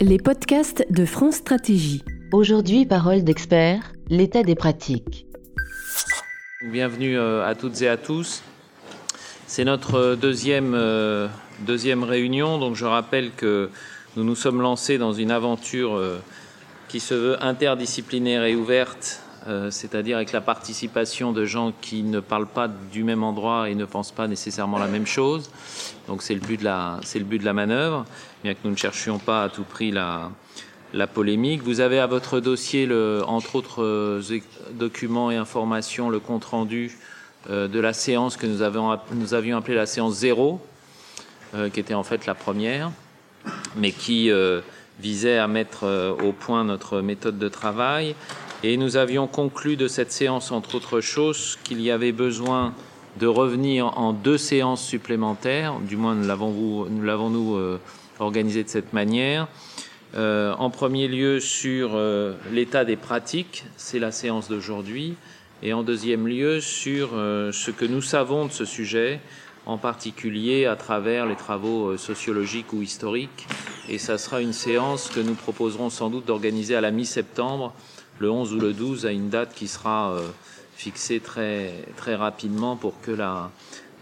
[0.00, 2.04] Les podcasts de France Stratégie.
[2.32, 5.26] Aujourd'hui, parole d'expert, l'état des pratiques.
[6.62, 8.42] Bienvenue euh, à toutes et à tous.
[9.46, 11.28] C'est notre deuxième, euh,
[11.60, 13.68] deuxième réunion, donc je rappelle que
[14.16, 16.18] nous nous sommes lancés dans une aventure euh,
[16.88, 19.22] qui se veut interdisciplinaire et ouverte,
[19.70, 23.84] c'est-à-dire avec la participation de gens qui ne parlent pas du même endroit et ne
[23.84, 25.50] pensent pas nécessairement la même chose.
[26.08, 28.04] Donc c'est le but de la, c'est le but de la manœuvre,
[28.44, 30.30] bien que nous ne cherchions pas à tout prix la,
[31.12, 31.62] polémique.
[31.62, 32.88] Vous avez à votre dossier,
[33.26, 34.40] entre autres euh,
[34.72, 36.96] documents et informations, le compte-rendu
[37.50, 40.60] euh, de la séance que nous, avons, nous avions appelée la séance zéro,
[41.54, 42.92] euh, qui était en fait la première,
[43.76, 44.30] mais qui
[44.98, 48.14] visait à mettre au point notre méthode de travail.
[48.68, 52.74] Et nous avions conclu de cette séance, entre autres choses, qu'il y avait besoin
[53.20, 57.78] de revenir en deux séances supplémentaires, du moins nous l'avons-nous
[58.18, 59.46] organisé de cette manière,
[60.16, 65.14] euh, en premier lieu sur euh, l'état des pratiques, c'est la séance d'aujourd'hui,
[65.62, 69.20] et en deuxième lieu sur euh, ce que nous savons de ce sujet,
[69.66, 73.46] en particulier à travers les travaux sociologiques ou historiques.
[73.88, 77.72] Et ça sera une séance que nous proposerons sans doute d'organiser à la mi-septembre,
[78.18, 80.16] le 11 ou le 12, à une date qui sera
[80.76, 83.50] fixée très, très rapidement pour que la,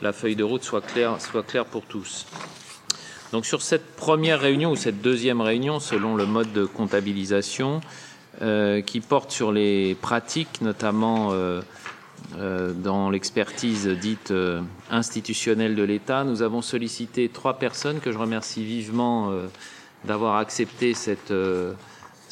[0.02, 2.26] la feuille de route soit claire, soit claire pour tous.
[3.32, 7.80] Donc sur cette première réunion ou cette deuxième réunion, selon le mode de comptabilisation,
[8.42, 11.60] euh, qui porte sur les pratiques, notamment euh,
[12.36, 14.32] euh, dans l'expertise dite
[14.90, 19.32] institutionnelle de l'État, nous avons sollicité trois personnes que je remercie vivement
[20.04, 21.32] d'avoir accepté cette,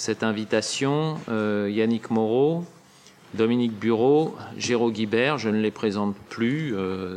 [0.03, 1.17] cette invitation.
[1.29, 2.65] Yannick Moreau,
[3.35, 6.75] Dominique Bureau, Géraud Guibert, je ne les présente plus,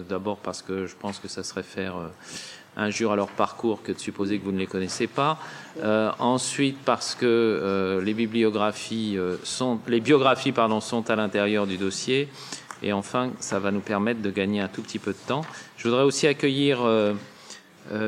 [0.07, 1.95] d'abord parce que je pense que ça serait faire
[2.77, 5.39] injure à leur parcours que de supposer que vous ne les connaissez pas.
[5.81, 11.67] Euh, ensuite, parce que euh, les bibliographies euh, sont, les biographies pardon, sont à l'intérieur
[11.67, 12.27] du dossier.
[12.83, 15.45] Et enfin, ça va nous permettre de gagner un tout petit peu de temps.
[15.77, 16.79] Je voudrais aussi accueillir,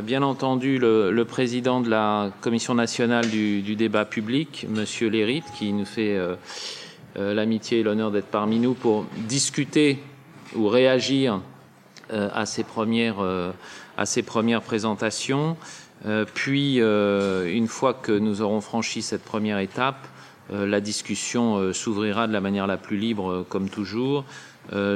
[0.03, 5.71] bien entendu, le, président de la Commission nationale du, du débat public, Monsieur Lérite, qui
[5.73, 6.19] nous fait
[7.15, 9.99] l'amitié et l'honneur d'être parmi nous pour discuter
[10.55, 11.41] ou réagir
[12.09, 13.17] à ces premières
[13.97, 15.57] à ces premières présentations.
[16.05, 20.07] Euh, puis, euh, une fois que nous aurons franchi cette première étape,
[20.53, 24.23] euh, la discussion s'ouvrira de la manière la plus libre, comme toujours,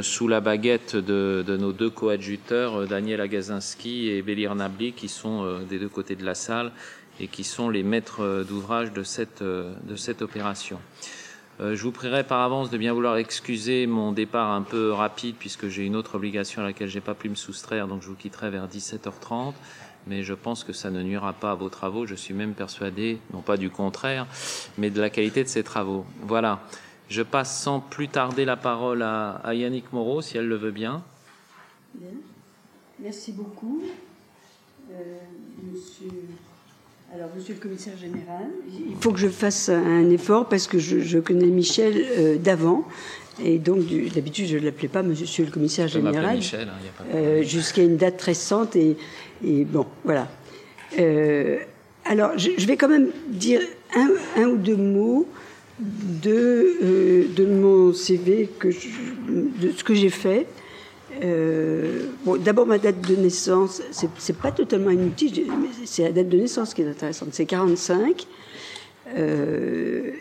[0.01, 5.79] sous la baguette de, nos deux coadjuteurs, Daniel Agazinski et Bélir Nabli, qui sont des
[5.79, 6.71] deux côtés de la salle
[7.19, 10.79] et qui sont les maîtres d'ouvrage de cette, de cette opération.
[11.61, 15.35] Euh, je vous prierai par avance de bien vouloir excuser mon départ un peu rapide
[15.37, 18.15] puisque j'ai une autre obligation à laquelle j'ai pas pu me soustraire, donc je vous
[18.15, 19.53] quitterai vers 17h30.
[20.07, 22.07] Mais je pense que ça ne nuira pas à vos travaux.
[22.07, 24.25] Je suis même persuadé, non pas du contraire,
[24.79, 26.07] mais de la qualité de ces travaux.
[26.21, 26.63] Voilà.
[27.11, 31.03] Je passe sans plus tarder la parole à, Yannick Moreau, si elle le veut bien.
[31.93, 32.07] Bien.
[32.99, 33.83] Merci beaucoup,
[34.91, 35.17] euh,
[35.73, 36.07] monsieur
[37.13, 41.19] alors, monsieur le commissaire général, il faut que je fasse un effort parce que je,
[41.19, 42.85] connais Michel euh, d'avant.
[43.43, 43.79] Et donc,
[44.13, 46.37] d'habitude, je ne l'appelais pas monsieur le commissaire général.
[46.37, 48.77] Michel, hein, euh, Jusqu'à une date récente.
[48.77, 48.95] Et,
[49.43, 50.29] bon, voilà.
[50.99, 51.57] Euh,
[52.05, 53.59] alors, je, vais quand même dire
[53.93, 55.27] un, ou deux mots
[55.81, 60.47] de, de mon CV, que de ce que j'ai fait.
[61.23, 62.05] Euh,
[62.39, 65.47] D'abord, ma date de naissance, c'est pas totalement inutile,
[65.85, 67.29] c'est la date de naissance qui est intéressante.
[67.31, 68.25] C'est 45,
[69.17, 70.11] euh,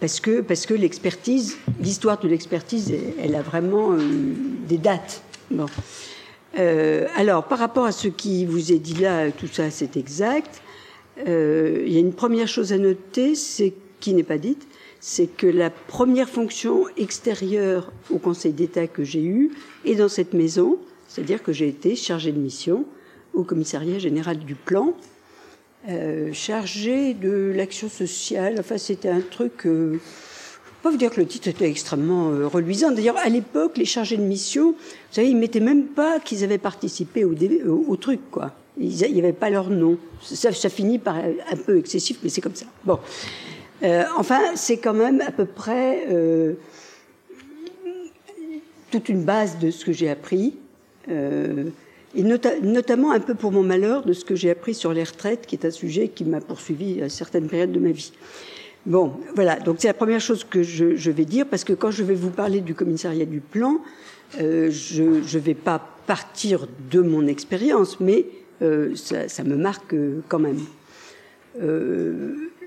[0.00, 2.92] parce que, parce que l'expertise, l'histoire de l'expertise,
[3.22, 3.98] elle, a vraiment euh,
[4.68, 5.22] des dates.
[5.50, 5.66] Bon.
[7.16, 10.60] alors, par rapport à ce qui vous est dit là, tout ça, c'est exact.
[11.18, 14.66] il y a une première chose à noter, c'est qui n'est pas dite,
[15.06, 19.50] c'est que la première fonction extérieure au Conseil d'État que j'ai eue
[19.84, 20.78] est dans cette maison,
[21.08, 22.86] c'est-à-dire que j'ai été chargée de mission
[23.34, 24.94] au commissariat général du plan,
[25.90, 28.56] euh, chargée de l'action sociale.
[28.58, 29.66] Enfin, c'était un truc.
[29.66, 30.00] Euh,
[30.82, 32.90] pas vous dire que le titre était extrêmement euh, reluisant.
[32.90, 34.78] D'ailleurs, à l'époque, les chargés de mission, vous
[35.10, 37.34] savez, ils mettaient même pas qu'ils avaient participé au,
[37.88, 38.52] au, truc, quoi.
[38.78, 39.98] Il n'y avait pas leur nom.
[40.22, 42.64] Ça, ça finit par un peu excessif, mais c'est comme ça.
[42.84, 42.98] Bon.
[43.84, 46.54] Euh, enfin, c'est quand même à peu près euh,
[48.90, 50.54] toute une base de ce que j'ai appris,
[51.10, 51.64] euh,
[52.14, 55.46] et notamment un peu pour mon malheur de ce que j'ai appris sur les retraites,
[55.46, 58.12] qui est un sujet qui m'a poursuivi à certaines périodes de ma vie.
[58.86, 62.04] Bon, voilà, donc c'est la première chose que je, vais dire, parce que quand je
[62.04, 63.80] vais vous parler du commissariat du plan,
[64.38, 68.26] je ne vais pas partir de mon expérience, mais
[68.94, 69.96] ça, ça, me marque
[70.28, 70.60] quand même.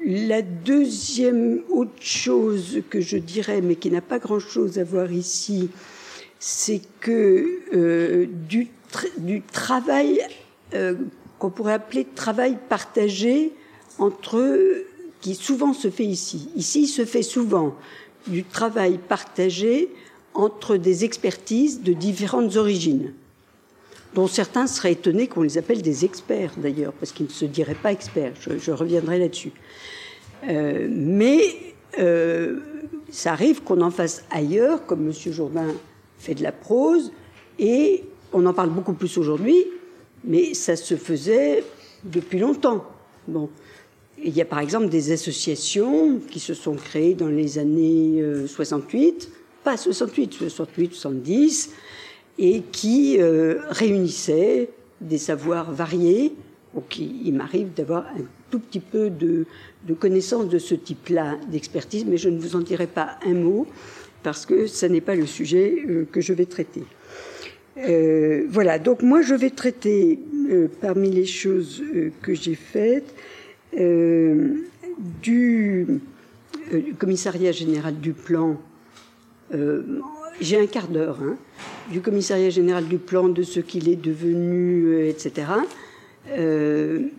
[0.09, 5.69] La deuxième autre chose que je dirais, mais qui n'a pas grand-chose à voir ici,
[6.39, 8.69] c'est que du,
[9.18, 10.21] du, travail
[11.39, 13.51] qu'on pourrait appeler travail partagé
[14.00, 14.86] entre
[15.19, 16.50] qui souvent se fait ici.
[16.56, 17.75] Ici, il se fait souvent
[18.27, 19.89] du travail partagé
[20.33, 23.13] entre des expertises de différentes origines,
[24.13, 27.75] dont certains seraient étonnés qu'on les appelle des experts d'ailleurs, parce qu'ils ne se diraient
[27.75, 28.33] pas experts.
[28.39, 29.51] Je, reviendrai là-dessus.
[30.47, 31.41] Euh, mais
[31.99, 32.57] euh,
[33.09, 35.13] ça arrive qu'on en fasse ailleurs, comme M.
[35.33, 35.67] Jourdain
[36.19, 37.11] fait de la prose,
[37.59, 38.03] et
[38.33, 39.65] on en parle beaucoup plus aujourd'hui,
[40.23, 41.63] mais ça se faisait
[42.03, 42.85] depuis longtemps.
[43.27, 43.49] Bon.
[44.23, 49.29] Il y a par exemple des associations qui se sont créées dans les années 68,
[49.29, 51.71] euh, pas 68, 68, 70,
[52.39, 53.19] et qui
[53.69, 54.69] réunissaient
[55.01, 56.33] des savoirs variés.
[56.73, 59.45] Donc il m'arrive d'avoir un tout petit peu de,
[59.87, 63.65] de connaissances de ce type-là d'expertise, mais je ne vous en dirai pas un mot
[64.21, 66.83] parce que ce n'est pas le sujet euh, que je vais traiter.
[67.77, 70.19] Euh, voilà, donc moi je vais traiter
[70.49, 71.81] euh, parmi les choses
[72.21, 73.15] que j'ai faites
[75.21, 75.87] du,
[76.97, 78.59] commissariat général du plan.
[80.41, 81.37] j'ai un quart d'heure hein,
[81.91, 85.47] du commissariat général du plan, de ce qu'il est devenu, etc.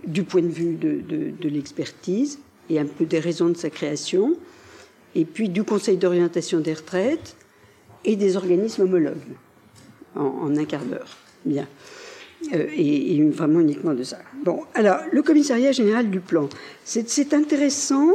[0.07, 4.37] du point de vue de l'expertise et un peu des raisons de sa création,
[5.15, 7.37] et puis du Conseil d'orientation des retraites
[8.05, 9.17] et des organismes homologues
[10.15, 11.17] en, un quart d'heure.
[11.45, 11.67] Bien.
[12.55, 14.19] Euh, et, vraiment uniquement de ça.
[14.45, 16.49] Bon, alors, le commissariat général du plan.
[16.85, 18.13] C'est intéressant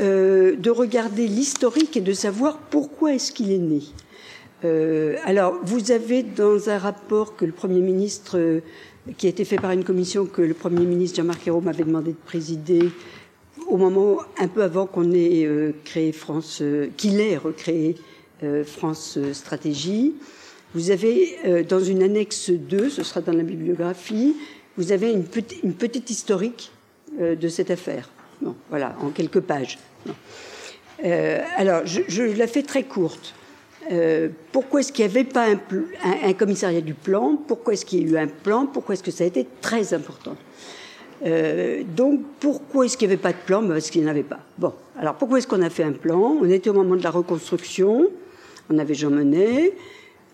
[0.00, 3.82] euh, de regarder l'historique et de savoir pourquoi est-ce qu'il est né.
[4.64, 8.60] Euh, alors, vous avez dans un rapport que le Premier ministre,
[9.16, 12.12] qui a été fait par une commission que le Premier ministre Jean-Marc Ayrault m'avait demandé
[12.12, 12.90] de présider,
[13.68, 15.46] au moment un peu avant qu'on ait
[15.84, 16.62] créé France,
[16.96, 17.96] qu'il ait recréé
[18.64, 20.14] France Stratégie,
[20.74, 24.36] vous avez euh, dans une annexe 2, ce sera dans la bibliographie,
[24.76, 26.72] vous avez une, petite historique
[27.20, 28.08] euh, de cette affaire.
[28.70, 29.78] voilà, en quelques pages.
[31.04, 33.34] Euh, alors, je, la fais très courte.
[34.52, 37.36] pourquoi est-ce qu'il n'y avait pas un, commissariat du plan?
[37.36, 38.66] Pourquoi est-ce qu'il y a eu un plan?
[38.66, 40.36] Pourquoi est-ce que ça a été très important?
[41.96, 43.62] Donc, pourquoi est-ce qu'il n'y avait pas de plan?
[43.62, 44.40] Ben, Parce qu'il n'y en avait pas.
[44.58, 46.36] Bon, alors pourquoi est-ce qu'on a fait un plan?
[46.40, 48.10] On était au moment de la reconstruction,
[48.70, 49.72] on avait Jean Monnet,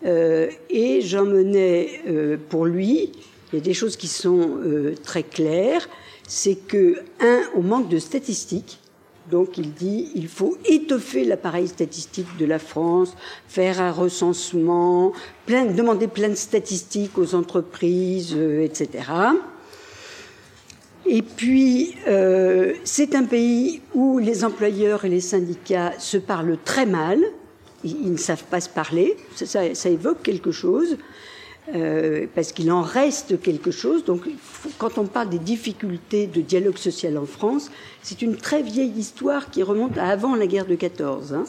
[0.05, 3.11] euh, et j'emmenais euh, pour lui,
[3.51, 5.89] il y a des choses qui sont euh, très claires,
[6.27, 8.79] c'est que, un, on manque de statistiques.
[9.29, 13.15] Donc il dit il faut étoffer l'appareil statistique de la France,
[13.47, 15.13] faire un recensement,
[15.47, 19.03] demander plein de statistiques aux entreprises, etc.
[21.11, 26.85] Et puis, euh, c'est un pays où les employeurs et les syndicats se parlent très
[26.85, 27.19] mal
[27.83, 29.15] ils, ne savent pas se parler.
[29.35, 30.97] Ça, ça, évoque quelque chose,
[31.73, 34.03] euh, parce qu'il en reste quelque chose.
[34.03, 34.23] Donc,
[34.77, 37.71] quand on parle des difficultés de dialogue social en France,
[38.01, 41.33] c'est une très vieille histoire qui remonte à avant la guerre de 14.
[41.33, 41.43] Hein.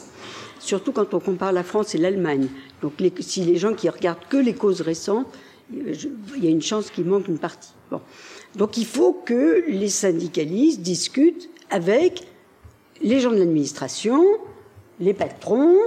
[0.59, 2.47] Surtout quand on compare la France et l'Allemagne.
[2.81, 5.27] Donc, si les gens qui regardent que les causes récentes,
[5.73, 7.71] il y a une chance qu'il manque une partie.
[7.89, 8.01] Bon.
[8.55, 12.23] Donc, il faut que les syndicalistes discutent avec
[13.01, 14.23] les gens de l'administration,
[14.99, 15.77] les patrons,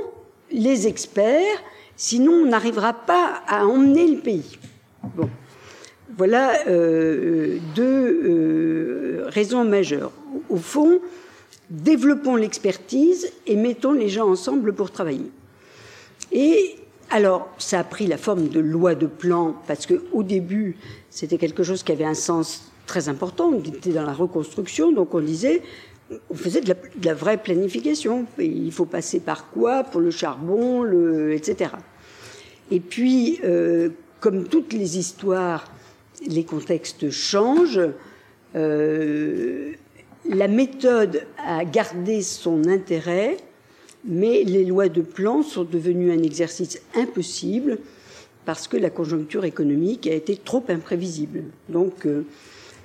[0.51, 1.63] les experts,
[1.97, 4.59] sinon on n'arrivera pas à emmener le pays.
[5.17, 5.29] Bon.
[6.17, 10.13] Voilà euh, deux euh, raisons majeures.
[10.49, 11.01] Au fond,
[11.71, 15.31] développons l'expertise et mettons les gens ensemble pour travailler.
[16.31, 16.77] Et
[17.11, 20.77] alors, ça a pris la forme de loi de plan, parce qu'au début,
[21.11, 23.49] c'était quelque chose qui avait un sens très important.
[23.49, 25.63] On était dans la reconstruction, donc on disait
[26.31, 28.27] on faisait de la, vraie planification.
[28.39, 31.71] il faut passer par quoi pour le charbon, le, etc.
[32.71, 35.65] Et puis, euh, comme toutes les histoires,
[36.27, 37.81] les contextes changent.
[38.55, 39.73] Euh,
[40.29, 43.37] la méthode a gardé son intérêt,
[44.07, 47.79] mais les lois de plan sont devenues un exercice impossible
[48.45, 51.45] parce que la conjoncture économique a été trop imprévisible.
[51.69, 52.27] Donc, euh,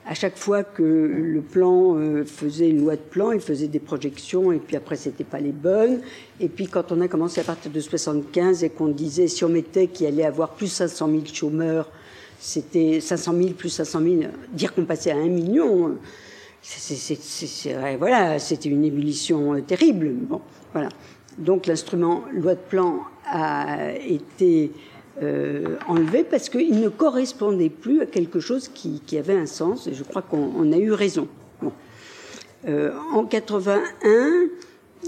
[0.05, 3.79] à chaque fois que le plan euh, faisait une loi de plan, il faisait des
[3.79, 5.99] projections et puis après c'était pas les bonnes.
[6.39, 9.49] Et puis quand on a commencé à partir de 75 et qu'on disait si on
[9.49, 11.91] mettait qu'il allait avoir plus 500 000 chômeurs,
[12.39, 14.15] c'était 500 000 plus 500 000,
[14.53, 15.97] dire qu'on passait à un million,
[16.61, 17.17] c'est,
[17.97, 20.11] voilà, c'était une ébullition euh, terrible.
[20.13, 20.41] Bon,
[20.73, 20.89] voilà.
[21.37, 24.71] Donc l'instrument loi de plan a été
[25.87, 30.03] enlevés parce qu'ils ne correspondaient plus à quelque chose qui, avait un sens, et je
[30.03, 31.27] crois qu'on a eu raison.
[32.65, 34.47] en 81,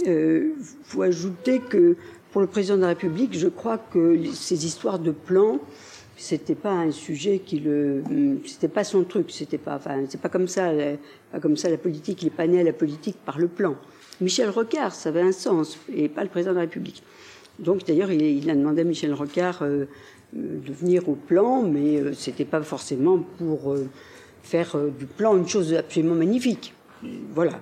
[0.05, 0.53] il
[0.83, 1.95] faut ajouter que
[2.31, 5.59] pour le président de la République, je crois que ces histoires de plans,
[6.15, 8.03] c'était pas un sujet qui le,
[8.45, 10.71] c'était pas son truc, c'était pas, enfin, c'est pas comme ça,
[11.31, 13.75] pas comme ça la politique, il est pas né à la politique par le plan.
[14.21, 17.03] Michel Rocard, ça avait un sens, et pas le président de la République.
[17.59, 19.85] Donc d'ailleurs, il, a demandé à Michel Rocard euh,
[20.33, 23.87] de venir au plan, mais euh, c'était pas forcément pour euh,
[24.43, 26.73] faire du plan une chose absolument magnifique.
[27.33, 27.59] Voilà.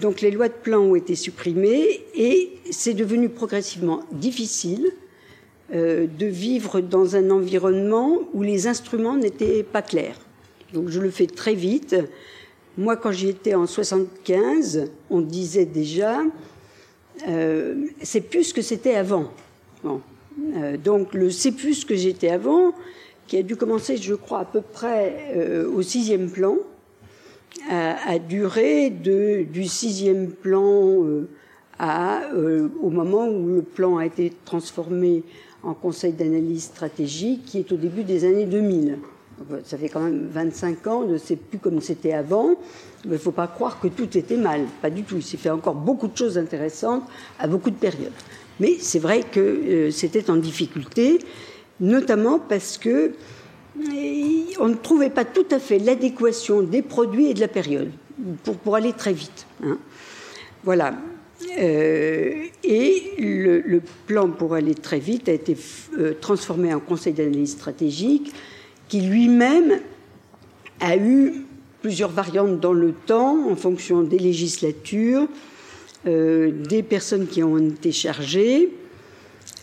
[0.00, 4.90] donc les lois de plan ont été supprimées et c'est devenu progressivement difficile
[5.72, 10.18] euh, de vivre dans un environnement où les instruments n'étaient pas clairs.
[10.74, 11.96] Donc je le fais très vite.
[12.76, 16.22] Moi, quand j'y étais en 75, on disait déjà,
[17.28, 19.30] euh, c'est plus ce que c'était avant.
[19.84, 22.74] Euh, donc le c'est plus ce que j'étais avant,
[23.28, 26.56] qui a dû commencer, je crois, à peu près au sixième plan,
[27.70, 30.98] a, duré de, du sixième plan
[31.78, 32.22] à,
[32.82, 35.22] au moment où le plan a été transformé
[35.64, 38.98] en conseil d'analyse stratégique qui est au début des années 2000.
[39.64, 42.50] Ça fait quand même 25 ans, ne sais plus comme c'était avant.
[43.04, 45.16] Mais il ne faut pas croire que tout était mal, pas du tout.
[45.16, 47.04] Il s'est fait encore beaucoup de choses intéressantes
[47.38, 48.12] à beaucoup de périodes.
[48.60, 51.18] Mais c'est vrai que euh, c'était en difficulté,
[51.80, 53.12] notamment parce que
[53.78, 53.82] euh,
[54.60, 57.90] on ne trouvait pas tout à fait l'adéquation des produits et de la période
[58.44, 59.46] pour, pour aller très vite.
[59.64, 59.78] Hein.
[60.62, 60.94] Voilà.
[61.58, 65.56] Euh, et le, plan, pour aller très vite, a été
[66.20, 68.32] transformé en conseil d'analyse stratégique
[68.88, 69.80] qui lui-même
[70.80, 71.44] a eu
[71.82, 75.28] plusieurs variantes dans le temps en fonction des législatures,
[76.06, 78.70] euh, des personnes qui ont été chargées,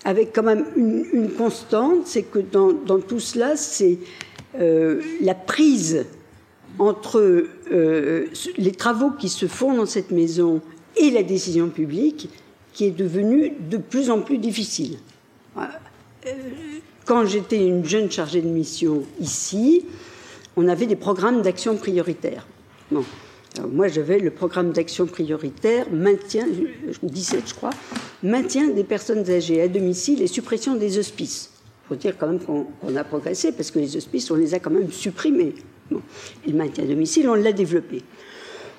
[0.03, 3.99] avec quand même une, constante, c'est que dans, tout cela, c'est
[4.53, 6.05] la prise
[6.79, 10.61] entre les travaux qui se font dans cette maison
[10.97, 12.29] et la décision publique
[12.73, 14.97] qui est devenue de plus en plus difficile.
[15.57, 15.61] Euh,
[17.05, 19.85] quand j'étais une jeune chargée de mission ici,
[20.55, 22.45] on avait des programmes d'action prioritaires.
[23.71, 26.45] moi, j'avais le programme d'action prioritaire, maintien,
[27.01, 27.71] 17 je crois,
[28.23, 31.51] maintien des personnes âgées à domicile et suppression des hospices.
[31.85, 34.59] Il faut dire quand même qu'on a progressé parce que les hospices, on les a
[34.59, 35.55] quand même supprimés.
[35.89, 38.01] Le maintien à domicile, on l'a développé.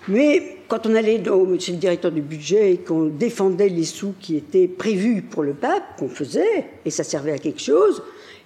[0.08, 1.22] Mais quand on allait
[1.58, 5.52] chez le directeur du budget et qu'on défendait les sous qui étaient prévus pour le
[5.52, 8.02] pape, qu'on faisait, et ça servait à quelque chose,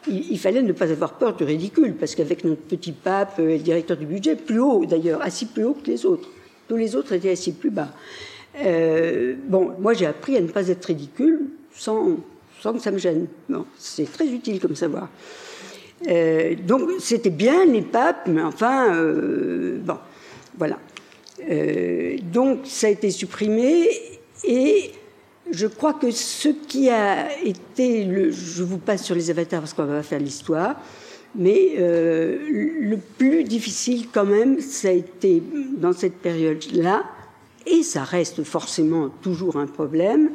[0.09, 3.63] il, fallait ne pas avoir peur du ridicule, parce qu'avec notre petit pape et le
[3.63, 6.29] directeur du budget, plus haut d'ailleurs, assis plus haut que les autres,
[6.69, 7.89] tous les autres étaient assis plus bas.
[8.63, 12.17] Euh, bon, moi j'ai appris à ne pas être ridicule sans,
[12.63, 13.27] que ça me gêne.
[13.77, 15.09] c'est très utile comme savoir.
[16.09, 19.99] Euh, donc c'était bien les papes, mais enfin, euh, bon,
[20.57, 20.79] voilà.
[21.49, 23.89] Euh, donc ça a été supprimé
[24.45, 24.91] et
[25.51, 29.85] je crois que ce qui a été, je vous passe sur les avatars parce qu'on
[29.85, 30.77] va faire l'histoire,
[31.35, 32.39] mais euh,
[32.81, 35.43] le plus difficile quand même, ça a été
[35.77, 37.05] dans cette période-là,
[37.67, 40.31] et ça reste forcément toujours un problème,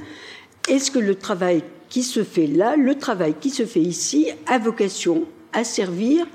[0.70, 4.60] est-ce que le travail qui se fait là, le travail qui se fait ici, a
[4.60, 6.25] vocation à servir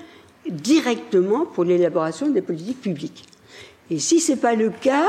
[0.49, 3.25] directement pour l'élaboration des politiques publiques?
[3.91, 5.07] Et si ce n'est pas le cas,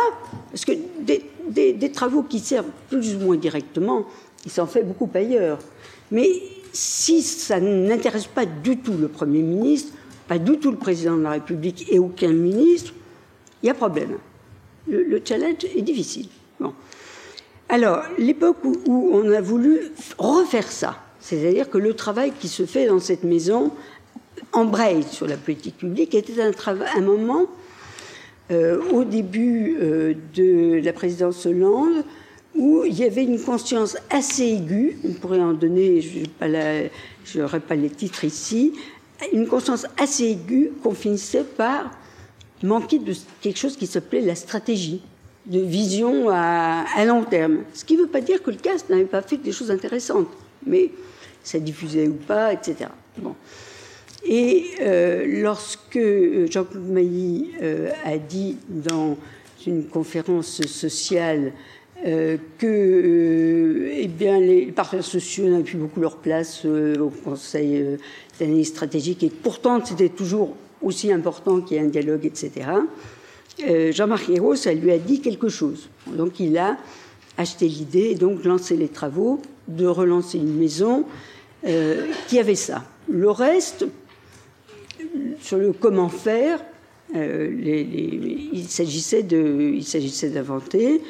[0.51, 4.05] parce que des, travaux qui servent plus ou moins directement,
[4.45, 5.59] il s'en fait beaucoup ailleurs.
[6.11, 6.27] Mais
[6.71, 9.93] si ça n'intéresse pas du tout le Premier ministre,
[10.27, 12.93] pas du tout le Président de la République et aucun ministre,
[13.63, 14.17] il y a problème.
[14.87, 16.27] Le, challenge est difficile.
[16.59, 16.73] Bon.
[17.69, 22.87] Alors, l'époque où, on a voulu refaire ça, c'est-à-dire que le travail qui se fait
[22.87, 23.71] dans cette maison
[24.53, 27.47] embraye sur la politique publique, était un, moment
[28.49, 32.03] au début euh, de la présidence Hollande,
[32.55, 37.75] où il y avait une conscience assez aiguë, on pourrait en donner, je n'aurai pas
[37.75, 38.73] les titres ici,
[39.33, 41.91] une conscience assez aiguë qu'on finissait par
[42.63, 45.01] manquer de quelque chose qui s'appelait la stratégie,
[45.45, 47.59] de vision à, à long terme.
[47.73, 50.27] Ce qui ne veut pas dire que le CAS n'avait pas fait des choses intéressantes,
[50.65, 50.91] mais
[51.43, 52.89] ça diffusait ou pas, etc.
[53.17, 53.35] Bon.
[54.27, 59.17] Et euh, lorsque euh, Jean-Claude Mailly euh, a dit dans
[59.65, 61.53] une conférence sociale
[62.59, 67.97] que eh bien, les partenaires sociaux n'avaient plus beaucoup leur place au Conseil
[68.39, 72.51] d'analyse stratégique et que pourtant c'était toujours aussi important qu'il y ait un dialogue, etc.
[73.91, 75.89] Jean-Marc Ayrault, ça lui a dit quelque chose.
[76.05, 76.77] Donc il a
[77.35, 81.03] acheté l'idée et donc lancé les travaux de relancer une maison
[81.63, 82.83] qui avait ça.
[83.09, 83.87] Le reste,
[85.39, 86.63] sur le comment faire,
[87.13, 91.01] il s'agissait d'inventer.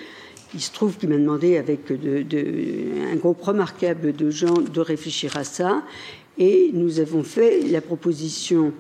[0.54, 5.44] Il se trouve qu'il m'a demandé, avec un groupe remarquable de gens, de réfléchir à
[5.44, 5.84] ça.
[6.38, 8.72] Et nous avons fait la proposition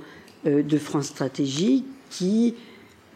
[0.45, 2.53] de France Stratégie qui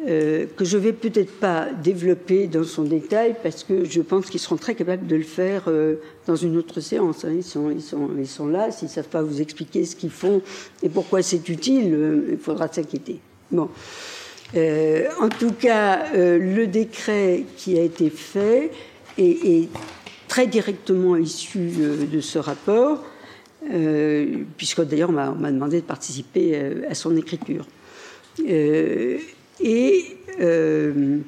[0.07, 4.39] euh, que je vais peut-être pas développer dans son détail parce que je pense qu'ils
[4.39, 7.23] seront très capables de le faire euh, dans une autre séance.
[7.23, 7.33] Hein.
[7.35, 8.71] Ils sont là.
[8.71, 10.41] S'ils ne savent pas vous expliquer ce qu'ils font
[10.81, 13.19] et pourquoi c'est utile, euh, il faudra s'inquiéter.
[13.51, 13.69] Bon.
[14.55, 18.71] en tout cas, le décret qui a été fait
[19.17, 19.69] est, est
[20.27, 21.69] très directement issu
[22.11, 23.03] de ce rapport,
[24.55, 26.57] puisque d'ailleurs on m'a demandé de participer
[26.89, 27.65] à son écriture.
[29.63, 31.19] Et euh,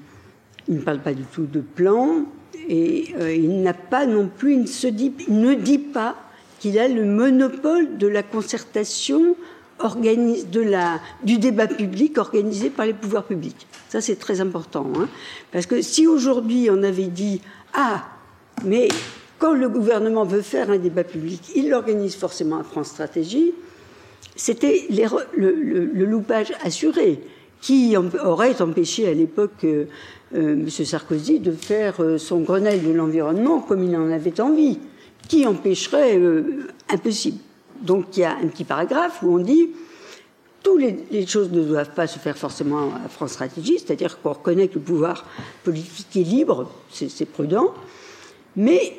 [0.68, 2.26] il ne parle pas du tout de plan,
[2.68, 6.16] et euh, il n'a pas non plus, il ne, se dit, ne dit pas
[6.60, 9.36] qu'il a le monopole de la concertation
[9.84, 13.68] de la, du débat public organisé par les pouvoirs publics.
[13.90, 14.88] Ça, c'est très important.
[14.98, 15.10] Hein.
[15.52, 17.42] parce que si aujourd'hui on avait dit
[17.74, 18.06] Ah,
[18.64, 18.88] mais
[19.40, 23.54] quand le gouvernement veut faire un débat public, il l'organise forcément à France Stratégie,
[24.36, 27.20] c'était le, le, loupage assuré
[27.64, 29.86] qui aurait empêché à l'époque euh,
[30.36, 30.70] euh, M.
[30.70, 34.80] Sarkozy de faire euh, son Grenelle de l'environnement comme il en avait envie.
[35.30, 36.20] Qui empêcherait
[36.90, 37.38] Impossible.
[37.82, 39.70] Donc il y a un petit paragraphe où on dit
[40.62, 44.68] toutes les, choses ne doivent pas se faire forcément à France Stratégie, c'est-à-dire qu'on reconnaît
[44.68, 45.26] que le pouvoir
[45.64, 47.74] politique est libre, c'est prudent,
[48.58, 48.98] mais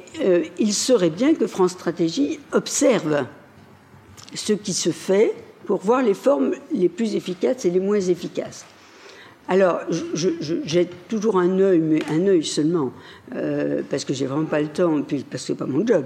[0.59, 3.27] il serait bien que France Stratégie observe
[4.35, 5.35] ce qui se fait
[5.67, 8.65] pour voir les formes les plus efficaces et les moins efficaces.
[9.47, 12.93] Alors, j'ai toujours un œil, mais un œil seulement,
[13.35, 16.05] euh, parce que j'ai vraiment pas le temps, puis parce que c'est pas mon job,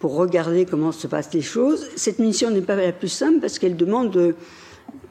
[0.00, 1.86] pour regarder comment se passent les choses.
[1.96, 4.34] Cette mission n'est pas la plus simple parce qu'elle demande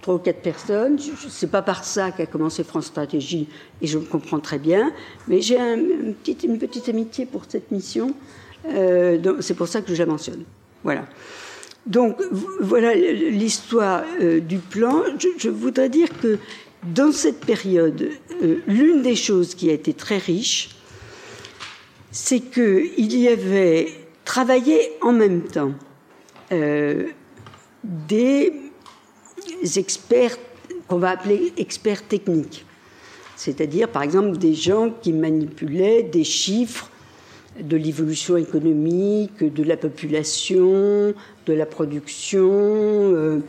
[0.02, 0.98] trois ou quatre personnes.
[1.30, 3.48] C'est pas par ça qu'a commencé France Stratégie,
[3.80, 4.92] et je comprends très bien.
[5.28, 8.16] Mais j'ai un, une petite amitié pour cette mission,
[8.70, 10.44] euh, c'est pour ça que je la mentionne.
[10.84, 11.06] Voilà.
[11.88, 12.22] Donc
[12.60, 15.04] voilà l'histoire euh, du plan.
[15.38, 16.38] Je, voudrais dire que
[16.84, 18.10] dans cette période,
[18.44, 20.76] euh, l'une des choses qui a été très riche,
[22.12, 23.88] c'est qu'il y avait
[24.26, 25.72] travaillé en même temps
[26.52, 27.08] euh,
[27.84, 28.52] des
[29.78, 30.38] experts
[30.88, 32.66] qu'on va appeler experts techniques,
[33.38, 36.90] c'est-à-dire par exemple des gens qui manipulaient des chiffres
[37.62, 41.14] de l'évolution économique, de la population,
[41.46, 43.40] de la production, euh,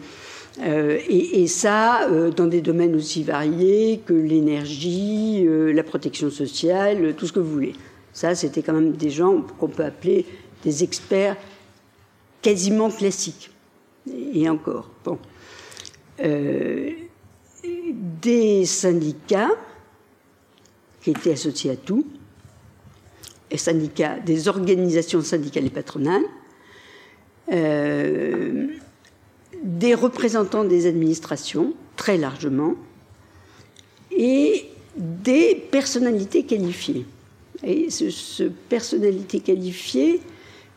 [0.60, 7.26] euh, et, ça euh, dans des domaines aussi variés que l'énergie, la protection sociale, tout
[7.26, 7.74] ce que vous voulez.
[8.12, 10.26] Ça, c'était quand même des gens qu'on peut appeler
[10.64, 11.36] des experts
[12.42, 13.50] quasiment classiques.
[14.32, 14.90] Et encore.
[15.04, 15.18] Bon.
[18.22, 19.50] des syndicats
[21.02, 22.04] qui étaient associés à tout,
[23.50, 26.24] et syndicats, des organisations syndicales et patronales,
[27.52, 28.66] euh,
[29.62, 32.74] des représentants des administrations, très largement,
[34.10, 37.06] et des personnalités qualifiées.
[37.62, 40.20] Et ce, ce personnalité qualifiée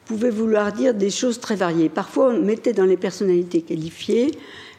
[0.05, 1.89] pouvait vouloir dire des choses très variées.
[1.89, 4.31] Parfois, on mettait dans les personnalités qualifiées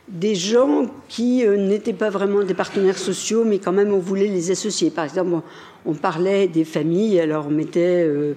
[0.09, 4.27] des gens qui euh, n'étaient pas vraiment des partenaires sociaux, mais quand même on voulait
[4.27, 4.91] les associer.
[4.91, 5.43] Par exemple,
[5.87, 8.35] on, parlait des familles, alors on mettait euh,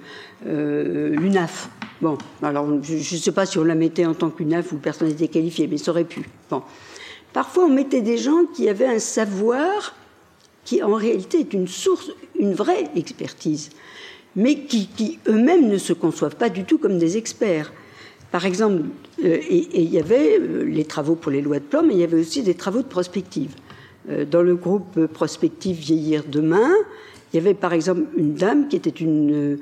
[0.48, 1.70] euh, l'UNAF.
[2.02, 5.28] Bon, alors je ne sais pas si on la mettait en tant qu'UNAF ou personnalité
[5.28, 6.22] qualifiée, mais ça aurait pu.
[6.50, 6.62] Bon.
[7.34, 9.96] Parfois, on mettait des gens qui avaient un savoir
[10.64, 13.72] qui, en réalité, est une source, une vraie expertise,
[14.36, 17.72] mais qui eux-mêmes ne se conçoivent pas du tout comme des experts.
[18.36, 18.82] Par exemple,
[19.24, 22.04] euh, il y avait euh, les travaux pour les lois de plan, mais il y
[22.04, 23.56] avait aussi des travaux de prospective.
[24.10, 26.70] Euh, dans le groupe Prospective Vieillir Demain,
[27.32, 29.58] il y avait par exemple une dame qui était une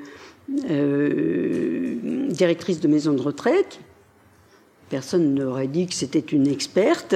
[2.32, 3.78] directrice de maison de retraite.
[4.90, 7.14] Personne n'aurait dit que c'était une experte.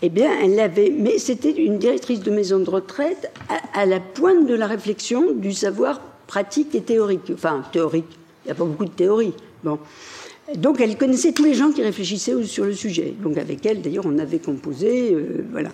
[0.00, 3.98] Eh bien, elle avait, mais c'était une directrice de maison de retraite à, à, la
[3.98, 7.32] pointe de la réflexion du savoir pratique et théorique.
[7.34, 8.16] Enfin, théorique.
[8.44, 9.34] Il n'y a pas beaucoup de théorie.
[9.64, 9.80] Bon.
[10.56, 13.14] Donc elle connaissait tous les gens qui réfléchissaient sur le sujet.
[13.22, 15.70] Donc avec elle, d'ailleurs, on avait composé, euh, voilà.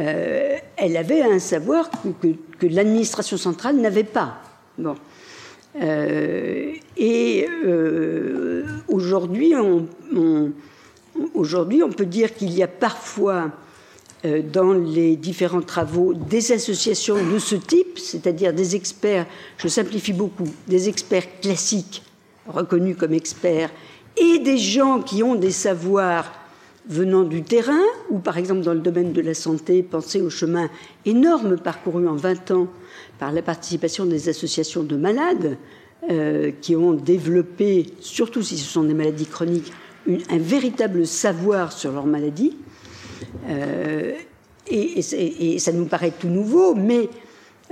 [0.00, 4.40] Euh, elle avait un savoir que, l'administration centrale n'avait pas.
[4.78, 4.94] Bon.
[5.80, 7.46] Euh, et
[8.88, 9.86] aujourd'hui, on,
[11.34, 13.50] aujourd'hui, on peut dire qu'il y a parfois
[14.52, 20.48] dans les différents travaux des associations de ce type, c'est-à-dire des experts, je simplifie beaucoup,
[20.66, 22.02] des experts classiques
[22.48, 23.70] reconnus comme experts
[24.16, 26.32] et des gens qui ont des savoirs
[26.88, 30.70] venant du terrain, ou par exemple dans le domaine de la santé, pensez au chemin
[31.04, 32.68] énorme parcouru en 20 ans
[33.18, 35.58] par la participation des associations de malades
[36.10, 39.72] euh, qui ont développé, surtout si ce sont des maladies chroniques,
[40.30, 42.56] un véritable savoir sur leurs maladies.
[43.48, 44.14] Euh,
[44.70, 47.08] et, ça nous paraît tout nouveau, mais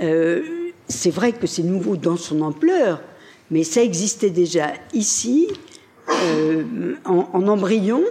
[0.01, 0.41] euh,
[0.87, 3.01] c'est vrai que c'est nouveau dans son ampleur,
[3.51, 5.47] mais ça existait déjà ici,
[7.05, 8.03] en, en, embryon,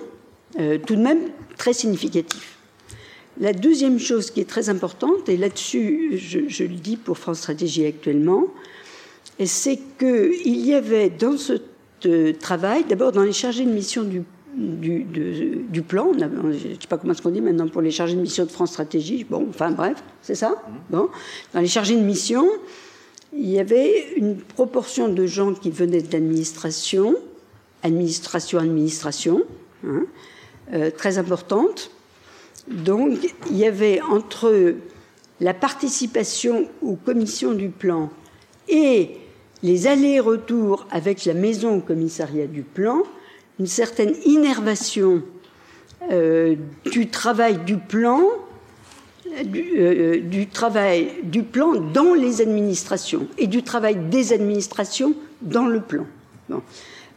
[0.87, 2.57] tout de même très significatif.
[3.38, 7.85] La deuxième chose qui est très importante, et là-dessus je, le dis pour France Stratégie
[7.85, 8.44] actuellement,
[9.44, 11.61] c'est qu'il y avait dans ce
[12.33, 14.22] travail, d'abord dans les chargés de mission du,
[14.57, 18.20] du, plan, je ne sais pas comment ce qu'on dit maintenant pour les chargés de
[18.22, 20.51] mission de France Stratégie, bon, enfin bref, c'est ça.
[20.51, 20.72] Mmh.
[20.90, 21.09] Bon.
[21.53, 22.46] Dans les chargés de mission,
[23.37, 27.16] il y avait une proportion de gens qui venaient de l'administration,
[27.83, 29.42] administration, administration,
[29.87, 30.05] hein,
[30.72, 31.90] euh, très importante.
[32.68, 33.18] Donc,
[33.51, 34.75] il y avait entre
[35.40, 38.11] la participation aux commissions du plan
[38.68, 39.18] et
[39.62, 43.03] les allers-retours avec la maison au commissariat du plan,
[43.59, 45.22] une certaine innervation
[46.11, 46.57] euh,
[46.90, 48.22] du travail du plan,
[49.37, 55.81] euh, du, travail du plan dans les administrations et du travail des administrations dans le
[55.81, 56.07] plan.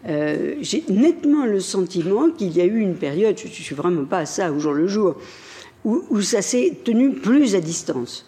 [0.08, 4.06] Euh, j'ai nettement le sentiment qu'il y a eu une période, je ne suis vraiment
[4.06, 5.16] pas à ça au jour le jour,
[5.86, 8.26] où, ça s'est tenu plus à distance.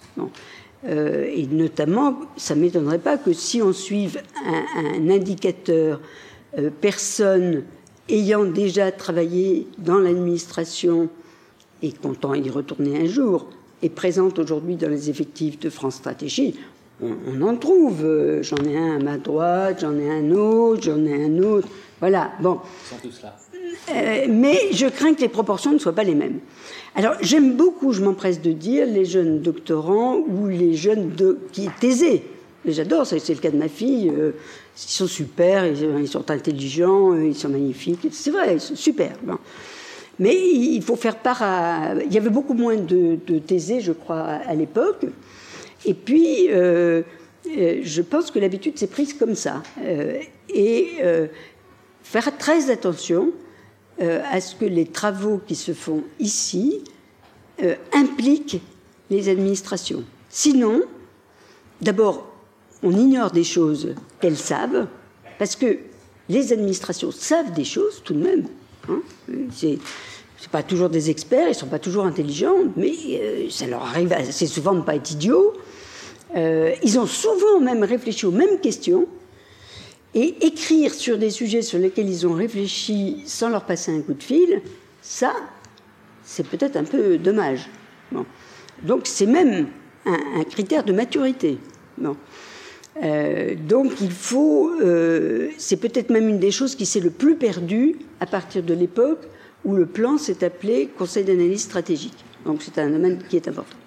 [0.87, 6.01] Euh, et notamment, ça ne m'étonnerait pas que si on suive un, indicateur
[6.57, 7.63] euh, personne
[8.09, 11.09] ayant déjà travaillé dans l'administration
[11.83, 13.47] et comptant y retourner un jour,
[13.81, 16.55] est présente aujourd'hui dans les effectifs de France Stratégie,
[17.01, 18.03] on, en trouve.
[18.03, 21.67] Euh, j'en ai un à ma droite, j'en ai un autre, j'en ai un autre.
[21.99, 22.59] Voilà, bon.
[22.85, 23.35] Ils sont tous là.
[23.91, 26.39] Euh, mais je crains que les proportions ne soient pas les mêmes.
[26.95, 31.65] Alors, j'aime beaucoup, je m'empresse de dire, les jeunes doctorants ou les jeunes de, qui
[31.65, 32.23] est aisés.
[32.65, 34.09] J'adore, c'est le cas de ma fille.
[34.09, 34.33] Euh,
[34.77, 38.07] ils sont super, ils, sont intelligents, ils sont magnifiques.
[38.11, 39.13] C'est vrai, super.
[40.19, 41.93] Mais il faut faire part à.
[42.05, 45.05] Il y avait beaucoup moins de, de thésés, je crois, à l'époque.
[45.85, 47.01] Et puis, euh,
[47.57, 49.63] euh, je pense que l'habitude s'est prise comme ça.
[49.83, 50.19] Euh,
[50.53, 50.97] et
[52.03, 53.31] faire très attention
[53.99, 56.83] à ce que les travaux qui se font ici
[57.93, 58.61] impliquent
[59.09, 60.03] les administrations.
[60.27, 60.81] Sinon,
[61.79, 62.27] d'abord,
[62.83, 64.87] on ignore des choses qu'elles savent,
[65.39, 65.77] parce que
[66.27, 68.47] les administrations savent des choses tout de même.
[68.89, 69.01] Hein.
[69.51, 69.79] c'est
[70.51, 72.93] pas toujours des experts, ils sont pas toujours intelligents, mais
[73.49, 75.53] ça leur arrive assez souvent de ne pas être idiots.
[76.35, 79.07] Euh, ils ont souvent même réfléchi aux mêmes questions
[80.13, 84.13] et écrire sur des sujets sur lesquels ils ont réfléchi sans leur passer un coup
[84.13, 84.61] de fil,
[85.01, 85.33] ça,
[86.23, 87.69] c'est peut-être un peu dommage.
[88.83, 89.67] Donc c'est même
[90.05, 91.57] un, critère de maturité.
[92.97, 97.35] Euh, donc il faut, euh, c'est peut-être même une des choses qui s'est le plus
[97.35, 99.21] perdue à partir de l'époque
[99.63, 102.25] où le plan s'est appelé Conseil d'analyse stratégique.
[102.45, 103.77] Donc c'est un domaine qui est important.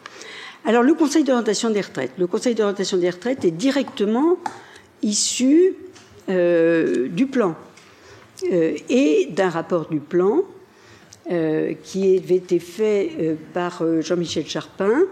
[0.65, 2.13] Alors le Conseil d'orientation des retraites.
[2.17, 4.39] Le Conseil d'orientation des retraites est directement
[5.03, 5.75] issu
[6.31, 7.55] euh, du plan
[8.51, 10.43] et d'un rapport du plan
[11.27, 15.05] qui avait été fait par Jean-Michel Charpin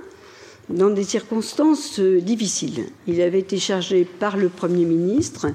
[0.69, 2.87] dans des circonstances difficiles.
[3.07, 5.49] Il avait été chargé par le Premier ministre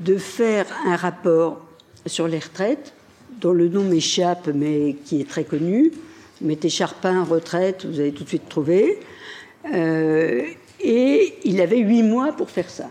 [0.00, 1.64] de faire un rapport
[2.06, 2.92] sur les retraites,
[3.40, 5.92] dont le nom m'échappe, mais qui est très connu.
[6.40, 9.00] Mettez Charpin retraite, vous allez tout de suite trouver.
[9.72, 10.42] Euh,
[10.80, 12.88] et il avait huit mois pour faire ça.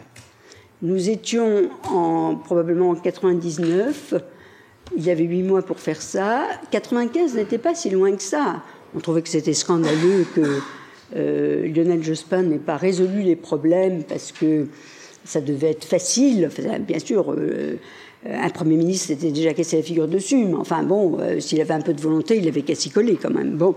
[0.81, 4.15] Nous étions en, probablement en 99.
[4.97, 6.47] Il y avait huit mois pour faire ça.
[6.71, 8.63] 95 n'était pas si loin que ça.
[8.95, 10.59] On trouvait que c'était scandaleux que
[11.15, 14.67] euh, Lionel Jospin n'ait pas résolu les problèmes parce que
[15.23, 16.49] ça devait être facile.
[16.87, 17.75] bien sûr, euh,
[18.29, 21.81] un Premier ministre s'était déjà cassé la figure dessus, mais enfin bon, s'il avait un
[21.81, 23.55] peu de volonté, il avait qu'à s'y coller quand même.
[23.55, 23.75] Bon.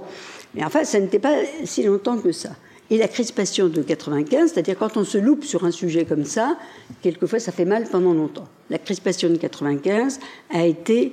[0.54, 2.50] Mais enfin, ça n'était pas si longtemps que ça.
[2.90, 6.56] Et la crispation de 95, c'est-à-dire quand on se loupe sur un sujet comme ça,
[7.02, 8.48] quelquefois ça fait mal pendant longtemps.
[8.70, 11.10] La crispation de 95 a été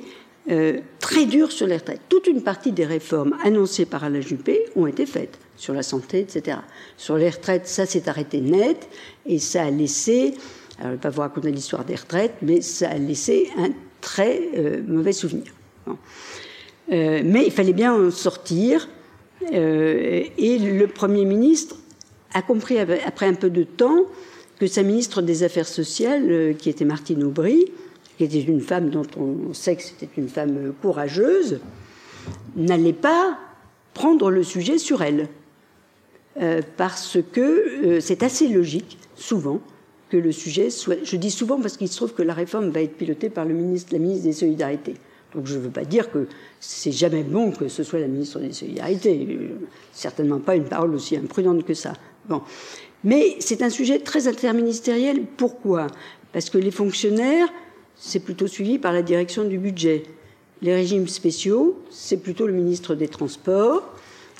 [0.52, 2.02] euh, très dure sur les retraites.
[2.08, 6.20] Toute une partie des réformes annoncées par Alain Juppé ont été faites sur la santé,
[6.20, 6.60] etc.
[6.98, 8.88] Sur les retraites, ça s'est arrêté net
[9.26, 10.36] et ça a laissé,
[10.78, 13.70] alors je ne vais pas vous raconter l'histoire des retraites, mais ça a laissé un
[14.02, 15.52] très euh, mauvais souvenir.
[15.88, 18.88] Euh, mais il fallait bien en sortir.
[19.52, 20.30] Et
[20.60, 21.76] le Premier ministre
[22.34, 24.06] a compris après un peu de temps
[24.60, 27.66] que sa ministre des Affaires sociales, qui était Martine Aubry,
[28.18, 31.60] qui était une femme dont on sait que c'était une femme courageuse,
[32.56, 33.38] n'allait pas
[33.94, 35.28] prendre le sujet sur elle.
[36.42, 39.62] Euh, parce que euh, c'est assez logique, souvent,
[40.10, 40.98] que le sujet soit.
[41.04, 43.54] Je dis souvent parce qu'il se trouve que la réforme va être pilotée par le
[43.54, 44.96] ministre, la ministre des Solidarités.
[45.34, 46.28] Donc je ne veux pas dire que
[46.60, 49.40] c'est jamais bon que ce soit la ministre des Solidarités.
[49.94, 51.94] Certainement pas une parole aussi imprudente que ça.
[52.28, 52.42] Bon.
[53.04, 55.24] Mais c'est un sujet très interministériel.
[55.38, 55.88] Pourquoi?
[56.34, 57.48] Parce que les fonctionnaires,
[58.06, 60.04] c'est plutôt suivi par la direction du budget.
[60.62, 63.82] Les régimes spéciaux, c'est plutôt le ministre des Transports.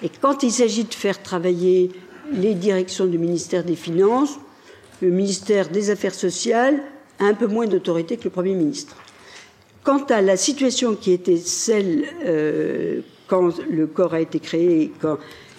[0.04, 1.90] Et quand il s'agit de faire travailler
[2.32, 4.38] les directions du ministère des Finances,
[5.02, 6.84] le ministère des Affaires sociales
[7.20, 8.96] a un peu moins d'autorité que le Premier ministre.
[9.84, 14.92] Quant à la situation qui était celle euh, quand le corps a été créé,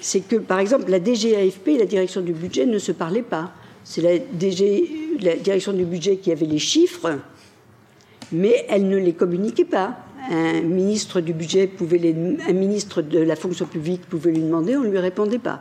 [0.01, 3.53] c'est que, par exemple, la DGAFP et la direction du budget ne se parlaient pas.
[3.83, 7.19] C'est la, la direction du budget qui avait les chiffres,
[8.33, 9.99] mais elle ne les communiquait pas
[10.31, 12.15] un ministre du budget pouvait
[12.49, 15.61] un ministre de la fonction publique pouvait lui demander, on ne lui répondait pas.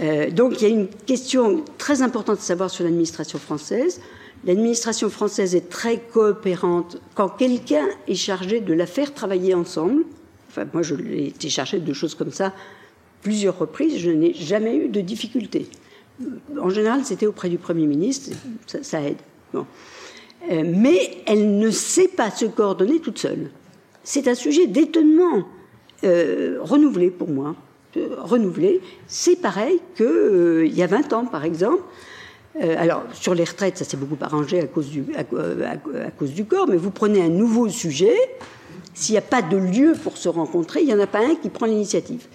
[0.00, 4.00] Euh, donc il y a une question très importante à savoir sur l'administration française.
[4.44, 10.04] L'administration française est très coopérante quand quelqu'un est chargé de la faire travailler ensemble.
[10.48, 12.52] Enfin, moi, je l'ai été chargé de choses comme ça
[13.22, 13.98] plusieurs reprises.
[13.98, 15.68] Je n'ai jamais eu de difficultés.
[16.60, 18.36] En général, c'était auprès du Premier ministre.
[18.66, 19.16] Ça, ça aide.
[19.54, 19.64] Bon.
[20.50, 23.50] Euh, mais elle ne sait pas se coordonner toute seule.
[24.02, 25.44] C'est un sujet d'étonnement
[26.04, 27.54] euh, renouvelé pour moi.
[27.96, 31.82] Euh, renouvelé, c'est pareil qu'il y a 20 ans, par exemple.
[32.60, 36.66] alors, sur les retraites, ça s'est beaucoup arrangé à cause, du, à, cause du corps,
[36.68, 38.14] mais vous prenez un nouveau sujet,
[38.92, 41.34] s'il n'y a pas de lieu pour se rencontrer, il n'y en a pas un
[41.34, 42.26] qui prend l'initiative.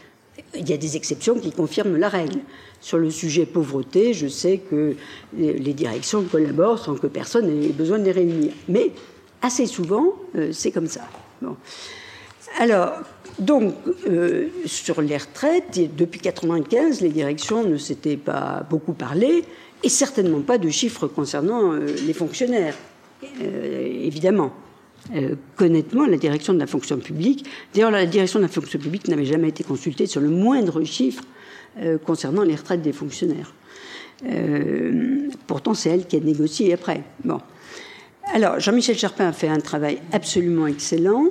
[0.55, 2.39] Il y a des exceptions qui confirment la règle.
[2.79, 4.95] Sur le sujet pauvreté, je sais que
[5.35, 8.53] les directions collaborent sans que personne ait besoin de les réunir.
[8.69, 8.91] Mais
[9.41, 11.01] assez souvent, euh, c'est comme ça.
[12.59, 12.93] Alors,
[13.39, 13.75] donc,
[14.07, 19.43] euh, sur les retraites, depuis 1995, les directions ne s'étaient pas beaucoup parlé,
[19.83, 22.75] et certainement pas de chiffres concernant euh, les fonctionnaires,
[23.41, 24.53] évidemment.
[25.59, 29.25] Honnêtement, la direction de la fonction publique, d'ailleurs, la direction de la fonction publique n'avait
[29.25, 31.23] jamais été consultée sur le moindre chiffre
[31.79, 33.53] euh, concernant les retraites des fonctionnaires.
[34.25, 37.03] Euh, pourtant, c'est elle qui a négocié après.
[37.23, 37.39] Bon.
[38.33, 41.27] Alors, Jean-Michel Charpin a fait un travail absolument excellent,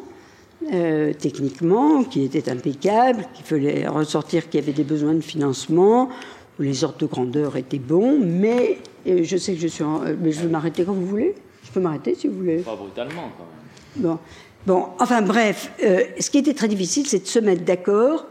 [0.73, 6.11] euh, techniquement, qui était impeccable, qu'il fallait ressortir qu'il y avait des besoins de financement,
[6.61, 9.85] où les ordres de grandeur étaient bons, mais je sais que je suis.
[10.21, 11.35] mais je vais m'arrêter quand vous voulez.
[11.65, 12.59] Je peux m'arrêter si vous voulez.
[12.59, 13.66] Pas brutalement, quand même.
[13.97, 14.19] Bon.
[14.99, 18.27] Enfin bref, ce qui était très difficile, c'est de se mettre d'accord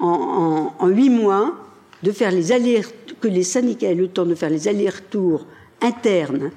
[0.00, 1.54] en, huit mois,
[2.02, 2.86] de faire les allers,
[3.20, 5.46] que les syndicats aient le temps de faire les allers-retours
[5.80, 6.50] internes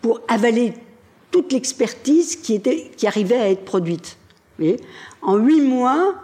[0.00, 0.74] pour avaler
[1.30, 2.60] toute l'expertise qui
[3.06, 4.16] arrivait à être produite.
[5.22, 6.14] en huit mois,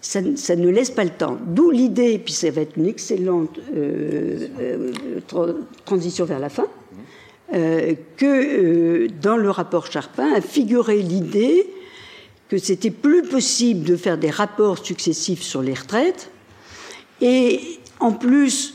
[0.00, 1.38] ça, ne laisse pas le temps.
[1.46, 5.52] D'où l'idée, puis ça va être une excellente euh, euh,
[5.84, 6.66] transition vers la fin,
[7.54, 11.66] euh, que dans le rapport Charpin a figuré l'idée
[12.48, 16.30] que c'était plus possible de faire des rapports successifs sur les retraites
[17.20, 17.60] et
[18.00, 18.74] en plus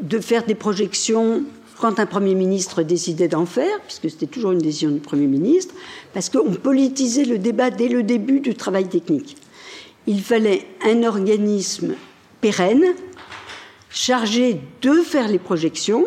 [0.00, 1.42] de faire des projections
[1.78, 5.74] quand un Premier ministre décidait d'en faire, puisque c'était toujours une décision du Premier ministre,
[6.14, 9.36] parce qu'on politisait le débat dès le début du travail technique.
[10.06, 11.94] Il fallait un organisme
[12.40, 12.94] pérenne,
[13.90, 16.06] chargé de faire les projections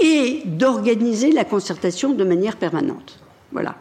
[0.00, 3.18] et d'organiser la concertation de manière permanente.
[3.52, 3.76] Voilà.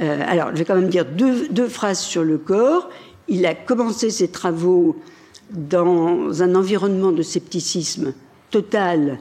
[0.00, 2.88] Euh, alors, je vais quand même dire deux, phrases sur le corps.
[3.28, 4.96] Il a commencé ses travaux
[5.50, 8.12] dans un environnement de scepticisme
[8.50, 9.18] total.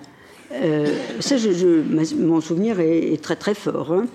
[0.54, 0.88] Euh,
[1.20, 1.36] ça,
[2.18, 3.94] mon souvenir est, très très fort.
[3.94, 4.06] Hein.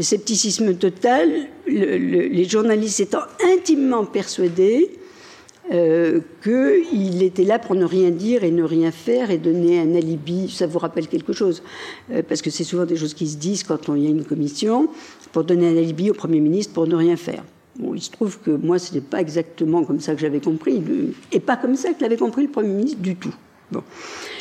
[0.00, 1.30] scepticisme total,
[1.66, 4.99] les journalistes étant intimement persuadés
[5.72, 9.94] euh, qu'il était là pour ne rien dire et ne rien faire et donner un
[9.94, 10.50] alibi.
[10.50, 11.62] Ça vous rappelle quelque chose?
[12.28, 14.88] Parce que c'est souvent des choses qui se disent quand il y a une commission
[15.32, 17.44] pour donner un alibi au Premier ministre pour ne rien faire.
[17.94, 20.82] Il se trouve que moi, ce n'était pas exactement comme ça que j'avais compris,
[21.32, 23.34] et pas comme ça que l'avait compris le Premier ministre du tout.
[23.70, 23.82] Bon.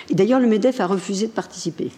[0.09, 1.91] Et d'ailleurs, le MEDEF a refusé de participer.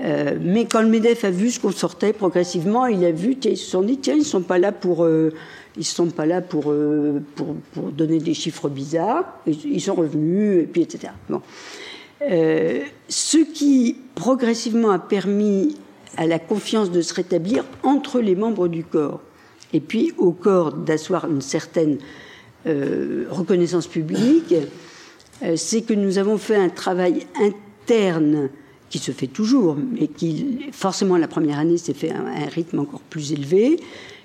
[0.00, 3.52] Euh, mais quand le MEDEF a vu ce qu'on sortait progressivement, il a vu, tiens,
[3.52, 5.32] ils se sont dit, tiens, ils ne sont pas là pour, euh,
[5.78, 10.64] ils sont pas là pour, euh, pour, pour, donner des chiffres bizarres, ils sont revenus,
[10.64, 11.12] et puis etc.
[11.30, 11.40] Bon.
[12.20, 15.76] ce qui progressivement a permis
[16.16, 19.20] à la confiance de se rétablir entre les membres du corps.
[19.72, 21.98] Et puis au corps d'asseoir une certaine
[22.66, 24.54] euh, reconnaissance publique,
[25.42, 28.50] euh, c'est que nous avons fait un travail interne
[28.90, 32.80] qui se fait toujours, mais qui, forcément, la première année s'est fait à un rythme
[32.80, 33.78] encore plus élevé.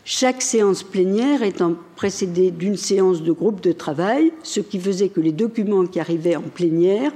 [0.05, 5.21] Chaque séance plénière étant précédée d'une séance de groupe de travail, ce qui faisait que
[5.21, 7.11] les documents qui arrivaient en plénière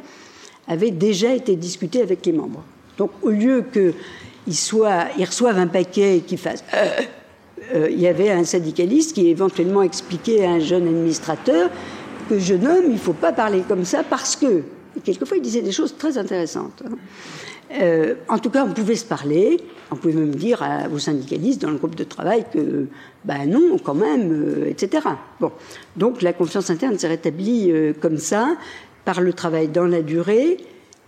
[0.70, 2.64] avaient déjà été discutés avec les membres.
[2.98, 3.94] Donc, au lieu qu'ils
[4.48, 6.64] ils reçoivent un paquet et qu'ils fassent.
[6.74, 6.90] Euh,
[7.76, 11.70] euh, il y avait un syndicaliste qui éventuellement expliquait à un jeune administrateur
[12.30, 14.64] que jeune homme, il ne faut pas parler comme ça parce que.
[15.04, 16.84] quelquefois, il disait des choses très intéressantes.
[16.86, 16.96] Hein.
[17.72, 19.60] Euh, en tout cas, on pouvait se parler.
[19.92, 22.88] On pouvait même dire à, aux syndicalistes dans le groupe de travail que,
[23.26, 25.08] ben non, quand même, euh, etc.
[25.40, 25.52] Bon,
[25.96, 28.56] donc la confiance interne s'est rétablie comme ça
[29.06, 30.58] par le travail dans la durée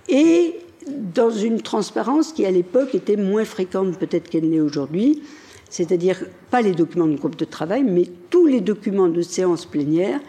[0.07, 0.55] et
[0.87, 5.21] dans une transparence qui à l'époque était moins fréquente peut-être qu'elle l'est aujourd'hui
[5.69, 10.19] c'est-à-dire pas les documents de groupe de travail, mais tous les documents de séance plénière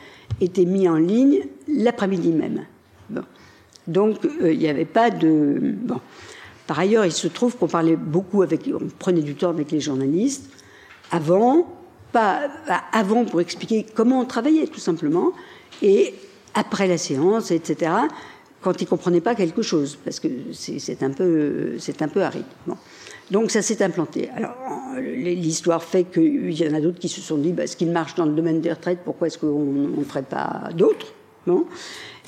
[0.40, 2.66] étaient mis en ligne l'après-midi même.
[3.90, 5.74] Donc euh, il n'y avait pas de...
[5.82, 6.00] Bon.
[6.66, 8.70] Par ailleurs, il se trouve qu'on parlait beaucoup avec...
[8.72, 10.50] On prenait du temps avec les journalistes
[11.10, 11.66] avant,
[12.12, 12.42] pas
[12.92, 15.32] avant pour expliquer comment on travaillait tout simplement,
[15.82, 16.14] et
[16.54, 17.90] après la séance, etc.,
[18.60, 22.44] quand ils ne comprenaient pas quelque chose, parce que c'est un, peu, un peu aride.
[23.30, 24.28] Donc ça s'est implanté.
[24.36, 24.54] Alors
[25.00, 28.14] l'histoire fait qu'il y en a d'autres qui se sont dit, bah, ce qu'il marche
[28.14, 29.64] dans le domaine des retraites, pourquoi est-ce qu'on
[29.96, 31.06] ne ferait pas d'autres?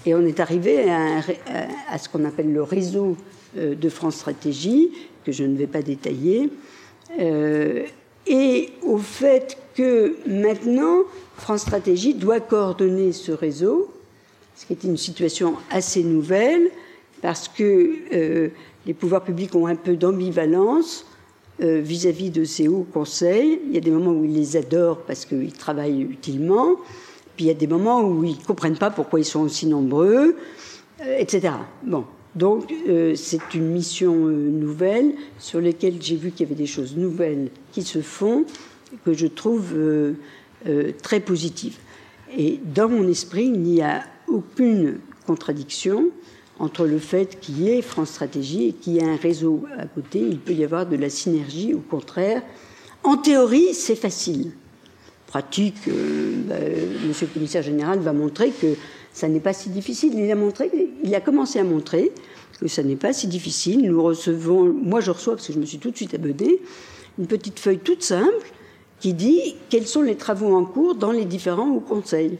[0.04, 3.16] Et on est arrivé à, ce qu'on appelle le réseau
[3.56, 4.90] euh, de France Stratégie,
[5.24, 6.50] que je ne vais pas détailler,
[7.20, 7.84] euh,
[8.26, 11.00] et au fait que maintenant,
[11.36, 13.92] France Stratégie doit coordonner ce réseau,
[14.56, 16.70] ce qui est une situation assez nouvelle,
[17.20, 17.96] parce que...
[18.12, 18.48] Euh,
[18.84, 21.06] les pouvoirs publics ont un peu d'ambivalence
[21.60, 23.60] vis-à-vis de ces hauts conseils.
[23.68, 26.78] Il y a des moments où ils les adorent parce qu'ils travaillent utilement,
[27.36, 29.66] puis il y a des moments où ils ne comprennent pas pourquoi ils sont aussi
[29.66, 30.36] nombreux,
[31.00, 31.54] euh, etc.
[31.84, 32.04] Bon.
[32.34, 36.96] Donc, euh, c'est une mission nouvelle sur laquelle j'ai vu qu'il y avait des choses
[36.96, 38.46] nouvelles qui se font,
[39.04, 39.74] que je trouve
[41.02, 41.76] très positives.
[42.36, 46.10] Et dans mon esprit, il n'y a aucune contradiction
[46.58, 49.86] entre le fait qu'il y ait France Stratégie et qu'il y ait un réseau à
[49.86, 50.20] côté.
[50.20, 52.42] Il peut y avoir de la synergie, au contraire.
[53.02, 54.52] En théorie, c'est facile.
[55.32, 56.56] Pratique, euh, bah,
[57.08, 58.76] Monsieur le commissaire général va montrer que
[59.14, 60.12] ça n'est pas si difficile.
[60.14, 60.70] Il a, montré,
[61.02, 62.12] il a commencé à montrer
[62.60, 63.90] que ça n'est pas si difficile.
[63.90, 66.60] Nous recevons, moi je reçois, parce que je me suis tout de suite abonnée,
[67.18, 68.52] une petite feuille toute simple
[69.00, 72.36] qui dit quels sont les travaux en cours dans les différents hauts conseils.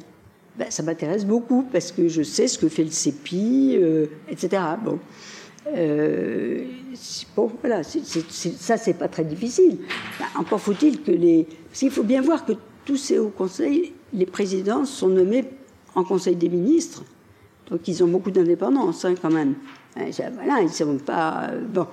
[0.59, 4.63] Ben, ça m'intéresse beaucoup parce que je sais ce que fait le CEPI, euh, etc.
[4.85, 4.99] Bon.
[5.75, 6.67] Euh,
[7.35, 9.79] bon, voilà, ça, c'est pas très difficile.
[10.21, 11.47] Ben, encore faut-il que les.
[11.71, 12.53] Parce qu'il faut bien voir que
[12.85, 15.45] tous ces hauts conseils, les présidents sont nommés
[15.95, 17.03] en conseil des ministres.
[17.71, 19.55] Donc ils ont beaucoup d'indépendance, hein, quand même.
[19.97, 21.49] Hein, voilà, ils ne pas.
[21.51, 21.87] Euh, bon.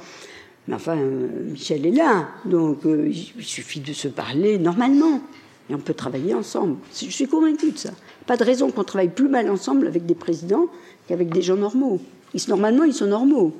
[0.68, 2.30] Mais enfin, Michel est là.
[2.46, 5.22] Donc il suffit de se parler normalement.
[5.70, 6.78] Et on peut travailler ensemble.
[6.94, 7.92] Je suis convaincue de ça.
[8.26, 10.68] Pas de raison qu'on travaille plus mal ensemble avec des présidents
[11.08, 12.00] qu'avec des gens normaux.
[12.48, 13.54] Normalement, ils sont normaux.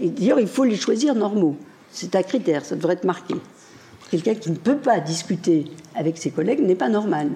[0.00, 1.56] Et d'ailleurs, il faut les choisir normaux.
[1.90, 3.34] C'est un critère, ça devrait être marqué.
[4.10, 5.64] Quelqu'un qui ne peut pas discuter
[5.94, 7.30] avec ses collègues n'est pas normal.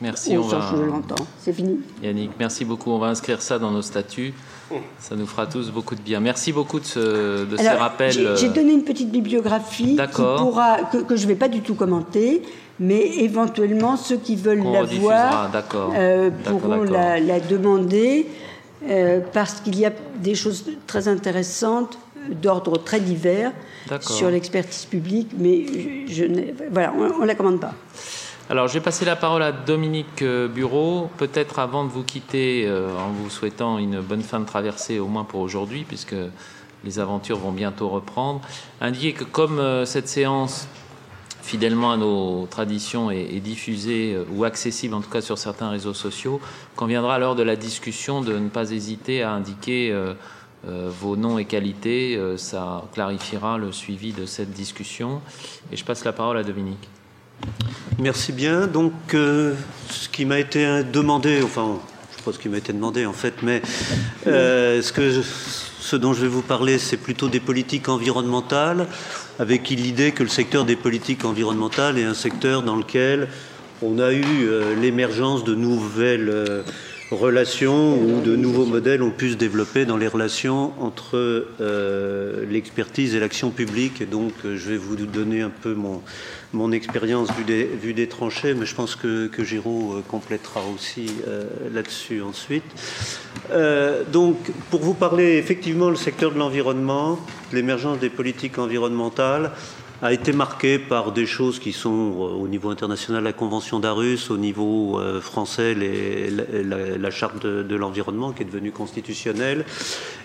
[0.00, 0.60] Merci, on, va...
[0.74, 1.24] je l'entends.
[1.38, 1.78] C'est fini.
[2.02, 2.90] Yannick, merci beaucoup.
[2.90, 4.34] On va inscrire ça dans nos statuts.
[4.98, 6.18] Ça nous fera tous beaucoup de bien.
[6.18, 8.12] Merci beaucoup de, ce, de ces rappels.
[8.12, 11.60] J'ai euh, donné une petite bibliographie qui pourra, que, que je ne vais pas du
[11.60, 12.42] tout commenter,
[12.80, 15.50] mais éventuellement ceux qui veulent la voir
[15.94, 18.26] euh, pourront la, demander
[18.88, 21.98] euh, parce qu'il y a des choses très intéressantes
[22.30, 23.52] d'ordre très divers
[24.00, 26.24] sur l'expertise publique, mais je,
[26.70, 27.74] voilà, on ne la commande pas.
[28.50, 31.08] Alors, je vais passer la parole à Dominique euh, Bureau.
[31.16, 35.24] Peut-être avant de vous quitter, en vous souhaitant une bonne fin de traversée, au moins
[35.24, 36.16] pour aujourd'hui, puisque
[36.84, 38.40] les aventures vont bientôt reprendre.
[38.80, 40.66] Indiquer que comme cette séance
[41.42, 45.94] fidèlement à nos traditions et, diffusée euh, ou accessible en tout cas sur certains réseaux
[45.94, 46.40] sociaux,
[46.76, 50.14] quand viendra l'heure de la discussion de ne pas hésiter à indiquer euh, euh,
[50.64, 52.18] vos noms et qualités.
[52.36, 55.20] ça clarifiera le suivi de cette discussion.
[55.72, 56.88] Et je passe la parole à Dominique.
[57.98, 58.66] Merci bien.
[58.66, 61.78] Donc, ce qui m'a été demandé, enfin,
[62.12, 63.62] je sais pas ce qui m'a été demandé en fait, mais
[64.24, 68.86] ce, dont je vais vous parler, c'est plutôt des politiques environnementales
[69.38, 73.28] avec l'idée que le secteur des politiques environnementales est un secteur dans lequel
[73.82, 76.62] on a eu euh, l'émergence de nouvelles, euh,
[77.14, 83.14] relations où de nouveaux modèles ont pu se développer dans les relations entre euh, l'expertise
[83.14, 84.08] et l'action publique.
[84.08, 88.54] Donc, euh, je vais vous donner un peu mon, expérience vue des, vue des tranchées,
[88.54, 91.10] mais je pense que, que Giraud euh, complétera aussi
[91.72, 92.64] là-dessus ensuite.
[94.12, 94.36] donc,
[94.70, 97.18] pour vous parler effectivement, le secteur de l'environnement,
[97.52, 99.52] l'émergence des politiques environnementales,
[100.02, 104.30] a été marqué par des choses qui sont euh, au niveau international la Convention d'Arus,
[104.30, 109.64] au niveau euh, français la, Charte de, l'environnement qui est devenue constitutionnelle,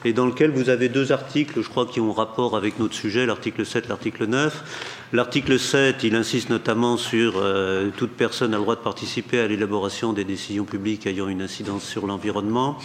[0.04, 3.28] et dans lequel vous avez deux articles, je crois, qui ont rapport avec notre sujet,
[3.28, 5.04] l'article 7, l'article 9.
[5.14, 9.48] L'article 7, il insiste notamment sur euh, toute personne a le droit de participer à
[9.48, 12.80] l'élaboration des décisions publiques ayant une incidence sur l'environnement.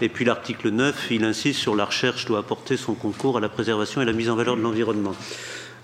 [0.00, 3.50] Et puis l'article 9, il insiste sur la recherche doit apporter son concours à la
[3.50, 5.14] préservation et la mise en valeur de l'environnement.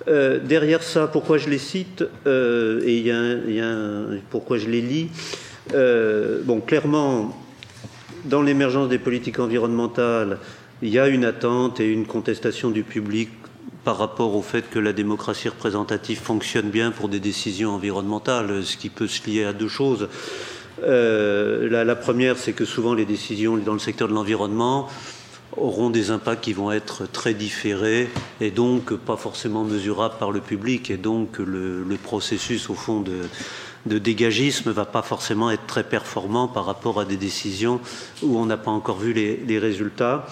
[0.09, 5.09] Euh, derrière ça, pourquoi je les cite euh, et y a, pourquoi je les lis
[5.75, 7.37] euh, Bon, clairement,
[8.25, 10.39] dans l'émergence des politiques environnementales,
[10.83, 13.31] il y a une attente et une contestation du public
[13.83, 18.77] par rapport au fait que la démocratie représentative fonctionne bien pour des décisions environnementales, ce
[18.77, 20.09] qui peut se lier à deux choses.
[20.83, 24.89] la, première, c'est que souvent les décisions dans le secteur de l'environnement
[25.57, 28.09] auront des impacts qui vont être très différés
[28.41, 30.91] et donc pas forcément mesurables par le public.
[30.91, 36.67] Et donc le, processus, au fond, de, dégagisme va pas forcément être très performant par
[36.67, 37.81] rapport à des décisions
[38.23, 40.27] où on n'a pas encore vu les, résultats.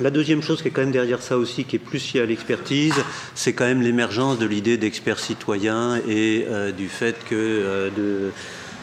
[0.00, 2.26] La deuxième chose qui est quand même derrière ça aussi, qui est plus liée à
[2.26, 2.94] l'expertise,
[3.34, 8.30] c'est quand même l'émergence de l'idée d'experts citoyens et euh, du fait que euh, de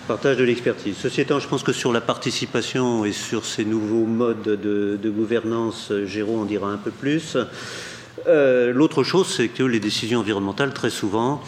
[0.08, 0.96] Partage de l'expertise.
[1.02, 5.92] Ceci étant, je pense que sur la participation et sur ces nouveaux modes de, gouvernance,
[6.06, 7.36] Géraud en dira un peu plus.
[8.28, 11.42] Euh, l'autre chose, c'est que les décisions environnementales, très souvent,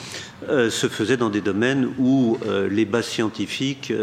[0.49, 3.93] euh, se faisaient dans des domaines où euh, les bases scientifiques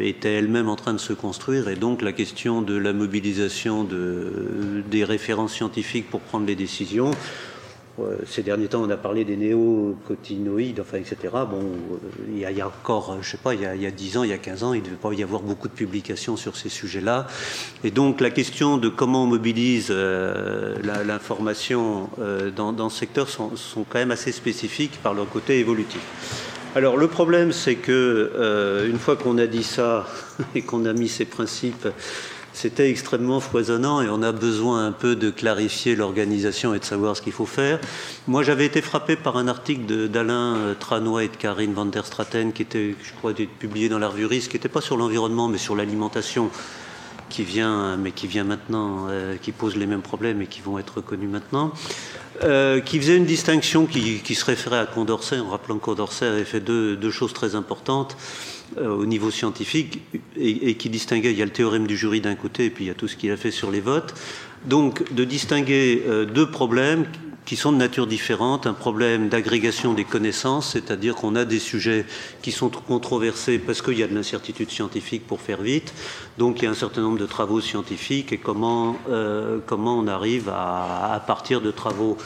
[0.00, 4.82] étaient elles-mêmes en train de se construire, et donc la question de la mobilisation de,
[4.90, 7.10] des références scientifiques pour prendre les décisions
[8.26, 11.16] ces derniers temps, on a parlé des néocotinoïdes, enfin, etc.
[11.32, 11.96] Bon, euh,
[12.32, 14.22] il y, a, encore, je sais pas, il y a, il y a 10 ans,
[14.24, 16.56] il y a 15 ans, il ne devait pas y avoir beaucoup de publications sur
[16.56, 17.26] ces sujets-là.
[17.84, 23.50] Et donc, la question de comment on mobilise euh, l'information euh, dans, ce secteur sont,
[23.88, 26.00] quand même assez spécifiques par leur côté évolutif.
[26.74, 30.06] Alors, le problème, c'est que, une fois qu'on a dit ça
[30.54, 31.88] et qu'on a mis ces principes
[32.58, 37.16] c'était extrêmement foisonnant et on a besoin un peu de clarifier l'organisation et de savoir
[37.16, 37.78] ce qu'il faut faire.
[38.26, 42.04] Moi, j'avais été frappé par un article d'Alain euh, Tranois et de Karine van der
[42.04, 45.58] Straten qui était, je crois, publié dans la revue qui n'était pas sur l'environnement mais
[45.58, 46.50] sur l'alimentation
[47.28, 50.80] qui vient, mais qui vient maintenant, euh, qui pose les mêmes problèmes et qui vont
[50.80, 51.70] être reconnus maintenant,
[52.42, 56.44] euh, qui faisait une distinction qui, se référait à Condorcet, en rappelant que Condorcet avait
[56.44, 58.16] fait deux choses très importantes.
[58.76, 60.00] Euh, au niveau scientifique
[60.36, 62.88] et, qui distinguait, il y a le théorème du jury d'un côté et puis il
[62.88, 64.14] y a tout ce qu'il a fait sur les votes.
[64.66, 67.06] Donc de distinguer euh, deux problèmes
[67.46, 68.66] qui sont de nature différente.
[68.66, 72.04] Un problème d'agrégation des connaissances, c'est-à-dire qu'on a des sujets
[72.42, 75.94] qui sont controversés parce qu'il y a de l'incertitude scientifique pour faire vite.
[76.36, 80.08] Donc il y a un certain nombre de travaux scientifiques et comment, euh, comment on
[80.08, 82.18] arrive à, à partir de travaux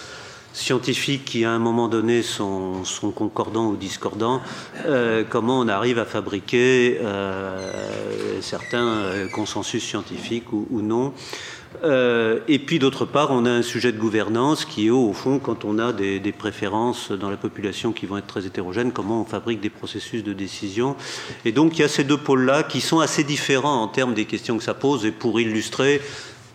[0.53, 2.83] scientifiques qui, à un moment donné, sont,
[3.15, 4.41] concordants ou discordants,
[4.87, 11.13] euh, comment on arrive à fabriquer euh, certains euh, consensus scientifiques ou, non.
[11.85, 15.65] et puis d'autre part, on a un sujet de gouvernance qui est au fond, quand
[15.65, 19.25] on a des, des, préférences dans la population qui vont être très hétérogènes, comment on
[19.25, 20.97] fabrique des processus de décision.
[21.45, 24.27] Et donc il y a ces deux pôles-là qui sont assez différents en termes des
[24.27, 25.05] questions que ça pose.
[25.07, 26.01] Et pour illustrer,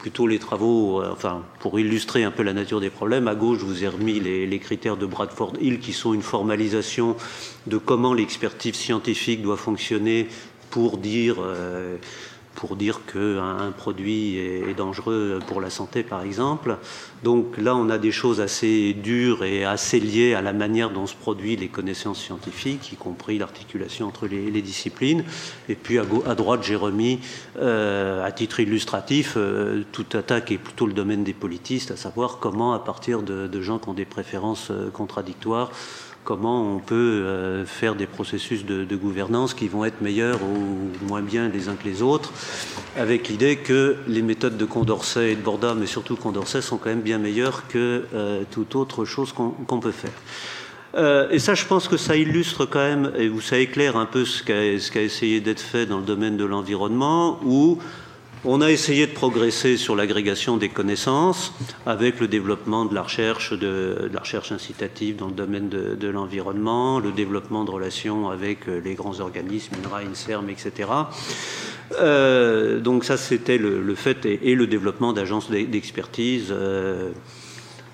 [0.08, 3.60] plutôt les travaux, euh, enfin, pour illustrer un peu la nature des problèmes, à gauche,
[3.60, 7.18] je vous ai remis les, critères de Bradford Hill qui sont une formalisation
[7.66, 10.30] de comment l'expertise scientifique doit fonctionner
[10.70, 11.36] pour dire.
[11.42, 11.98] Euh,
[12.58, 16.78] pour dire qu'un produit est dangereux pour la santé, par exemple.
[17.24, 21.06] Donc là, on a des choses assez dures et assez liées à la manière dont
[21.06, 25.24] se produisent les connaissances scientifiques, y compris l'articulation entre les, disciplines.
[25.70, 27.20] Et puis à, droite, j'ai remis,
[27.60, 32.40] euh, à titre illustratif, euh, tout attaque est plutôt le domaine des politistes, à savoir
[32.40, 35.72] comment, à partir de gens qui ont des préférences euh, contradictoires,
[36.28, 41.22] comment on peut euh, faire des processus de, gouvernance qui vont être meilleurs ou moins
[41.22, 42.34] bien les uns que les autres,
[42.98, 46.90] avec l'idée que les méthodes de Condorcet et de Borda, mais surtout Condorcet, sont quand
[46.90, 50.12] même bien meilleures que euh, toute autre chose qu'on peut faire.
[50.96, 54.26] Euh, et ça, je pense que ça illustre quand même, et ça éclaire un peu
[54.26, 57.78] ce qu'a essayé d'être fait dans le domaine de l'environnement, où
[58.48, 61.54] on a essayé de progresser sur l'agrégation des connaissances
[61.86, 63.52] avec le développement de la recherche,
[64.52, 69.76] incitative dans le domaine de, l'environnement, le développement de relations avec euh, les grands organismes,
[69.84, 70.90] INRA, INSERM, etc.
[72.84, 77.12] Donc ça, c'était le, fait et, le développement d'agences d'expertise euh,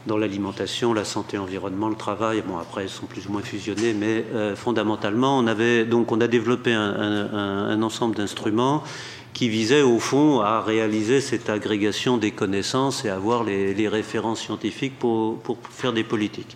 [0.05, 2.43] dans l'alimentation, la santé, l'environnement, le travail.
[2.45, 6.21] Bon, après, elles sont plus ou moins fusionnées, mais euh, fondamentalement, on avait donc on
[6.21, 8.83] a développé un, ensemble d'instruments
[9.33, 14.97] qui visaient au fond à réaliser cette agrégation des connaissances et avoir les, références scientifiques
[14.99, 15.39] pour,
[15.71, 16.55] faire des politiques.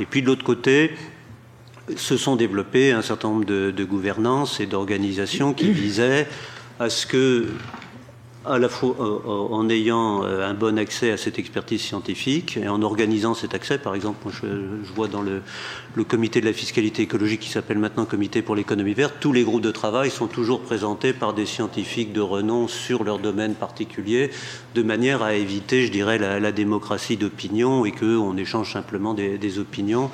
[0.00, 0.92] Et puis de l'autre côté,
[1.96, 6.26] se sont développés un certain nombre de gouvernances et d'organisations qui visaient
[6.78, 7.46] à ce que,
[8.46, 12.56] à la fois euh, euh, en ayant euh, un bon accès à cette expertise scientifique
[12.56, 14.46] et en organisant cet accès, par exemple, je,
[14.94, 15.42] vois dans le,
[16.04, 19.62] comité de la fiscalité écologique qui s'appelle maintenant Comité pour l'économie verte, tous les groupes
[19.62, 24.30] de travail sont toujours présentés par des scientifiques de renom sur leur domaine particulier,
[24.74, 30.10] de manière à éviter, je dirais, la, démocratie d'opinion et qu'on échange simplement des opinions.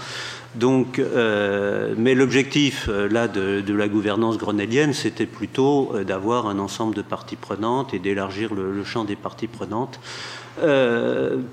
[0.55, 6.59] Donc, euh, mais l'objectif euh, là de, la gouvernance grenellienne, c'était plutôt euh, d'avoir un
[6.59, 10.01] ensemble de parties prenantes et d'élargir le, champ des parties prenantes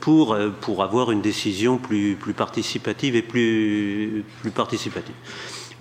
[0.01, 0.35] pour,
[0.83, 5.15] avoir une décision plus, participative et plus, plus participative.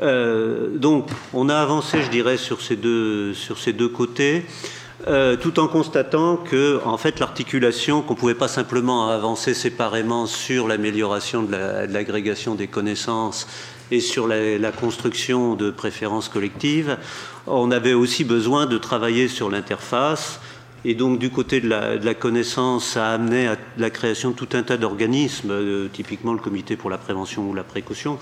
[0.00, 4.44] donc, on a avancé, je dirais, sur ces deux, sur ces deux côtés.
[5.06, 10.26] Euh, tout en constatant que, en fait, l'articulation, qu'on ne pouvait pas simplement avancer séparément
[10.26, 11.52] sur l'amélioration de
[11.86, 13.46] l'agrégation des connaissances
[13.92, 16.96] et sur la, construction de préférences collectives,
[17.46, 20.40] on avait aussi besoin de travailler sur l'interface.
[20.84, 24.48] Et donc, du côté de la, connaissance, ça a amené à la création de tout
[24.54, 28.18] un tas d'organismes, euh, typiquement le Comité pour la prévention ou la précaution,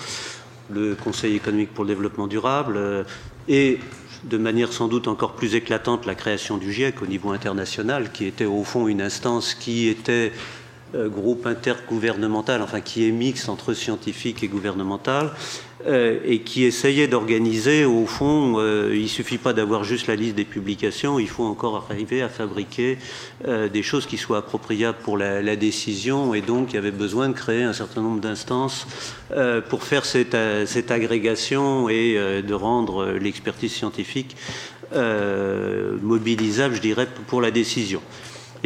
[0.68, 3.04] le Conseil économique pour le développement durable, euh,
[3.48, 3.78] et
[4.26, 8.26] de manière sans doute encore plus éclatante la création du GIEC au niveau international, qui
[8.26, 10.32] était au fond une instance qui était
[10.94, 15.32] groupe intergouvernemental, enfin qui est mixte entre scientifique et gouvernemental,
[15.86, 20.16] euh, et qui essayait d'organiser, au fond, euh, il ne suffit pas d'avoir juste la
[20.16, 22.98] liste des publications, il faut encore arriver à fabriquer
[23.46, 27.34] des choses qui soient appropriables pour la, décision, et donc il y avait besoin de
[27.34, 28.86] créer un certain nombre d'instances
[29.68, 34.36] pour faire cette, cette, agrégation et de rendre l'expertise scientifique
[36.02, 38.00] mobilisable, je dirais, pour la décision.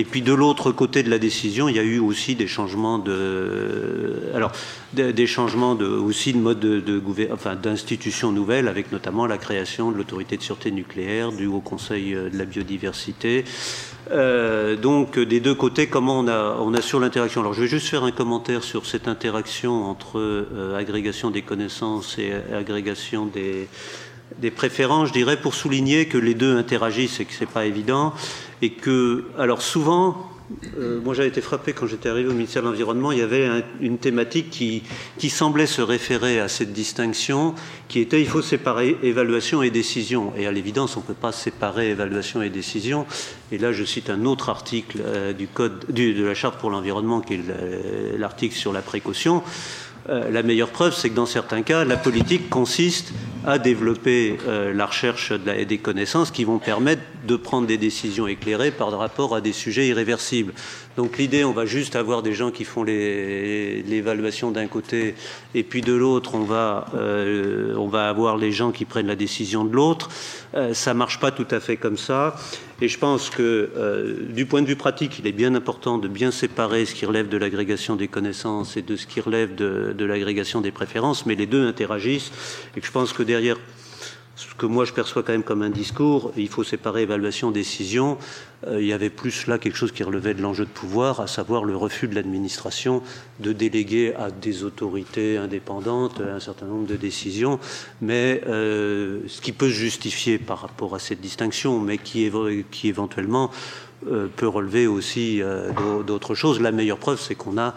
[0.01, 2.99] Et puis de l'autre côté de la décision, il y a eu aussi des changements
[2.99, 4.51] de, alors
[4.95, 9.99] des changements aussi de mode de, de enfin d'institutions nouvelles, avec notamment la création de
[9.99, 13.45] l'autorité de sûreté nucléaire, du Haut Conseil euh, de la biodiversité.
[14.11, 18.11] Euh, donc des deux côtés, comment on assure l'interaction Alors je vais juste faire un
[18.11, 23.69] commentaire sur cette interaction entre euh, agrégation des connaissances et agrégation des,
[24.39, 28.15] des préférences, je dirais, pour souligner que les deux interagissent et que c'est pas évident
[28.63, 30.31] et que, alors souvent,
[30.79, 33.49] euh, moi j'avais été frappé quand j'étais arrivé au ministère de l'Environnement, il y avait
[33.81, 37.55] une thématique qui, semblait se référer à cette distinction,
[37.89, 40.33] qui était il faut séparer évaluation et décision.
[40.37, 43.07] Et à l'évidence, on ne peut pas séparer évaluation et décision.
[43.53, 47.21] Et là, je cite un autre article euh, du code de la Charte pour l'environnement,
[47.21, 49.43] qui est l'article sur la précaution.
[50.09, 53.13] Euh, la meilleure preuve, c'est que dans certains cas, la politique consiste
[53.47, 58.27] à développer euh, la recherche et des connaissances qui vont permettre de prendre des décisions
[58.27, 60.53] éclairées par rapport à des sujets irréversibles.
[60.97, 65.15] Donc l'idée, on va juste avoir des gens qui font l'évaluation d'un côté,
[65.55, 69.17] et puis de l'autre, on, va, euh, on va avoir les gens qui prennent la
[69.17, 70.11] décision de l'autre.
[70.73, 72.35] Ça marche pas tout à fait comme ça.
[72.83, 76.09] Et je pense que euh, du point de vue pratique, il est bien important de
[76.09, 79.93] bien séparer ce qui relève de l'agrégation des connaissances et de ce qui relève de,
[79.97, 82.33] de l'agrégation des préférences, mais les deux interagissent.
[82.77, 83.59] Et je pense que derrière
[84.41, 88.17] ce que moi je perçois quand même comme un discours, il faut séparer évaluation, décision.
[88.67, 91.27] Euh, il y avait plus là quelque chose qui relevait de l'enjeu de pouvoir, à
[91.27, 93.03] savoir le refus de l'administration
[93.39, 97.59] de déléguer à des autorités indépendantes un certain nombre de décisions,
[98.01, 102.25] mais euh, ce qui peut se justifier par rapport à cette distinction, mais qui,
[102.85, 103.51] éventuellement
[104.07, 105.43] euh, peut relever aussi
[106.07, 106.61] d'autres choses.
[106.61, 107.75] La meilleure preuve, c'est qu'on a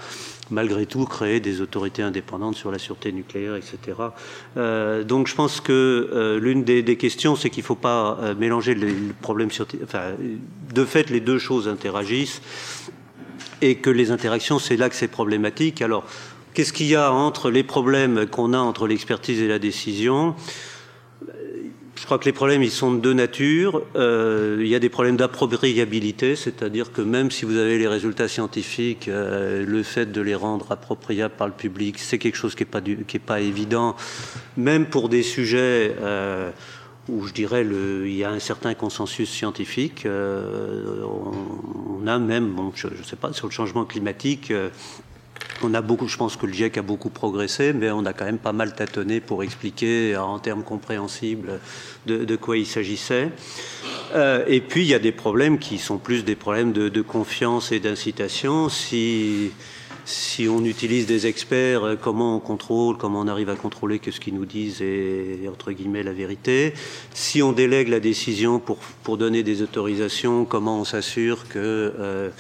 [0.52, 3.78] malgré tout créer des autorités indépendantes sur la sûreté nucléaire, etc.
[4.58, 8.36] Euh, donc je pense que euh, l'une des, questions, c'est qu'il ne faut pas euh,
[8.36, 9.50] mélanger les, problèmes
[9.84, 10.12] Enfin,
[10.74, 12.42] de fait, les deux choses interagissent
[13.62, 15.82] et que les interactions, c'est là que c'est problématique.
[15.82, 16.06] Alors,
[16.54, 20.36] qu'est-ce qu'il y a entre les problèmes qu'on a entre l'expertise et la décision?
[22.04, 23.82] Je crois que les problèmes, ils sont de deux natures.
[23.96, 28.28] Euh, il y a des problèmes d'appropriabilité, c'est-à-dire que même si vous avez les résultats
[28.28, 32.66] scientifiques, euh, le fait de les rendre appropriables par le public, c'est quelque chose qui
[32.66, 33.96] n'est pas, évident,
[34.58, 36.52] même pour des sujets euh,
[37.08, 40.06] où je dirais le, il y a un certain consensus scientifique.
[40.06, 44.52] On, a même, bon, je ne sais pas, sur le changement climatique,
[45.64, 48.26] on a beaucoup, je pense que le GIEC a beaucoup progressé, mais on a quand
[48.26, 51.60] même pas mal tâtonné pour expliquer en termes compréhensibles
[52.06, 53.30] de, quoi il s'agissait.
[54.48, 57.80] et puis il y a des problèmes qui sont plus des problèmes de, confiance et
[57.80, 58.68] d'incitation.
[58.68, 59.52] Si,
[60.06, 64.20] si on utilise des experts, comment on contrôle, comment on arrive à contrôler que ce
[64.20, 66.74] qu'ils nous disent est entre guillemets la vérité?
[67.14, 72.32] Si on délègue la décision pour, pour donner des autorisations, comment on s'assure que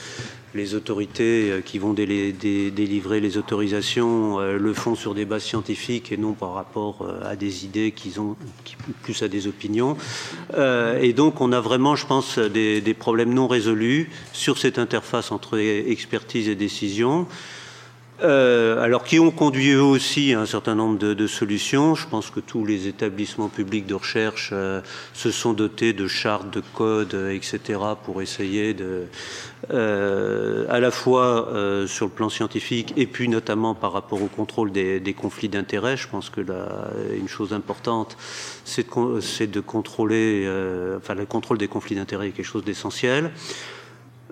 [0.54, 6.12] les autorités euh, qui vont délivrer les autorisations euh, le font sur des bases scientifiques
[6.12, 8.36] et non par rapport euh, à des idées qu'ils ont,
[9.02, 9.98] plus à des opinions.
[11.02, 15.32] et donc on a vraiment, je pense, des, des problèmes non résolus sur cette interface
[15.32, 17.28] entre expertise et décision.
[18.24, 21.94] Euh, alors qui ont conduit eux aussi à un certain nombre de, solutions.
[21.94, 24.82] Je pense que tous les établissements publics de recherche euh,
[25.14, 29.04] se sont dotés de chartes, de codes, etc., pour essayer de,
[29.72, 31.50] euh, à la fois
[31.88, 35.98] sur le plan scientifique et puis notamment par rapport au contrôle des, conflits d'intérêts.
[35.98, 38.18] Je pense que la, une chose importante,
[38.64, 40.48] c'est de, de, contrôler,
[40.98, 43.32] enfin le contrôle des conflits d'intérêts est quelque chose d'essentiel.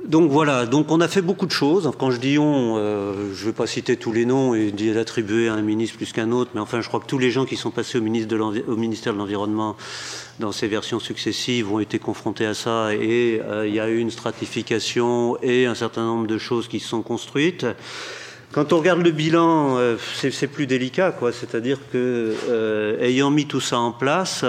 [0.07, 1.91] Donc voilà, donc on a fait beaucoup de choses.
[1.99, 4.95] Quand je dis on, euh, je ne vais pas citer tous les noms et dire
[4.95, 7.45] l'attribuer à un ministre plus qu'un autre, mais enfin je crois que tous les gens
[7.45, 9.75] qui sont passés au, au ministère de l'Environnement
[10.39, 13.99] dans ces versions successives ont été confrontés à ça et euh, il y a eu
[13.99, 17.67] une stratification et un certain nombre de choses qui se sont construites.
[18.51, 19.97] Quand on regarde le bilan, euh,
[20.31, 21.31] c'est plus délicat, quoi.
[21.31, 24.43] C'est-à-dire que ayant mis tout ça en place,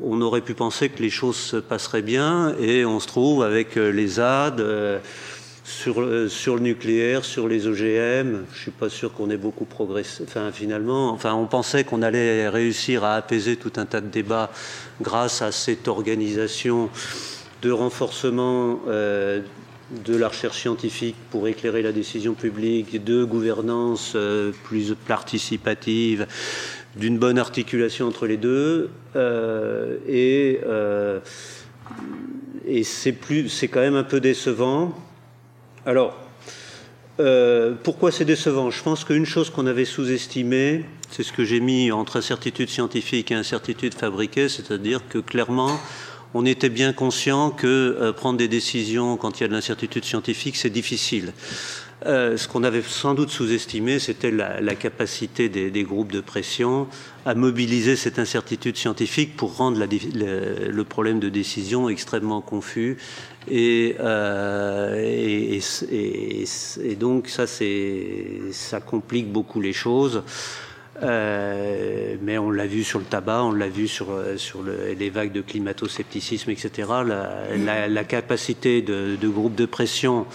[0.00, 3.76] on aurait pu penser que les choses se passeraient bien et on se trouve avec
[3.76, 4.98] euh, les ZAD euh,
[5.64, 8.44] sur, euh, sur le nucléaire, sur les OGM.
[8.52, 10.24] Je suis pas sûr qu'on ait beaucoup progressé.
[10.26, 14.50] Enfin, finalement, on pensait qu'on allait réussir à apaiser tout un tas de débats
[15.00, 16.88] grâce à cette organisation
[17.60, 24.16] de renforcement de la recherche scientifique pour éclairer la décision publique, de gouvernance
[24.64, 26.26] plus participative,
[26.96, 31.20] d'une bonne articulation entre les deux euh, et, euh,
[32.66, 34.94] et c'est plus c'est quand même un peu décevant
[35.86, 36.18] alors
[37.20, 38.70] euh, pourquoi c'est décevant?
[38.70, 43.30] Je pense qu'une chose qu'on avait sous-estimée, c'est ce que j'ai mis entre incertitude scientifique
[43.30, 45.78] et incertitude fabriquée, c'est-à-dire que clairement,
[46.32, 50.56] on était bien conscient que prendre des décisions quand il y a de l'incertitude scientifique,
[50.56, 51.34] c'est difficile.
[52.06, 56.88] Euh, ce qu'on avait sans doute sous-estimé, c'était la, capacité des, groupes de pression
[57.24, 62.96] à mobiliser cette incertitude scientifique pour rendre le, problème de décision extrêmement confus.
[63.50, 65.60] Et, euh,
[66.98, 70.22] donc ça, ça complique beaucoup les choses.
[71.02, 74.08] Euh, mais on l'a vu sur le tabac, on l'a vu sur,
[74.96, 76.88] les vagues de climato-scepticisme, etc.
[77.56, 80.26] La, capacité de groupes de pression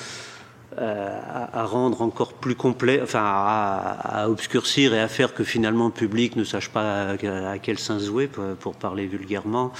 [0.79, 1.19] euh,
[1.53, 6.35] à, rendre encore plus complet, enfin à, obscurcir et à faire que finalement le public
[6.35, 9.73] ne sache pas à, quel sens jouer, pour, parler vulgairement,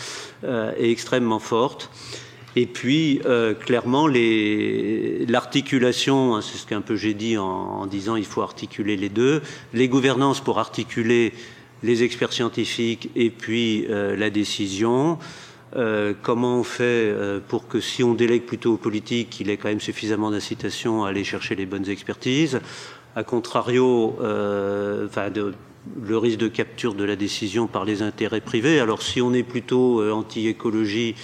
[0.44, 1.92] euh, est extrêmement forte.
[2.56, 8.26] Et puis, euh, clairement, l'articulation, hein, c'est ce qu'un peu j'ai dit en, disant il
[8.26, 9.44] faut articuler les deux,
[9.76, 11.32] les gouvernances pour articuler
[11.84, 15.20] les experts scientifiques et puis la décision,
[15.76, 19.58] euh, comment on fait euh, pour que si on délègue plutôt aux politiques, il ait
[19.58, 22.60] quand même suffisamment d'incitation à aller chercher les bonnes expertises?
[23.16, 25.08] A contrario, euh,
[26.06, 28.80] le risque de capture de la décision par les intérêts privés.
[28.80, 31.16] Alors si on est plutôt anti-écologie,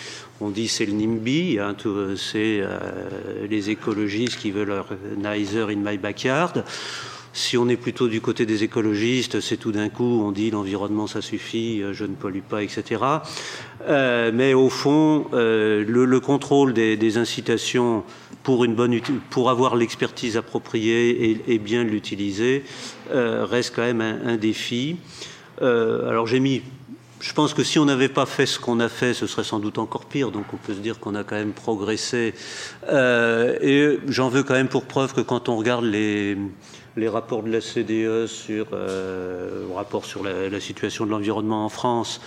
[0.42, 1.76] on dit c'est le NIMBY, hein,
[2.16, 2.62] c'est
[3.50, 4.84] les écologistes qui veulent
[5.18, 6.64] Nicer in my backyard.
[7.36, 11.08] Si on est plutôt du côté des écologistes, c'est tout d'un coup, on dit l'environnement
[11.08, 13.02] ça suffit, euh, je ne pollue pas, etc.
[13.90, 18.04] Euh, mais au fond, euh, le, contrôle des, incitations
[18.44, 19.00] pour, une bonne,
[19.32, 22.64] pour avoir l'expertise appropriée et, bien l'utiliser
[23.12, 24.98] reste quand même un, défi.
[25.60, 26.62] alors j'ai mis
[27.20, 29.60] je pense que si on n'avait pas fait ce qu'on a fait, ce serait sans
[29.60, 30.30] doute encore pire.
[30.30, 32.34] Donc on peut se dire qu'on a quand même progressé.
[32.92, 36.38] et j'en veux quand même pour preuve que quand on regarde les,
[36.96, 42.22] les rapports de la CDE sur, euh, rapport sur la, situation de l'environnement en France,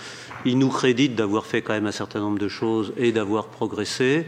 [0.45, 4.25] ils nous créditent d'avoir fait quand même un certain nombre de choses et d'avoir progressé.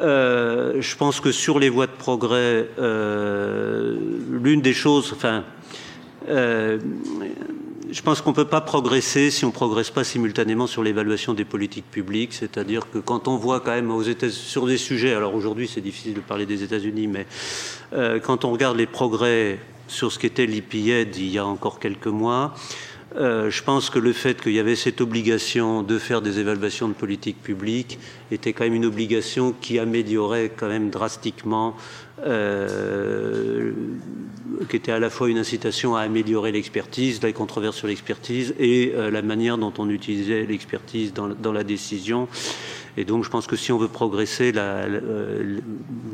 [0.00, 3.96] Euh, je pense que sur les voies de progrès, euh,
[4.30, 5.44] l'une des choses, enfin,
[7.90, 11.34] je pense qu'on ne peut pas progresser si on ne progresse pas simultanément sur l'évaluation
[11.34, 12.32] des politiques publiques.
[12.32, 15.80] C'est-à-dire que quand on voit quand même aux États sur des sujets, alors aujourd'hui c'est
[15.80, 17.26] difficile de parler des États-Unis, mais
[17.92, 19.58] euh, quand on regarde les progrès
[19.88, 22.54] sur ce qu'était l'IPIED il y a encore quelques mois,
[23.14, 26.88] Euh, je pense que le fait qu'il y avait cette obligation de faire des évaluations
[26.88, 27.98] de politique publique
[28.30, 31.76] était quand même une obligation qui améliorait quand même drastiquement,
[32.24, 33.72] euh,
[34.68, 38.92] qui était à la fois une incitation à améliorer l'expertise, les controverses sur l'expertise et
[38.94, 42.28] euh, la manière dont on utilisait l'expertise dans, la décision.
[42.96, 45.62] Et donc je pense que si on veut progresser, la, le,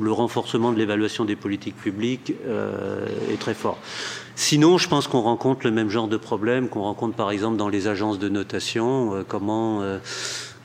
[0.08, 3.78] renforcement de l'évaluation des politiques publiques euh, est très fort.
[4.34, 7.68] Sinon, je pense qu'on rencontre le même genre de problème qu'on rencontre par exemple dans
[7.68, 9.14] les agences de notation.
[9.14, 9.82] Euh, comment,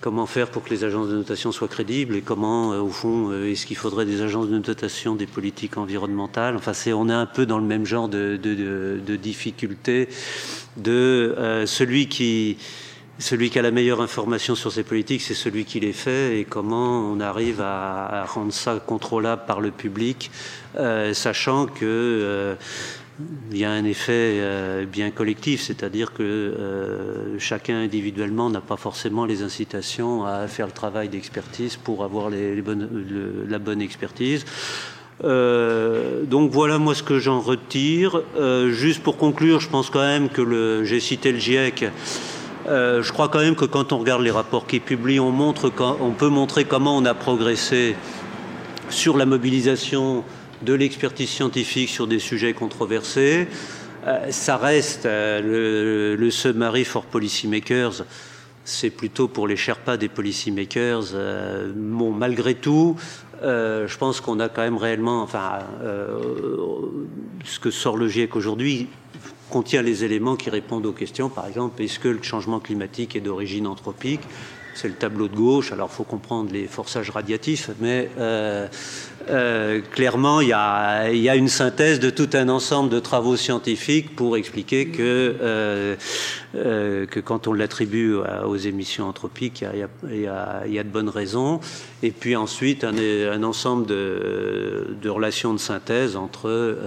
[0.02, 3.32] comment faire pour que les agences de notation soient crédibles et comment, euh, au fond,
[3.44, 6.56] est-ce qu'il faudrait des agences de notation des politiques environnementales?
[6.56, 8.38] Enfin, c'est, on est un peu dans le même genre de,
[9.18, 10.10] difficulté
[10.78, 12.58] de celui qui
[13.20, 16.46] celui qui a la meilleure information sur ces politiques, c'est celui qui les fait et
[16.46, 20.30] comment on arrive à, rendre ça contrôlable par le public,
[20.78, 22.56] euh, sachant que euh,
[23.52, 28.78] il y a un effet euh, bien collectif, c'est-à-dire que euh, chacun individuellement n'a pas
[28.78, 34.46] forcément les incitations à faire le travail d'expertise pour avoir la bonne expertise.
[35.24, 38.22] Euh, donc voilà moi ce que j'en retire.
[38.70, 41.86] Juste pour conclure, je pense quand même que j'ai cité le GIEC.
[42.68, 45.32] Je crois quand même que quand on regarde les rapports qu'ils publient, on
[46.18, 47.96] peut montrer comment on a progressé
[48.90, 50.24] sur la mobilisation
[50.62, 53.48] de l'expertise scientifique sur des sujets controversés.
[54.06, 58.06] Euh, ça reste euh, le, le summary for policymakers.
[58.64, 61.12] C'est plutôt pour les Sherpas des policymakers.
[61.14, 62.96] Euh, bon, malgré tout,
[63.42, 65.60] je pense qu'on a quand même réellement, enfin,
[67.46, 68.88] ce que sort le GIEC aujourd'hui
[69.52, 71.30] contient les éléments qui répondent aux questions.
[71.30, 74.22] Par exemple, est-ce que le changement climatique est d'origine anthropique?
[74.78, 75.72] C'est le tableau de gauche.
[75.72, 78.68] Alors, il faut comprendre les forçages radiatifs, mais euh,
[79.30, 84.38] euh, clairement, il y, a, une synthèse de tout un ensemble de travaux scientifiques pour
[84.38, 85.96] expliquer que, euh,
[87.26, 89.66] quand on l'attribue aux émissions anthropiques,
[90.14, 91.60] il y, a, de bonnes raisons.
[92.04, 96.78] Et puis ensuite, un, ensemble de, relations de synthèse entre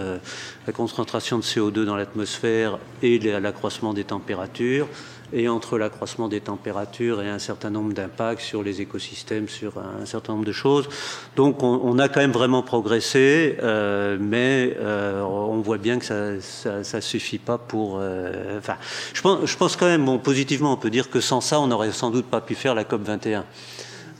[0.66, 4.86] la concentration de CO2 dans l'atmosphère et l'accroissement des températures
[5.32, 10.06] et entre l'accroissement des températures et un certain nombre d'impacts sur les écosystèmes, sur un
[10.06, 10.88] certain nombre de choses.
[11.36, 16.04] Donc on, on a quand même vraiment progressé, euh, mais euh, on voit bien que
[16.04, 17.98] ça ne suffit pas pour...
[18.00, 18.76] Euh, enfin,
[19.14, 21.66] je pense, je pense quand même, bon, positivement, on peut dire que sans ça, on
[21.68, 23.44] n'aurait sans doute pas pu faire la COP 21.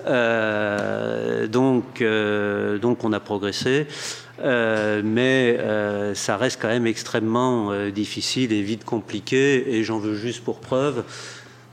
[0.07, 3.87] Euh, donc, euh, donc on a progressé.
[4.43, 9.99] Euh, mais euh, ça reste quand même extrêmement euh, difficile et vite compliqué, et j'en
[9.99, 11.05] veux juste pour preuve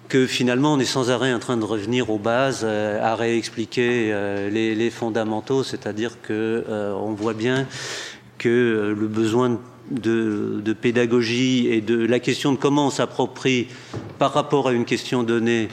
[0.09, 4.13] que finalement on est sans arrêt en train de revenir aux bases, à réexpliquer
[4.49, 7.67] les, fondamentaux, c'est-à-dire que euh, on voit bien
[8.37, 9.59] que le besoin
[9.91, 13.67] de, pédagogie et de la question de comment on s'approprie
[14.17, 15.67] par rapport à une question donnée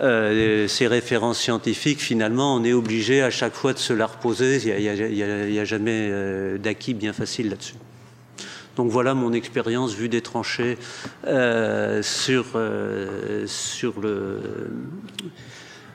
[0.00, 4.56] euh, ces références scientifiques, finalement, on est obligé à chaque fois de se la reposer.
[4.56, 7.74] Il n'y a, jamais euh, d'acquis bien facile là-dessus.
[8.76, 10.78] Donc voilà mon expérience vue des tranchées
[11.26, 12.58] euh, sur,
[13.46, 14.40] sur le,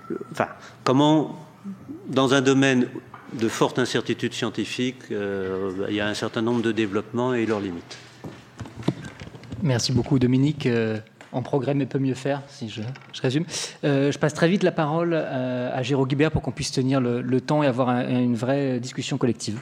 [0.09, 0.49] le, Enfin,
[0.83, 1.39] comment,
[2.07, 2.87] dans un domaine
[3.33, 7.97] de forte incertitude scientifique, il y a un certain nombre de développements et leurs limites.
[9.63, 10.67] Merci beaucoup, Dominique
[11.35, 12.81] en progrès mais peut mieux faire, si je,
[13.13, 13.45] je résume.
[13.83, 17.01] Euh, je passe très vite la parole à, à Géraud Guibert pour qu'on puisse tenir
[17.01, 19.59] le, temps et avoir un, une vraie discussion collective.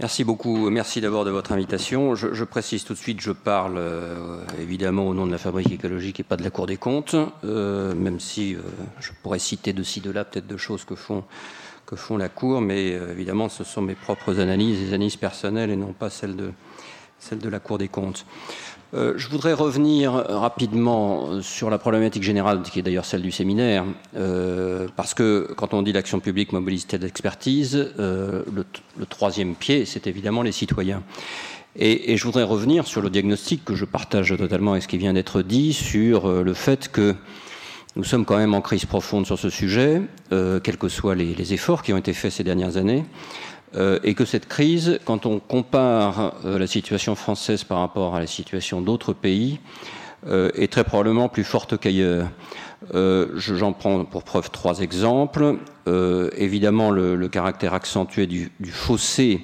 [0.00, 0.68] Merci beaucoup.
[0.70, 2.14] Merci d'abord de votre invitation.
[2.14, 6.20] Je, précise tout de suite, je parle euh, évidemment au nom de la fabrique écologique
[6.20, 8.58] et pas de la Cour des comptes, euh, même si euh,
[9.00, 11.24] je pourrais citer de ci, de là peut-être de choses que font,
[11.86, 15.70] que font la Cour, mais euh, évidemment ce sont mes propres analyses, des analyses personnelles
[15.70, 16.50] et non pas celles de,
[17.18, 18.26] celles de la Cour des comptes.
[18.94, 23.84] Euh, je voudrais revenir rapidement sur la problématique générale, qui est d'ailleurs celle du séminaire,
[24.16, 30.06] euh, parce que quand on dit l'action publique, mobilité d'expertise, euh, le, troisième pied, c'est
[30.06, 31.02] évidemment les citoyens.
[31.76, 35.12] Et, je voudrais revenir sur le diagnostic que je partage totalement avec ce qui vient
[35.12, 37.16] d'être dit, sur euh, le fait que
[37.96, 41.52] nous sommes quand même en crise profonde sur ce sujet, euh, quels que soient les
[41.52, 43.04] efforts qui ont été faits ces dernières années
[43.76, 48.20] euh, et que cette crise, quand on compare euh, la situation française par rapport à
[48.20, 49.58] la situation d'autres pays,
[50.28, 52.28] euh, est très probablement plus forte qu'ailleurs.
[52.92, 55.56] J'en prends pour preuve trois exemples.
[55.86, 59.40] Évidemment, le, caractère accentué du, fossé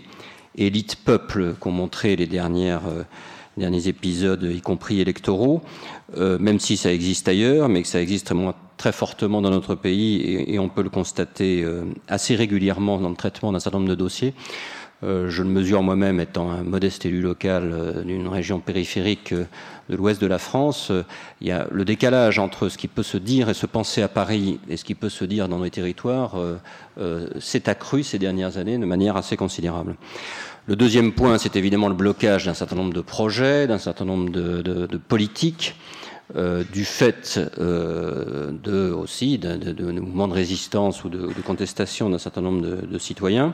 [0.56, 2.82] élite-peuple qu'ont montré les dernières,
[3.56, 5.62] derniers épisodes, y compris électoraux,
[6.18, 10.44] même si ça existe ailleurs, mais que ça existe moins très fortement dans notre pays
[10.48, 13.94] et, on peut le constater euh, assez régulièrement dans le traitement d'un certain nombre de
[13.94, 14.32] dossiers.
[15.02, 17.62] je le mesure moi-même étant un modeste élu local
[18.06, 20.92] d'une région périphérique de l'ouest de la France.
[21.40, 24.08] Il y a le décalage entre ce qui peut se dire et se penser à
[24.08, 26.36] Paris et ce qui peut se dire dans nos territoires
[27.38, 29.96] s'est accru ces dernières années de manière assez considérable.
[30.66, 34.30] Le deuxième point, c'est évidemment le blocage d'un certain nombre de projets, d'un certain nombre
[34.30, 35.74] de, politiques,
[36.36, 42.40] euh, du fait euh, de, aussi de, mouvements de résistance ou de, contestation d'un certain
[42.40, 43.52] nombre de, citoyens.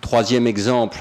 [0.00, 1.00] Troisième exemple,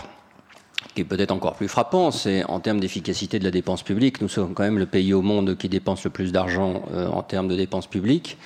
[0.93, 4.21] qui est peut-être encore plus frappant, c'est en termes d'efficacité de la dépense publique.
[4.21, 7.23] Nous sommes quand même le pays au monde qui dépense le plus d'argent euh, en
[7.23, 8.37] termes de dépenses publiques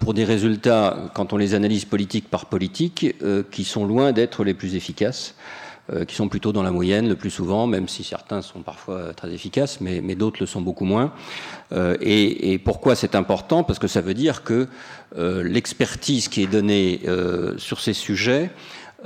[0.00, 3.16] pour des résultats, quand on les analyse politique par politique,
[3.50, 5.36] qui sont loin d'être les plus efficaces.
[5.92, 9.12] Euh, qui sont plutôt dans la moyenne le plus souvent, même si certains sont parfois
[9.14, 11.12] très efficaces, mais, d'autres le sont beaucoup moins.
[11.72, 13.64] Euh, et, pourquoi c'est important?
[13.64, 14.68] Parce que ça veut dire que
[15.18, 17.00] euh, l'expertise qui est donnée
[17.56, 18.50] sur ces sujets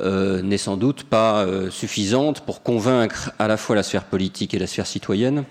[0.02, 4.66] n'est sans doute pas suffisante pour convaincre à la fois la sphère politique et la
[4.66, 5.44] sphère citoyenne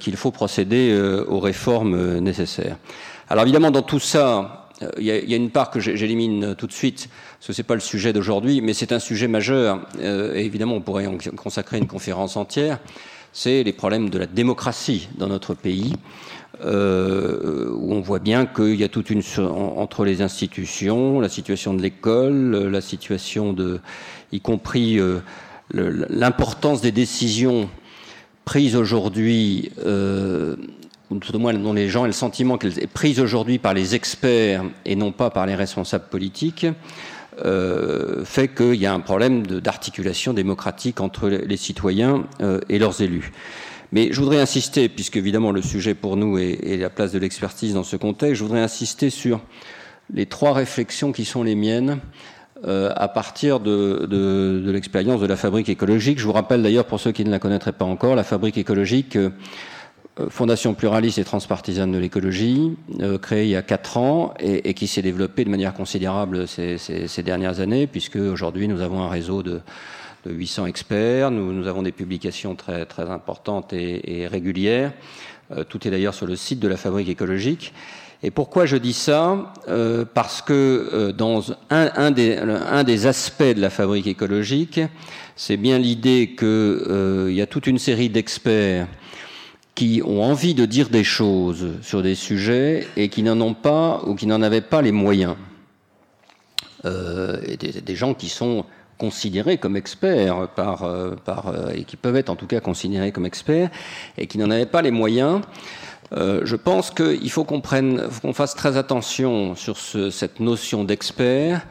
[0.00, 0.92] qu'il faut procéder
[1.28, 2.76] aux réformes nécessaires.
[3.28, 4.59] Alors évidemment, dans tout ça,
[4.98, 7.08] il y, a une part que j'élimine tout de suite,
[7.40, 10.80] ce n'est pas le sujet d'aujourd'hui, mais c'est un sujet majeur, euh, et évidemment on
[10.80, 12.78] pourrait en consacrer une conférence entière,
[13.32, 15.94] c'est les problèmes de la démocratie dans notre pays,
[16.64, 21.74] euh, où on voit bien qu'il y a toute une entre les institutions, la situation
[21.74, 23.80] de l'école, la situation de,
[24.32, 25.20] y compris euh,
[25.72, 27.68] l'importance des décisions
[28.44, 29.70] prises aujourd'hui
[31.10, 33.74] ou tout au moins dont les gens aient le sentiment qu'elle est prise aujourd'hui par
[33.74, 36.66] les experts et non pas par les responsables politiques,
[37.44, 43.00] euh, fait qu'il y a un problème d'articulation démocratique entre les citoyens euh, et leurs
[43.00, 43.32] élus.
[43.92, 47.74] Mais je voudrais insister, puisque évidemment le sujet pour nous est, la place de l'expertise
[47.74, 49.40] dans ce contexte, je voudrais insister sur
[50.12, 51.98] les trois réflexions qui sont les miennes
[52.66, 56.20] euh, à partir de, de, de l'expérience de la fabrique écologique.
[56.20, 59.16] Je vous rappelle d'ailleurs, pour ceux qui ne la connaîtraient pas encore, la fabrique écologique
[59.16, 59.30] euh,
[60.28, 64.86] fondation pluraliste et transpartisane de l'écologie, euh, créée il y a quatre ans et, qui
[64.86, 69.60] s'est développée de manière considérable ces, dernières années, puisque aujourd'hui nous avons un réseau de,
[70.26, 74.92] 800 experts, nous, avons des publications très, importantes et, régulières.
[75.50, 77.72] Euh, tout est d'ailleurs sur le site de la Fabrique écologique.
[78.22, 79.54] Et pourquoi je dis ça?
[80.12, 84.78] Parce que dans un, des, aspects de la Fabrique écologique,
[85.36, 88.88] c'est bien l'idée qu'il y a toute une série d'experts
[89.74, 94.02] qui ont envie de dire des choses sur des sujets et qui n'en ont pas
[94.06, 95.36] ou qui n'en avaient pas les moyens.
[96.84, 98.64] Euh, et des, gens qui sont
[98.96, 103.68] considérés comme experts euh, euh, et qui peuvent être en tout cas considérés comme experts
[104.16, 105.42] et qui n'en avaient pas les moyens.
[106.16, 111.66] je pense qu'il faut qu'on qu'on fasse très attention sur ce, cette notion d'expert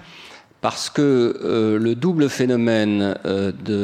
[0.62, 3.16] parce que le double phénomène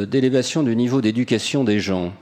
[0.07, 2.13] d'élévation du niveau d'éducation des gens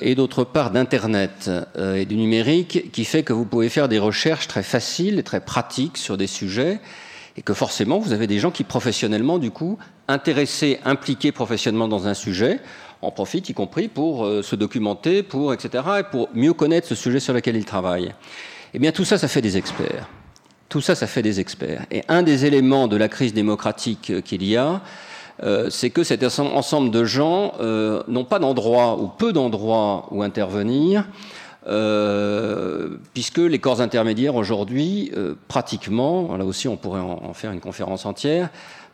[0.00, 3.98] et d'autre part d'Internet euh, et du numérique qui fait que vous pouvez faire des
[3.98, 6.80] recherches très faciles et très pratiques sur des sujets
[7.36, 12.06] et que forcément vous avez des gens qui professionnellement du coup intéressés, impliqués professionnellement dans
[12.06, 12.60] un sujet
[13.02, 15.84] en profitent y compris pour euh, se documenter, pour etc.
[16.00, 18.14] et pour mieux connaître ce sujet sur lequel ils travaillent.
[18.72, 20.08] Eh bien tout ça, ça fait des experts.
[20.68, 21.86] Tout ça, ça fait des experts.
[21.90, 24.80] Et un des éléments de la crise démocratique qu'il y a,
[25.42, 30.22] euh, c'est que cet ensemble de gens euh, n'ont pas d'endroit ou peu d'endroits où
[30.22, 31.06] intervenir,
[31.66, 35.12] euh, puisque les corps intermédiaires aujourd'hui,
[35.48, 38.48] pratiquement, là aussi on pourrait en, faire une conférence entière,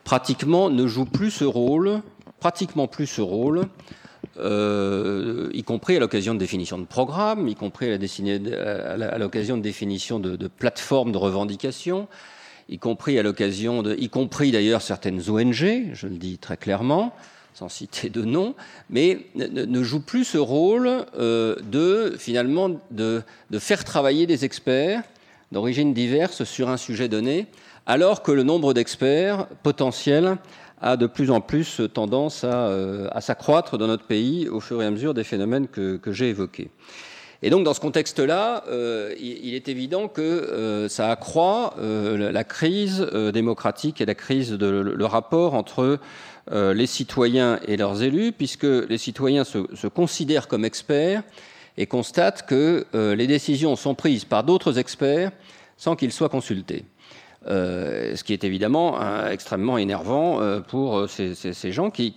[0.05, 2.01] pratiquement ne jouent plus ce rôle,
[2.41, 3.67] pratiquement plus ce rôle,
[4.39, 10.35] y compris à l'occasion de définition de programmes, y compris à l'occasion de définition de,
[10.35, 12.09] de plateformes de revendication,
[12.69, 17.15] y compris à l'occasion y compris d'ailleurs certaines ONG, je le dis très clairement,
[17.55, 18.55] sans citer de nom,
[18.91, 20.89] mais ne, joue plus ce rôle
[21.19, 23.23] euh, de finalement de,
[23.59, 25.03] faire travailler des experts
[25.51, 27.47] d'origine diverse sur un sujet donné,
[27.85, 30.39] alors que le nombre d'experts potentiels
[30.81, 34.87] a de plus en plus tendance à, euh, s'accroître dans notre pays au fur et
[34.87, 36.71] à mesure des phénomènes que j'ai évoqués.
[37.45, 42.45] Et donc, dans ce contexte-là, euh, il, est évident que euh, ça accroît euh, la
[42.45, 43.01] crise
[43.33, 45.99] démocratique et la crise de le, rapport entre
[46.51, 51.23] les citoyens et leurs élus, puisque les citoyens se considèrent comme experts
[51.77, 55.31] et constatent que les décisions sont prises par d'autres experts
[55.77, 56.85] sans qu'ils soient consultés.
[57.49, 62.13] Euh, ce qui est évidemment euh, extrêmement énervant euh, pour ces, gens qui,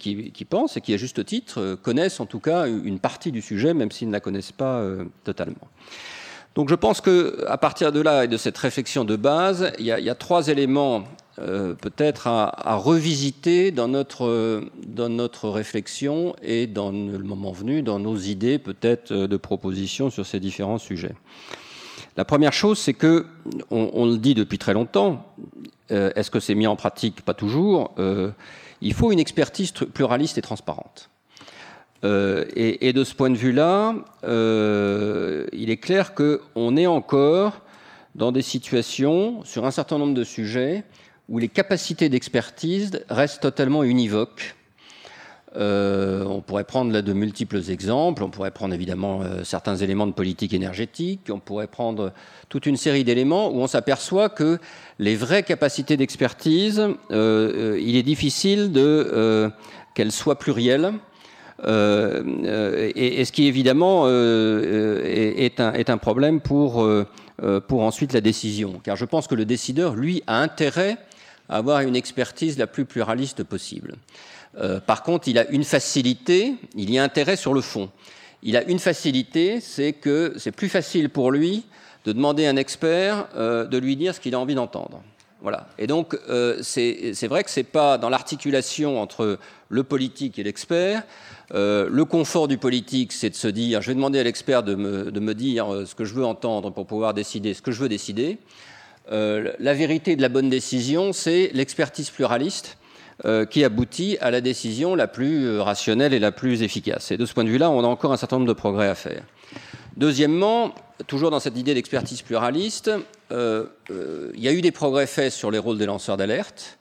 [0.47, 3.91] pensent et qui, à juste titre, connaissent en tout cas une partie du sujet, même
[3.91, 4.83] s'ils ne la connaissent pas
[5.23, 5.67] totalement.
[6.53, 9.85] Donc je pense que à partir de là et de cette réflexion de base, il
[9.85, 11.03] y a, trois éléments
[11.37, 18.17] peut-être à, revisiter dans notre, dans notre réflexion et dans le moment venu, dans nos
[18.17, 21.15] idées peut-être de propositions sur ces différents sujets.
[22.17, 23.25] La première chose, c'est que,
[23.71, 25.33] on, le dit depuis très longtemps,
[25.89, 27.21] est-ce que c'est mis en pratique?
[27.21, 27.93] Pas toujours.
[28.81, 31.09] il faut une expertise pluraliste et transparente.
[32.05, 37.61] Euh, et, de ce point de vue-là, euh, il est clair qu'on est encore
[38.13, 40.83] dans des situations, sur un certain nombre de sujets,
[41.29, 44.54] où les capacités d'expertise restent totalement univoques.
[45.55, 48.23] Euh, on pourrait prendre là de multiples exemples.
[48.23, 51.29] On pourrait prendre évidemment certains éléments de politique énergétique.
[51.29, 52.11] On pourrait prendre
[52.49, 54.59] toute une série d'éléments où on s'aperçoit que
[54.99, 59.51] les vraies capacités d'expertise, il est difficile de
[59.93, 60.93] qu'elles soient plurielles
[61.63, 66.87] euh, euh, et, ce qui évidemment euh, est, un, est, un, problème pour,
[67.67, 68.79] pour ensuite la décision.
[68.83, 70.97] Car je pense que le décideur, lui, a intérêt
[71.47, 73.95] à avoir une expertise la plus pluraliste possible.
[74.85, 77.89] Par contre, il a une facilité, il y a intérêt sur le fond.
[78.41, 81.65] Il a une facilité, c'est que c'est plus facile pour lui
[82.05, 85.01] de demander à un expert de lui dire ce qu'il a envie d'entendre.
[85.41, 85.67] Voilà.
[85.77, 86.17] Et donc,
[86.61, 89.39] c'est vrai que ce n'est pas dans l'articulation entre
[89.69, 91.03] le politique et l'expert
[91.53, 94.75] euh, le confort du politique, c'est de se dire, je vais demander à l'expert de
[94.75, 97.89] me, dire euh, ce que je veux entendre pour pouvoir décider ce que je veux
[97.89, 98.39] décider.
[99.11, 102.77] Euh, la vérité de la bonne décision, c'est l'expertise pluraliste
[103.49, 107.11] qui aboutit à la décision la plus rationnelle et la plus efficace.
[107.11, 108.95] Et de ce point de vue-là, on a encore un certain nombre de progrès à
[108.95, 109.23] faire.
[109.95, 110.75] Deuxièmement,
[111.07, 112.91] toujours dans cette idée d'expertise pluraliste,
[113.31, 113.69] il
[114.35, 116.77] y a eu des progrès faits sur les rôles des lanceurs d'alerte.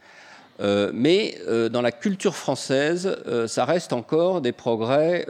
[0.60, 5.26] Euh, mais euh, dans la culture française, euh, ça reste encore des progrès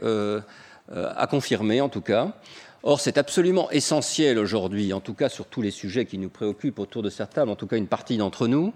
[0.93, 2.33] à confirmer, en tout cas.
[2.83, 6.79] Or, c'est absolument essentiel aujourd'hui, en tout cas sur tous les sujets qui nous préoccupent
[6.79, 8.75] autour de cette table, en tout cas une partie d'entre nous,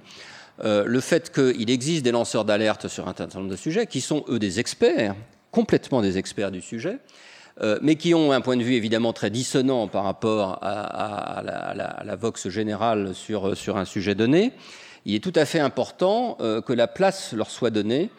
[0.63, 4.25] le fait qu'il existe des lanceurs d'alerte sur un certain nombre de sujets qui sont,
[4.29, 5.15] eux, des experts,
[5.51, 6.99] complètement des experts du sujet,
[7.81, 11.43] mais qui ont un point de vue évidemment très dissonant par rapport à,
[12.05, 14.53] la, vox générale sur, sur un sujet donné
[15.09, 18.11] il est tout à fait important euh, que la place leur soit donnée.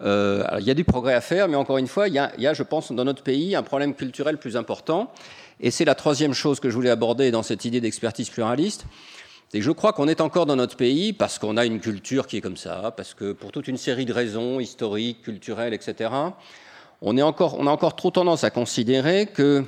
[0.00, 2.54] Euh, il y a du progrès à faire, mais encore une fois, il y, a,
[2.54, 5.12] je pense, dans notre pays, un problème culturel plus important.
[5.60, 8.86] Et c'est la troisième chose que je voulais aborder dans cette idée d'expertise pluraliste.
[9.54, 12.40] Je crois qu'on est encore dans notre pays parce qu'on a une culture qui est
[12.40, 16.10] comme ça, parce que pour toute une série de raisons historiques, culturelles, etc.,
[17.00, 19.64] on, a encore trop tendance à considérer que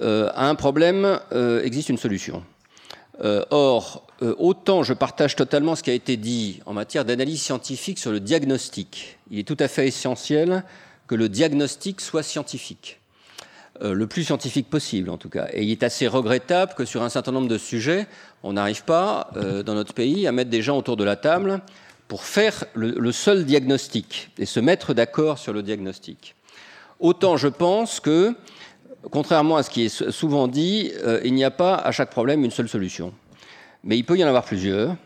[0.00, 1.20] euh, un problème
[1.62, 2.42] existe une solution.
[3.24, 7.40] Euh, or, euh, autant je partage totalement ce qui a été dit en matière d'analyse
[7.40, 9.18] scientifique sur le diagnostic.
[9.30, 10.64] Il est tout à fait essentiel
[11.06, 13.00] que le diagnostic soit scientifique.
[13.82, 15.48] Euh, le plus scientifique possible en tout cas.
[15.52, 18.06] Et il est assez regrettable que sur un certain nombre de sujets,
[18.42, 19.30] on n'arrive pas
[19.64, 21.60] dans notre pays à mettre des gens autour de la table
[22.08, 26.36] pour faire le seul diagnostic et se mettre d'accord sur le diagnostic.
[27.00, 28.34] Autant je pense que
[29.10, 32.44] contrairement à ce qui est souvent dit, euh, il n'y a pas à chaque problème
[32.44, 33.12] une seule solution.
[33.84, 34.96] Mais il peut y en avoir plusieurs,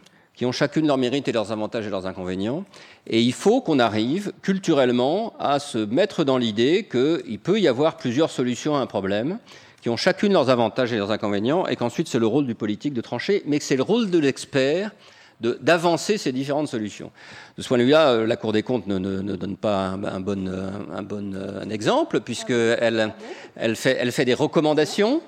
[0.41, 2.65] qui ont chacune leurs mérites et leurs avantages et leurs inconvénients.
[3.07, 7.99] Et il faut qu'on arrive culturellement à se mettre dans l'idée qu'il peut y avoir
[7.99, 9.39] plusieurs solutions à un problème,
[9.83, 12.95] qui ont chacune leurs avantages et leurs inconvénients, et qu'ensuite c'est le rôle du politique
[12.95, 14.93] de trancher, mais que c'est le rôle de l'expert
[15.41, 17.11] d'avancer ces différentes solutions.
[17.59, 20.49] De ce point de vue-là, euh, la Cour des comptes ne, donne pas un, bon,
[20.49, 23.13] un bon euh, exemple, puisqu'elle
[23.57, 25.21] elle fait, elle fait des recommandations.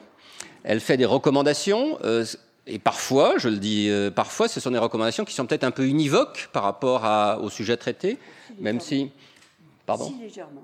[0.65, 1.99] Elle fait des recommandations.
[2.05, 2.25] Euh,
[2.67, 5.87] et parfois, je le dis, parfois, ce sont des recommandations qui sont peut-être un peu
[5.87, 8.19] univoques par rapport à, au sujet traité,
[8.61, 9.11] même si.
[9.85, 10.07] Pardon?
[10.07, 10.63] Si légèrement.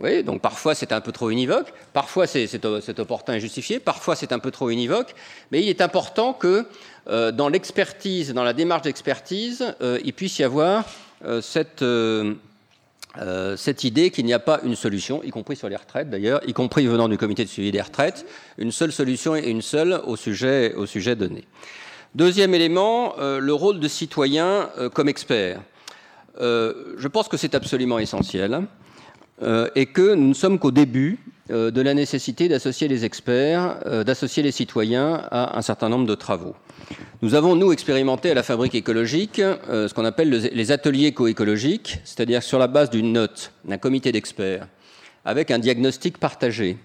[0.00, 2.64] Oui, donc parfois c'est un peu trop univoque, parfois c'est
[2.98, 5.14] opportun et justifié, parfois c'est un peu trop univoque,
[5.50, 6.64] mais il est important que
[7.08, 10.86] euh, dans l'expertise, dans la démarche d'expertise, euh, il puisse y avoir
[13.18, 16.40] euh, cette, idée qu'il n'y a pas une solution, y compris sur les retraites d'ailleurs,
[16.46, 18.24] y compris venant du comité de suivi des retraites,
[18.58, 21.44] une seule solution et une seule au sujet, au sujet donné.
[22.14, 25.60] Deuxième élément, le rôle de citoyen comme expert.
[26.40, 28.66] je pense que c'est absolument essentiel.
[29.42, 31.18] Euh, et que nous ne sommes qu'au début
[31.50, 36.06] euh, de la nécessité d'associer les experts, euh, d'associer les citoyens à un certain nombre
[36.06, 36.54] de travaux.
[37.22, 39.36] Nous avons, nous, expérimenté à la fabrique écologique
[39.68, 44.66] ce qu'on appelle les ateliers coécologiques, c'est-à-dire sur la base d'une note d'un comité d'experts,
[45.24, 46.78] avec un diagnostic partagé.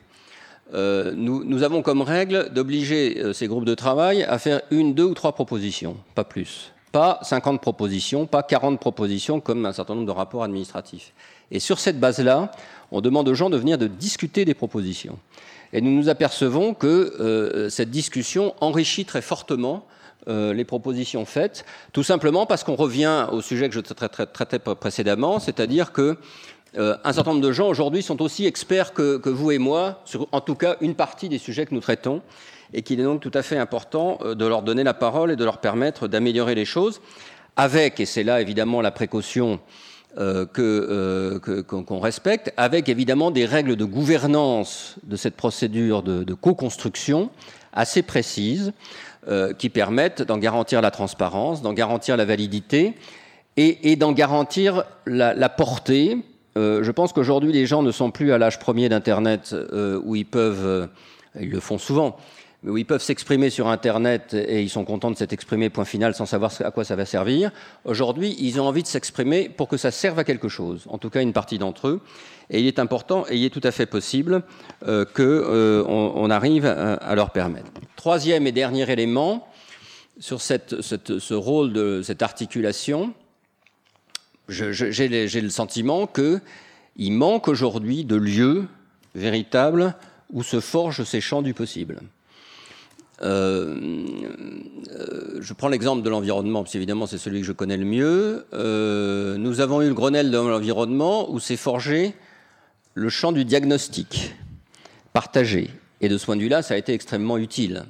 [0.73, 5.13] Nous, nous, avons comme règle d'obliger ces groupes de travail à faire une, deux ou
[5.13, 6.73] trois propositions, pas plus.
[6.91, 11.13] Pas 50 propositions, pas 40 propositions comme un certain nombre de rapports administratifs.
[11.51, 12.51] Et sur cette base-là,
[12.91, 15.17] on demande aux gens de venir de discuter des propositions.
[15.73, 19.85] Et nous nous apercevons que euh, cette discussion enrichit très fortement
[20.27, 25.91] les propositions faites, tout simplement parce qu'on revient au sujet que je traitais précédemment, c'est-à-dire
[25.91, 26.17] que
[26.75, 30.27] un certain nombre de gens aujourd'hui sont aussi experts que, que, vous et moi sur,
[30.31, 32.23] en tout cas, une partie des sujets que nous traitons,
[32.73, 35.45] et qu'il est donc tout à fait important de leur donner la parole et de
[35.45, 37.01] leur permettre d'améliorer les choses,
[37.55, 39.59] avec, et c'est là évidemment la précaution
[40.17, 47.29] euh, euh, qu'on respecte, avec évidemment des règles de gouvernance de cette procédure de, co-construction
[47.73, 48.71] assez précises
[49.27, 52.93] euh, qui permettent d'en garantir la transparence, d'en garantir la validité
[53.57, 56.17] et, d'en garantir la, portée.
[56.55, 59.53] je pense qu'aujourd'hui les gens ne sont plus à l'âge premier d'Internet
[60.03, 60.87] où ils peuvent,
[61.39, 62.15] ils le font souvent,
[62.67, 66.25] où ils peuvent s'exprimer sur Internet et ils sont contents de s'exprimer, point final, sans
[66.25, 67.51] savoir à quoi ça va servir.
[67.83, 71.09] Aujourd'hui, ils ont envie de s'exprimer pour que ça serve à quelque chose, en tout
[71.09, 72.01] cas une partie d'entre eux.
[72.49, 74.43] Et il est important et il est tout à fait possible
[74.87, 77.71] euh, qu'on euh, arrive à, leur permettre.
[77.95, 79.47] Troisième et dernier élément
[80.19, 83.13] sur cette, ce rôle de cette articulation,
[84.47, 88.67] j'ai le sentiment qu'il manque aujourd'hui de lieux
[89.15, 89.95] véritables
[90.31, 91.99] où se forgent ces champs du possible.
[93.21, 93.75] Euh,
[94.91, 98.45] euh, je prends l'exemple de l'environnement, parce qu'évidemment c'est celui que je connais le mieux.
[98.53, 102.13] Euh, nous avons eu le Grenelle de l'environnement où s'est forgé
[102.93, 104.35] le champ du diagnostic
[105.13, 105.69] partagé.
[106.01, 107.85] Et de ce point de vue-là, ça a été extrêmement utile.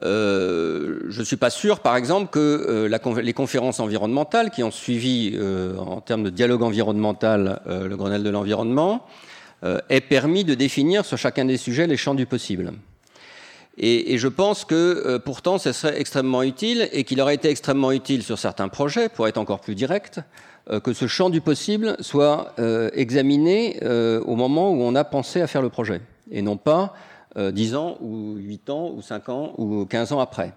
[0.00, 2.88] je ne suis pas sûr, par exemple, que
[3.20, 5.38] les conférences environnementales qui ont suivi
[5.78, 9.06] en termes de dialogue environnemental le Grenelle de l'environnement
[9.90, 12.72] aient permis de définir sur chacun des sujets les champs du possible.
[13.78, 17.92] Et, je pense que euh, pourtant, ce serait extrêmement utile et qu'il aurait été extrêmement
[17.92, 20.20] utile sur certains projets, pour être encore plus direct,
[20.70, 25.40] euh, que ce champ du possible soit euh, examiné au moment où on a pensé
[25.40, 26.00] à faire le projet,
[26.30, 26.94] et non pas
[27.36, 30.52] 10 ans ou 8 ans ou 5 ans ou 15 ans après.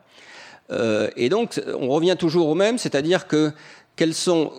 [1.15, 3.53] et donc, on revient toujours au même, c'est-à-dire que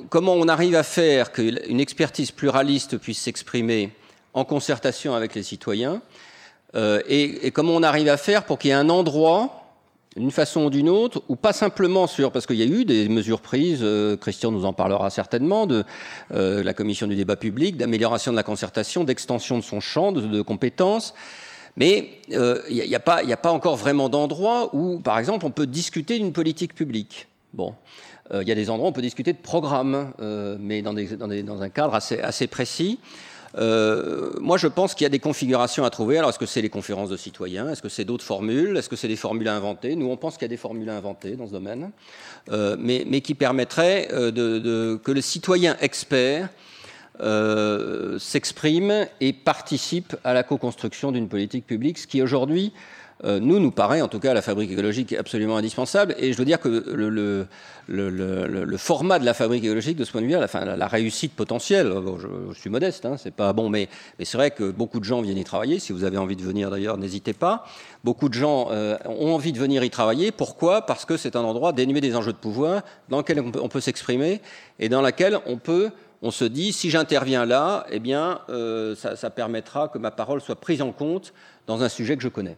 [0.09, 3.93] comment on arrive à faire qu'une expertise pluraliste puisse s'exprimer
[4.33, 6.01] en concertation avec les citoyens,
[6.77, 9.63] euh, et, comment on arrive à faire pour qu'il y ait un endroit,
[10.17, 13.09] d'une façon ou d'une autre, ou pas simplement sur, parce qu'il y a eu des
[13.09, 15.85] mesures prises, euh, Christian nous en parlera certainement, de
[16.33, 20.43] euh, la commission du débat public, d'amélioration de la concertation, d'extension de son champ de,
[20.43, 21.15] compétences,
[21.77, 22.39] mais il
[22.71, 26.75] n'y a, a, pas encore vraiment d'endroit où, par exemple, on peut discuter d'une politique
[26.75, 27.29] publique.
[27.53, 27.75] Bon.
[28.33, 30.13] Il y a des endroits où on peut discuter de programmes,
[30.59, 32.99] mais dans, un cadre assez précis.
[33.59, 36.19] Euh, moi, je pense qu'il y a des configurations à trouver.
[36.19, 37.71] Alors, est-ce que c'est les conférences de citoyens?
[37.71, 38.77] Est-ce que c'est d'autres formules?
[38.77, 41.37] Est-ce que c'est des formules inventées Nous, on pense qu'il y a des formules inventées
[41.37, 41.91] dans ce domaine,
[42.51, 46.49] euh, mais, qui permettraient euh, que le citoyen expert
[48.19, 52.75] s'exprime et participe à la co-construction d'une politique publique, ce qui aujourd'hui
[53.25, 56.15] euh, nous, nous paraît, en tout cas, la fabrique écologique absolument indispensable.
[56.19, 60.27] Et je veux dire que le, format de la fabrique écologique, de ce point de
[60.27, 61.93] vue, la, réussite potentielle,
[62.53, 63.89] je, suis modeste, hein, c'est pas bon, mais,
[64.23, 65.79] c'est vrai que beaucoup de gens viennent y travailler.
[65.79, 67.65] Si vous avez envie de venir d'ailleurs, n'hésitez pas.
[68.05, 70.31] Beaucoup de gens euh, ont envie de venir y travailler.
[70.31, 70.83] Pourquoi?
[70.83, 74.41] Parce que c'est un endroit dénué des enjeux de pouvoir, dans lequel on peut, s'exprimer
[74.79, 75.91] et dans lequel on peut
[76.23, 80.41] on se dit si j'interviens là, eh bien, euh, ça, ça, permettra que ma parole
[80.41, 81.35] soit prise en compte
[81.67, 82.57] dans un sujet que je connais.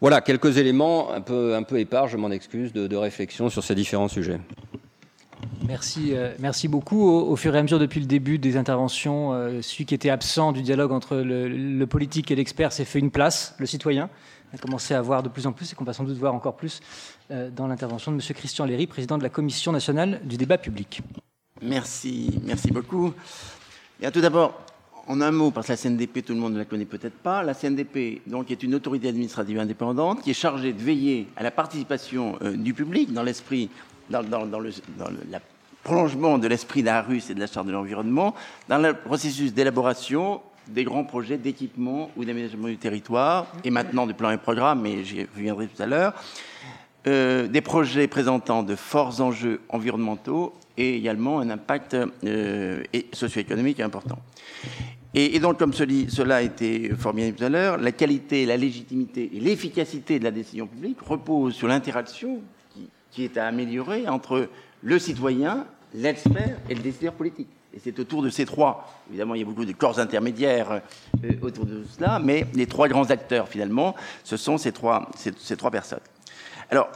[0.00, 3.74] Voilà quelques éléments un peu, un peu épars, je m'en excuse, de, réflexion sur ces
[3.74, 4.40] différents sujets.
[5.66, 7.08] Merci, euh, merci beaucoup.
[7.08, 10.52] Au, fur et à mesure, depuis le début des interventions, euh, celui qui était absent
[10.52, 14.10] du dialogue entre le, politique et l'expert s'est fait une place, le citoyen.
[14.52, 16.34] On a commencé à voir de plus en plus et qu'on va sans doute voir
[16.34, 16.80] encore plus
[17.30, 18.34] euh, dans l'intervention de M.
[18.34, 21.02] Christian Léry, président de la Commission nationale du débat public.
[21.62, 23.12] Merci, merci beaucoup.
[24.00, 24.60] Et tout d'abord,
[25.06, 27.42] en un mot, parce que la CNDP, tout le monde ne la connaît peut-être pas,
[27.42, 31.50] la CNDP donc, est une autorité administrative indépendante qui est chargée de veiller à la
[31.50, 33.70] participation euh, du public dans l'esprit,
[34.08, 34.70] dans, le,
[35.82, 38.34] prolongement de l'esprit d'Arus et de la Charte de l'environnement,
[38.68, 44.14] dans le processus d'élaboration des grands projets d'équipement ou d'aménagement du territoire, et maintenant du
[44.14, 46.14] plan et programme, mais j'y reviendrai tout à l'heure,
[47.06, 51.94] euh, des projets présentant de forts enjeux environnementaux et également un impact
[52.24, 52.82] euh,
[53.12, 54.18] socio-économique important.
[55.16, 58.56] Et, donc, comme cela a été fort bien dit tout à l'heure, la qualité, la
[58.56, 62.40] légitimité et l'efficacité de la décision publique reposent sur l'interaction
[63.12, 64.48] qui, est à améliorer entre
[64.82, 67.46] le citoyen, l'expert et le décideur politique.
[67.72, 70.80] Et c'est autour de ces trois, évidemment il y a beaucoup de corps intermédiaires
[71.24, 75.56] euh, autour de cela, mais les trois grands acteurs finalement, ce sont ces trois, ces,
[75.56, 76.00] trois personnes.
[76.70, 76.88] Alors,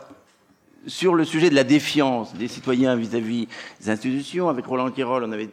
[0.88, 3.46] sur le sujet de la défiance des citoyens vis-à-vis
[3.80, 5.50] des institutions, avec Roland Quérol, on avait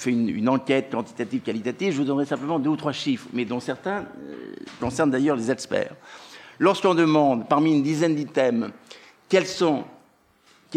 [0.00, 1.92] fait une, enquête quantitative, qualitative.
[1.92, 5.50] Je vous donnerai simplement deux ou trois chiffres, mais dont certains euh, concernent d'ailleurs les
[5.50, 5.94] experts.
[6.58, 8.70] Lorsqu'on demande, parmi une dizaine d'items,
[9.28, 9.44] quel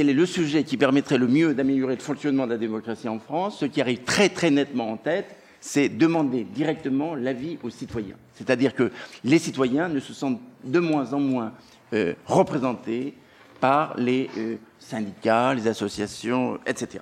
[0.09, 3.59] est le sujet qui permettrait le mieux d'améliorer le fonctionnement de la démocratie en France,
[3.59, 8.17] ce qui arrive très très nettement en tête, c'est demander directement l'avis aux citoyens.
[8.33, 8.91] C'est-à-dire que
[9.23, 11.53] les citoyens ne se sentent de moins en moins
[11.93, 13.13] euh, représentés
[13.61, 16.99] par les euh, syndicats, les associations, etc.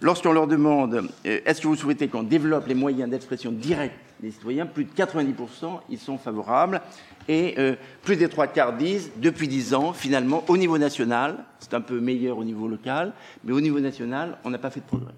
[0.00, 4.30] Lorsqu'on leur demande euh, est-ce que vous souhaitez qu'on développe les moyens d'expression directe des
[4.30, 6.80] citoyens, plus de 90% ils sont favorables
[7.28, 11.74] et euh, plus des trois quarts disent depuis 10 ans, finalement, au niveau national, c'est
[11.74, 13.12] un peu meilleur au niveau local,
[13.44, 15.14] mais au niveau national, on n'a pas fait de progrès.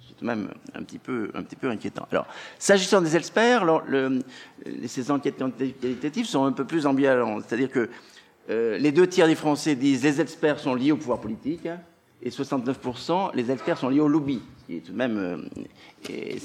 [0.00, 2.06] C'est même un petit peu, un petit peu inquiétant.
[2.58, 4.20] S'agissant des experts, le,
[4.86, 5.42] ces enquêtes
[5.80, 7.88] qualitatives sont un peu plus ambivalentes, c'est-à-dire que
[8.50, 11.68] euh, les deux tiers des Français disent les experts sont liés au pouvoir politique
[12.22, 15.18] et 69% les experts sont liés au lobby, qui est tout de même
[16.10, 16.36] euh,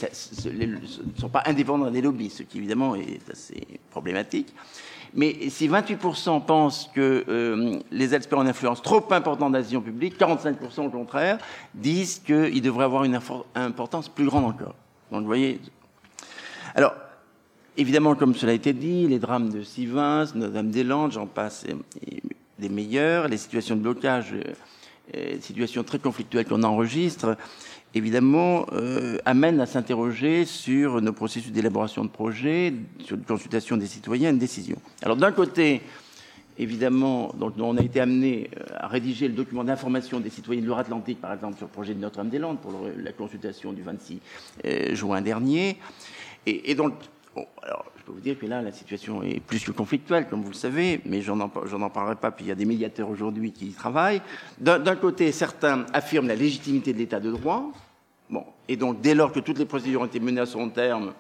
[0.46, 4.54] ne sont pas indépendants des lobbies, ce qui évidemment est assez problématique.
[5.14, 9.60] Mais si 28% pensent que euh, les experts ont une influence trop importante dans la
[9.60, 11.38] décision publique, 45% au contraire
[11.74, 13.18] disent qu'ils devraient avoir une
[13.56, 14.76] importance plus grande encore.
[15.12, 15.62] Donc vous voyez.
[16.74, 16.94] Alors,
[17.78, 21.66] évidemment, comme cela a été dit, les drames de Sivins, Notre-Dame-des-Landes, j'en passe,
[22.06, 22.22] et
[22.60, 24.54] des meilleurs, les situations de blocage, euh,
[25.40, 27.38] situations très conflictuelles qu'on enregistre,
[27.96, 33.88] évidemment, euh, amène à s'interroger sur nos processus d'élaboration de projets, sur une consultation des
[33.88, 34.78] citoyens, une décision.
[35.02, 35.82] Alors d'un côté,
[36.58, 40.68] évidemment, donc, on a été amené euh, à rédiger le document d'information des citoyens de
[40.68, 44.20] l'Euratlantique, par exemple, sur le projet de Notre-Dame-des-Landes, pour la consultation du 26
[44.66, 45.78] euh, juin dernier.
[46.48, 46.94] Et donc,
[47.36, 50.56] je peux vous dire que là, la situation est plus que conflictuelle, comme vous le
[50.56, 53.68] savez, mais j'en en, en parlerai pas, puis il y a des médiateurs aujourd'hui qui
[53.68, 54.22] y travaillent.
[54.60, 57.72] D'un côté, certains affirment la légitimité de l'état de droit,
[58.30, 58.44] Bon.
[58.68, 61.14] Et donc, dès lors que toutes les procédures ont été menées à son terme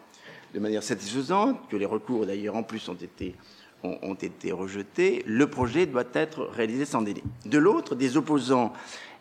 [0.54, 3.36] de manière satisfaisante, que les recours d'ailleurs en plus ont été,
[3.84, 7.22] ont, été rejetés, le projet doit être réalisé sans délai.
[7.46, 8.74] De l'autre, des opposants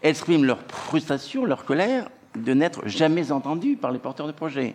[0.02, 4.74] expriment leur frustration, leur colère de n'être jamais entendus par les porteurs de projet.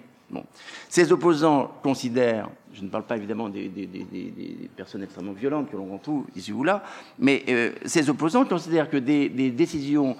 [0.87, 6.25] Ces opposants considèrent, je ne parle pas évidemment des personnes extrêmement violentes que l'on retrouve
[6.35, 6.83] ici ou là,
[7.17, 10.15] mais euh, ces opposants considèrent que des, décisions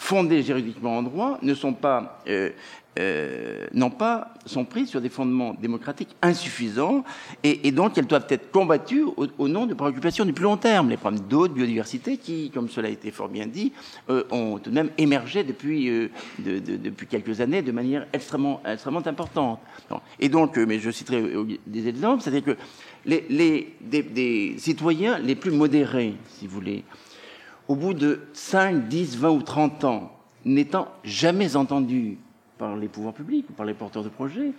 [0.00, 2.50] fondées juridiquement en droit ne sont pas, euh,
[2.98, 7.04] euh, non pas, sont prises sur des fondements démocratiques insuffisants
[7.44, 10.96] et, donc elles doivent être combattues au, nom de préoccupations du plus long terme, les
[10.96, 13.72] problèmes d'eau, de biodiversité qui, comme cela a été fort bien dit,
[14.08, 16.08] euh, ont tout de même émergé depuis, euh,
[16.38, 19.60] de, de, depuis quelques années de manière extrêmement, extrêmement importante.
[20.18, 21.22] Et donc, euh, mais je citerai
[21.66, 22.56] des exemples, c'est-à-dire que
[23.04, 26.84] les, les des, des citoyens les plus modérés, si vous voulez,
[27.70, 30.10] au bout de 5, 10, 20 ou 30 ans,
[30.44, 32.18] n'étant jamais entendus
[32.58, 34.50] par les pouvoirs publics ou par les porteurs de projets,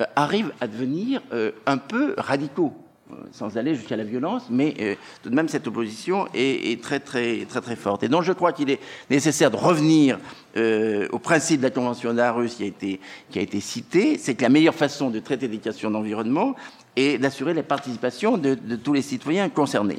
[0.00, 2.72] euh, arrivent à devenir euh, un peu radicaux,
[3.12, 7.44] euh, sans aller jusqu'à la violence, mais tout de même cette opposition est, très très
[7.44, 8.02] très très forte.
[8.02, 8.80] Et donc je crois qu'il est
[9.10, 10.18] nécessaire de revenir
[10.56, 12.98] au principe de la Convention d'Arus qui a été
[13.30, 16.54] qui a été cité, c'est que la meilleure façon de traiter des questions d'environnement
[16.96, 19.98] est d'assurer la participation de tous les citoyens concernés.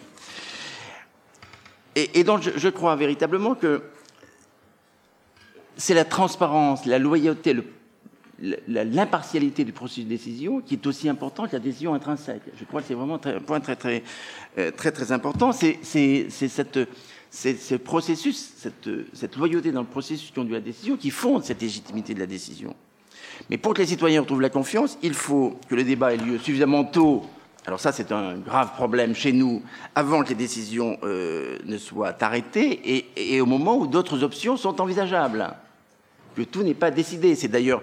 [1.96, 3.82] Et, donc, je, crois véritablement que
[5.78, 7.56] c'est la transparence, la loyauté,
[8.68, 12.42] l'impartialité du processus de décision qui est aussi important que la décision intrinsèque.
[12.60, 14.04] Je crois que c'est vraiment un point très très
[14.58, 15.54] euh, très très important.
[15.54, 16.30] C'est c'est
[17.30, 21.46] ce processus, cette, cette loyauté dans le processus qui conduit à la décision qui fonde
[21.46, 22.76] cette légitimité de la décision.
[23.50, 26.38] Mais pour que les citoyens retrouvent la confiance, il faut que le débat ait lieu
[26.40, 27.26] suffisamment tôt
[27.68, 29.64] alors ça, c'est un grave problème chez nous,
[29.96, 34.56] avant que les décisions euh, ne soient arrêtées et, et au moment où d'autres options
[34.56, 35.50] sont envisageables.
[36.36, 37.34] Que tout n'est pas décidé.
[37.34, 37.82] C'est d'ailleurs,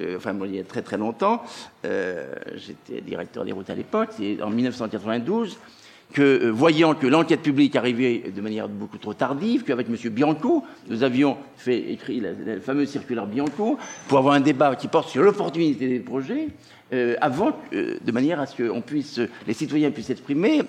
[0.00, 1.42] euh, enfin, il y a très très longtemps,
[1.86, 5.58] euh, j'étais directeur des routes à l'époque, c'est en 1992,
[6.12, 9.96] que euh, voyant que l'enquête publique arrivait de manière beaucoup trop tardive, qu'avec M.
[10.10, 13.78] Bianco, nous avions fait écrit la, fameuse circulaire Bianco
[14.08, 16.48] pour avoir un débat qui porte sur l'opportunité des projets,
[16.92, 20.62] euh, avant, euh, de manière à ce que puisse, les citoyens puissent s'exprimer.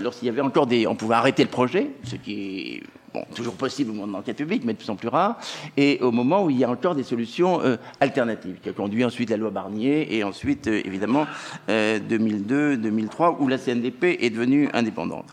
[0.00, 2.82] Lorsqu'il y avait encore des, on pouvait arrêter le projet, ce qui
[3.34, 5.38] toujours possible au moment de l'enquête publique, mais de plus en plus rare,
[5.76, 9.04] et au moment où il y a encore des solutions euh, alternatives, qui a conduit
[9.04, 11.26] ensuite la loi Barnier, et ensuite, euh, évidemment,
[11.68, 15.26] 2002-2003, où la CNDP est devenue indépendante.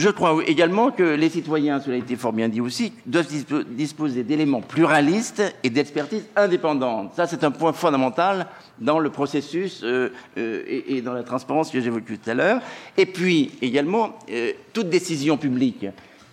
[0.00, 3.28] Je crois également que les citoyens, cela a été fort bien dit aussi, doivent
[3.68, 7.12] disposer d'éléments pluralistes et d'expertise indépendante.
[7.16, 8.46] Ça, c'est un point fondamental
[8.78, 12.62] dans le processus euh, euh, et, dans la transparence que j'évoquais tout à l'heure.
[12.96, 15.84] Et puis, également, euh, toute décision publique,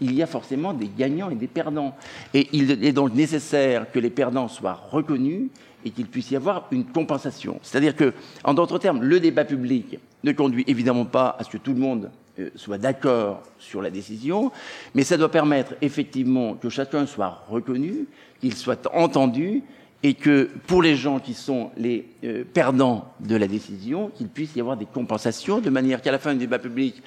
[0.02, 1.96] il y a forcément des gagnants et des perdants.
[2.34, 5.50] Et il est donc nécessaire que les perdants soient reconnus
[5.86, 7.60] et qu'il puisse y avoir une compensation.
[7.62, 8.14] C'est-à-dire que,
[8.44, 11.80] en d'autres termes, le débat public ne conduit évidemment pas à ce que tout le
[11.80, 14.52] monde euh, soit d'accord sur la décision,
[14.96, 18.06] mais ça doit permettre effectivement que chacun soit reconnu,
[18.42, 19.64] qu'il soit entendu,
[20.04, 24.56] et que pour les gens qui sont les euh, perdants de la décision, qu'il puisse
[24.56, 27.02] y avoir des compensations, de manière qu'à la fin du débat public,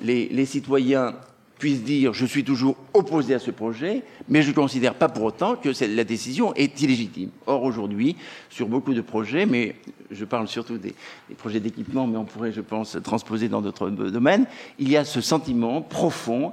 [0.00, 1.14] les, les citoyens
[1.58, 5.24] puisse dire je suis toujours opposé à ce projet, mais je ne considère pas pour
[5.24, 7.30] autant que la décision est illégitime.
[7.46, 8.16] Or, aujourd'hui,
[8.50, 9.76] sur beaucoup de projets, mais
[10.10, 10.94] je parle surtout des,
[11.36, 14.46] projets d'équipement, mais on pourrait, je pense, transposer dans d'autres domaines,
[14.78, 16.52] il y a ce sentiment profond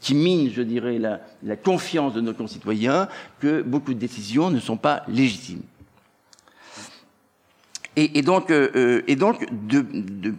[0.00, 3.08] qui mine, je dirais, la, la confiance de nos concitoyens
[3.40, 5.62] que beaucoup de décisions ne sont pas légitimes.
[8.00, 9.44] Et, donc, euh, euh, et donc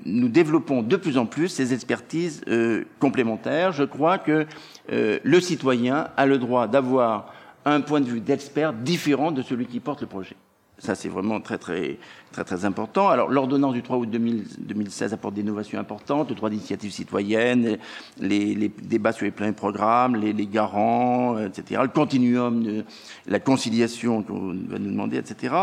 [0.06, 3.74] nous développons de plus en plus ces expertises euh, complémentaires.
[3.74, 4.46] Je crois que
[4.90, 7.34] le citoyen a le droit d'avoir
[7.66, 10.38] un point de vue d'expert différent de celui qui porte le projet.
[10.78, 11.98] Ça, c'est vraiment très, très,
[12.32, 13.10] très, très important.
[13.10, 17.78] Alors, l'ordonnance du 3 août 2016 apporte des innovations importantes, le droit d'initiative citoyenne,
[18.20, 22.86] les, débats sur les plans et programmes, les, garants, etc., le continuum, de,
[23.28, 25.56] la conciliation qu'on va nous demander, etc.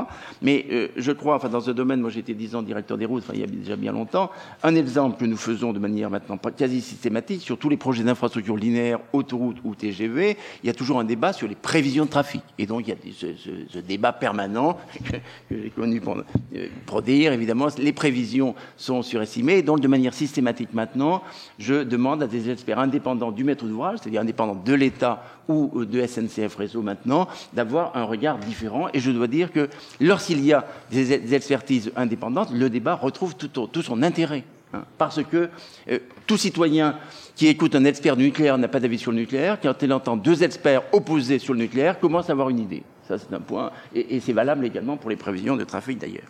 [0.43, 3.23] Mais euh, je crois, enfin, dans ce domaine, moi, été 10 ans directeur des routes,
[3.25, 4.31] enfin, il y a déjà bien longtemps.
[4.63, 8.57] Un exemple que nous faisons de manière maintenant quasi systématique sur tous les projets d'infrastructure
[8.57, 12.43] linéaire, autoroute ou TGV, il y a toujours un débat sur les prévisions de trafic.
[12.59, 15.17] Et donc, il y a ce, débat permanent que,
[15.51, 16.17] j'ai connu pour,
[16.57, 19.63] euh, pour, dire, évidemment, les prévisions sont surestimées.
[19.63, 21.23] donc, de manière systématique maintenant,
[21.59, 25.87] je demande à des experts indépendants du maître d'ouvrage, c'est-à-dire indépendants de l'État ou euh,
[25.87, 28.89] de SNCF Réseau maintenant, d'avoir un regard différent.
[28.95, 29.69] Et je dois dire que
[30.01, 34.45] lorsqu'il y a des, expertises indépendantes, le débat retrouve tout, son intérêt.
[34.75, 34.83] Hein.
[34.99, 35.49] parce que
[35.89, 36.97] euh, tout citoyen
[37.37, 39.59] qui écoute un expert du nucléaire n'a pas d'avis sur le nucléaire.
[39.63, 42.83] Quand il entend deux experts opposés sur le nucléaire, commence à avoir une idée.
[43.07, 43.71] Ça, c'est un point.
[43.95, 46.27] Et, c'est valable également pour les prévisions de trafic d'ailleurs.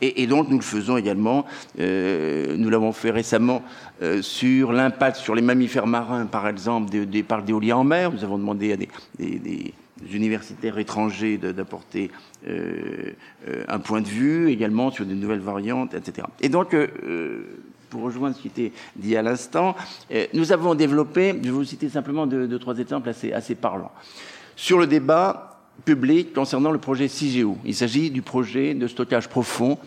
[0.00, 1.44] Et, donc, nous le faisons également.
[1.78, 3.62] Euh, nous l'avons fait récemment
[4.02, 8.12] euh, sur l'impact sur les mammifères marins, par exemple, des, parcs d'éolien en mer.
[8.12, 9.74] Nous avons demandé à des,
[10.12, 12.10] universitaires étrangers d'apporter
[12.46, 13.12] euh,
[13.66, 16.26] un point de vue, également sur de nouvelles variantes, etc.
[16.40, 16.76] Et donc,
[17.90, 19.74] pour rejoindre ce qui était dit à l'instant,
[20.34, 23.92] nous avons développé, je vais vous citer simplement deux, trois exemples assez parlants.
[24.54, 25.47] Sur le débat,
[25.84, 27.56] public concernant le projet CIGEO.
[27.64, 29.78] Il s'agit du projet de stockage profond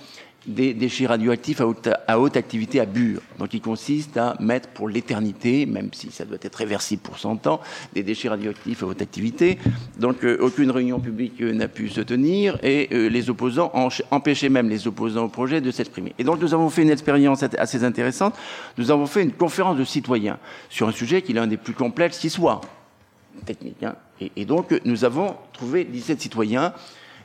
[0.45, 1.61] des déchets radioactifs
[2.07, 3.21] à haute, activité à Bure.
[3.37, 7.45] Donc il consiste à mettre pour l'éternité, même si ça doit être réversible pour 100
[7.47, 7.61] ans,
[7.93, 9.59] des déchets radioactifs à haute activité.
[9.99, 13.71] Donc euh, aucune réunion publique euh, n'a pu se tenir et euh, les opposants
[14.09, 16.13] empêchaient même les opposants au projet de s'exprimer.
[16.17, 18.33] Et donc nous avons fait une expérience assez intéressante.
[18.77, 20.39] Nous avons fait une conférence de citoyens
[20.69, 22.61] sur un sujet qui est l'un des plus complexes qui soit
[23.45, 23.83] technique.
[23.83, 23.95] Hein.
[24.35, 26.73] Et, donc, nous avons trouvé 17 citoyens.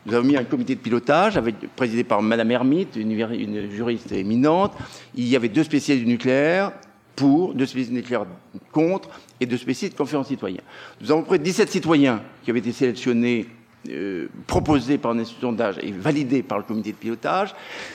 [0.06, 4.72] Nous avons mis un comité de pilotage avec, présidé par Madame Hermite, une, juriste éminente.
[5.14, 6.72] Il y avait deux spécialistes du nucléaire
[7.16, 8.26] pour, deux spécialistes du nucléaire
[8.72, 9.08] contre
[9.40, 10.62] et deux spécialistes de conférence citoyens.
[11.00, 13.46] Nous avons pris 17 citoyens qui avaient été sélectionnés
[13.88, 17.54] euh, proposé par un sondage et validé par le comité de pilotage.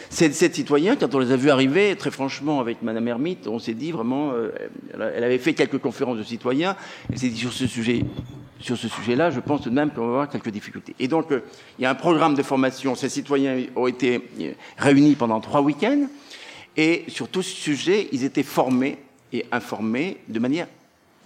[0.10, 3.74] Ces, citoyens, quand on les a vus arriver, très franchement, avec Madame Hermite, on s'est
[3.74, 4.52] dit vraiment, euh,
[4.94, 6.76] elle avait fait quelques conférences de citoyens,
[7.12, 8.06] elle s'est dit sur ce sujet,
[8.60, 10.96] sur ce sujet-là, je pense tout de même qu'on va avoir quelques difficultés.
[11.00, 11.44] Et donc, euh,
[11.80, 12.96] il y a un programme de formation.
[12.96, 14.30] Ces citoyens ont été
[14.78, 16.08] réunis pendant trois week-ends,
[16.78, 18.98] et sur tout ce sujet, ils étaient formés
[19.34, 20.68] et informés de manière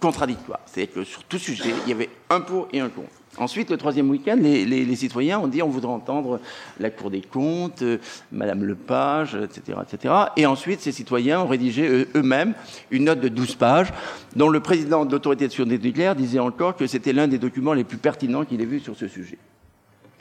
[0.00, 0.60] contradictoire.
[0.66, 3.15] C'est-à-dire que sur tout sujet, il y avait un pour et un contre.
[3.38, 6.40] Ensuite, le troisième week-end, les, citoyens ont dit on voudrait entendre
[6.80, 7.98] la Cour des comptes, euh,
[8.32, 10.14] Madame Lepage, etc., etc.
[10.36, 12.54] Et ensuite, ces citoyens ont rédigé eux-mêmes
[12.90, 13.92] une note de 12 pages
[14.34, 17.74] dont le président de l'autorité de sûreté nucléaire disait encore que c'était l'un des documents
[17.74, 19.38] les plus pertinents qu'il ait vu sur ce sujet.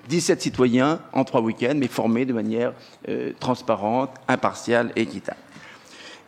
[0.10, 2.74] 17 citoyens en trois week-ends, mais formés de manière
[3.08, 5.40] euh, transparente, impartiale et équitable.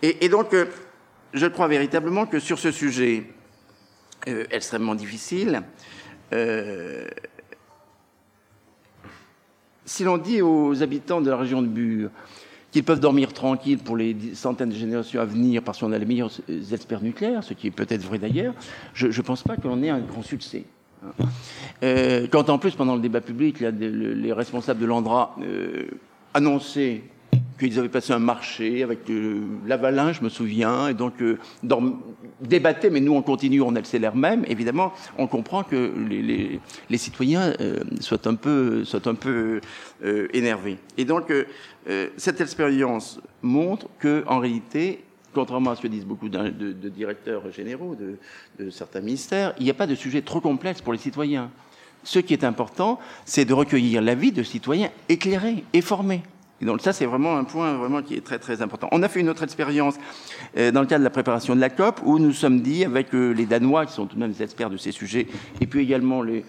[0.01, 0.65] Et, donc, euh,
[1.33, 3.25] je crois véritablement que sur ce sujet
[4.51, 5.63] extrêmement difficile,
[6.33, 7.07] euh,
[9.85, 12.09] si l'on dit aux habitants de la région de Bure
[12.71, 16.05] qu'ils peuvent dormir tranquilles pour les centaines de générations à venir parce qu'on a les
[16.05, 16.31] meilleurs
[16.71, 18.53] experts nucléaires, ce qui est peut-être vrai d'ailleurs,
[18.93, 20.65] je ne pense pas qu'on ait un grand succès.
[21.83, 25.85] Euh, quand en plus, pendant le débat public, les responsables de l'Andra euh,
[26.33, 27.03] annonçaient
[27.57, 31.37] qu'ils avaient passé un marché avec euh, l'avalanche, je me souviens, et donc euh,
[32.41, 34.45] débattaient, mais nous on continue, on accélère même.
[34.47, 39.61] Évidemment, on comprend que les, citoyens euh, soient un peu, soient un peu
[40.03, 40.77] euh, énervés.
[40.97, 41.33] Et donc,
[42.17, 46.49] cette expérience montre que, en réalité, contrairement à ce que disent beaucoup de,
[46.89, 50.99] directeurs généraux de certains ministères, il n'y a pas de sujet trop complexe pour les
[50.99, 51.49] citoyens.
[52.03, 56.23] Ce qui est important, c'est de recueillir l'avis de citoyens éclairés et formés
[56.61, 58.87] Et donc ça, c'est vraiment un point vraiment qui est très très important.
[58.91, 59.95] On a fait une autre expérience
[60.57, 63.13] euh, dans le cadre de la préparation de la COP, où nous sommes dit avec
[63.13, 65.27] euh, les Danois, qui sont tout de même des experts de ces sujets,
[65.61, 66.43] et puis également le,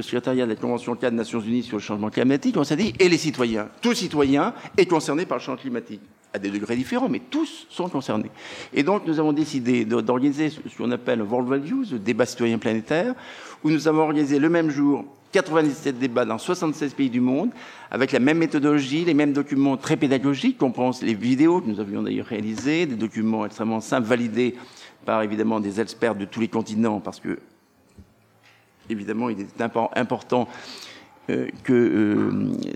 [0.00, 2.94] secrétariat de la Convention cadre des Nations Unies sur le changement climatique, on s'est dit,
[2.98, 6.00] et les citoyens, tout citoyen est concerné par le changement climatique
[6.34, 8.30] à des degrés différents, mais tous sont concernés.
[8.74, 13.14] Et donc, nous avons décidé d'organiser ce qu'on appelle World Values, le débat citoyen planétaire,
[13.62, 15.04] où nous avons organisé le même jour
[15.36, 17.50] 97 débats dans 76 pays du monde,
[17.90, 21.78] avec la même méthodologie, les mêmes documents très pédagogiques, on pense les vidéos que nous
[21.78, 24.54] avions d'ailleurs réalisées, des documents extrêmement simples, validés
[25.04, 27.38] par évidemment des experts de tous les continents, parce que
[28.88, 29.62] évidemment il est
[29.94, 30.48] important
[31.28, 32.30] que euh,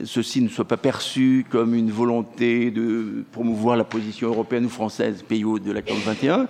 [0.04, 5.22] ceci ne soit pas perçu comme une volonté de promouvoir la position européenne ou française,
[5.22, 6.48] pays haut de la COP 21.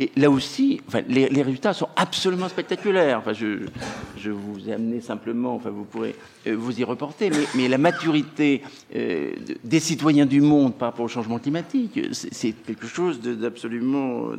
[0.00, 3.18] Et là aussi, enfin, les, résultats sont absolument spectaculaires.
[3.18, 3.66] Enfin, je,
[4.16, 6.14] je, vous ai amené simplement, enfin, vous pourrez
[6.46, 8.62] euh, vous y reporter, mais, la maturité
[8.92, 14.32] des citoyens du monde par rapport au changement climatique, c'est quelque chose d'absolument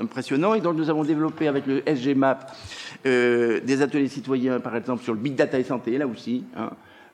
[0.00, 0.54] impressionnant.
[0.54, 2.50] Et donc, nous avons développé avec le SGMAP
[3.06, 6.44] euh, des ateliers citoyens, par exemple, sur le big data et santé, là aussi.
[6.56, 6.70] Hein.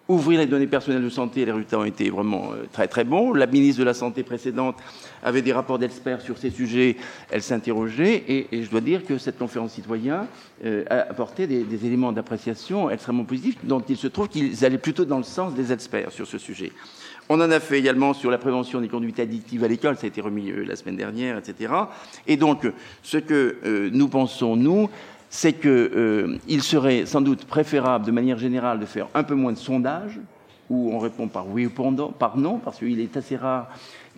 [0.09, 3.33] Ouvrir les données personnelles de santé, les résultats ont été vraiment euh, très très bons.
[3.33, 4.77] La ministre de la Santé précédente
[5.21, 6.97] avait des rapports d'experts sur ces sujets,
[7.29, 10.27] elle s'interrogeait, et, je dois dire que cette conférence citoyenne
[10.65, 14.79] euh, a apporté des, des éléments d'appréciation extrêmement positifs, dont il se trouve qu'ils allaient
[14.79, 16.71] plutôt dans le sens des experts sur ce sujet.
[17.29, 20.07] On en a fait également sur la prévention des conduites addictives à l'école, ça a
[20.07, 21.73] été remis la semaine dernière, etc.
[22.29, 22.71] Et donc,
[23.03, 24.89] ce que nous pensons, nous,
[25.31, 29.53] c'est qu'il euh, serait sans doute préférable, de manière générale, de faire un peu moins
[29.53, 30.19] de sondages,
[30.69, 33.69] où on répond par oui ou par non, parce qu'il est assez rare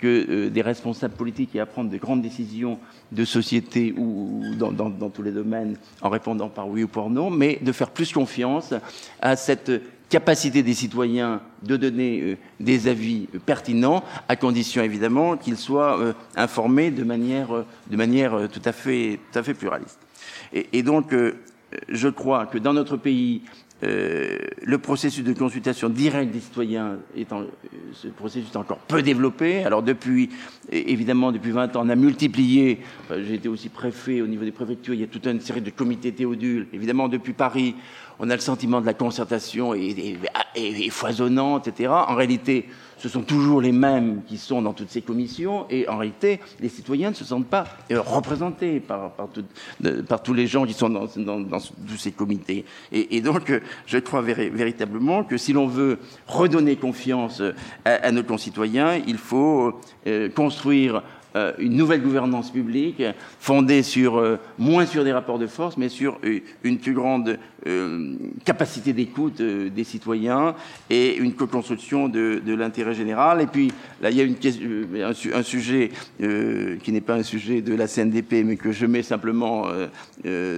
[0.01, 2.78] que euh, des responsables politiques aient à prendre de grandes décisions
[3.10, 7.59] de société ou, dans, tous les domaines en répondant par oui ou par non, mais
[7.60, 8.72] de faire plus confiance
[9.20, 9.72] à cette
[10.09, 16.90] capacité des citoyens de donner euh, des avis pertinents, à condition évidemment qu'ils soient informés
[16.90, 17.48] de manière,
[17.90, 19.98] de manière tout, à fait, tout à fait pluraliste.
[20.53, 21.33] Et, donc, euh,
[21.89, 23.43] je crois que dans notre pays,
[23.85, 27.45] euh, le processus de consultation directe des citoyens euh,
[27.93, 29.63] ce processus est encore peu développé.
[29.65, 30.31] Alors depuis,
[30.73, 32.81] évidemment, depuis 20 ans, on a multiplié.
[33.11, 34.95] J'ai été aussi préfet au niveau des préfectures.
[34.95, 36.67] Il y a toute une série de comités théodules.
[36.73, 37.77] Évidemment, depuis Paris,
[38.19, 40.19] on a le sentiment de la concertation et,
[40.91, 41.91] foisonnante, etc.
[41.91, 42.69] En réalité,
[42.99, 46.69] ce sont toujours les mêmes qui sont dans toutes ces commissions, et en réalité, les
[46.69, 49.12] citoyens ne se sentent pas euh, représentés par,
[50.23, 52.65] tous les gens qui sont dans, tous ces comités.
[52.93, 53.53] Et, donc,
[53.87, 57.43] je crois véritablement que si l'on veut redonner confiance
[57.85, 61.03] à, nos concitoyens, il faut euh, construire
[61.39, 63.02] euh, une nouvelle gouvernance publique
[63.39, 67.39] fondée sur euh, moins sur des rapports de force, mais sur euh, une plus grande
[68.44, 70.55] capacité d'écoute des citoyens
[70.89, 73.43] et une co-construction de, l'intérêt général.
[73.43, 77.86] Et puis là, il y a un, sujet qui n'est pas un sujet de la
[77.89, 79.66] CNDP, mais que je mets simplement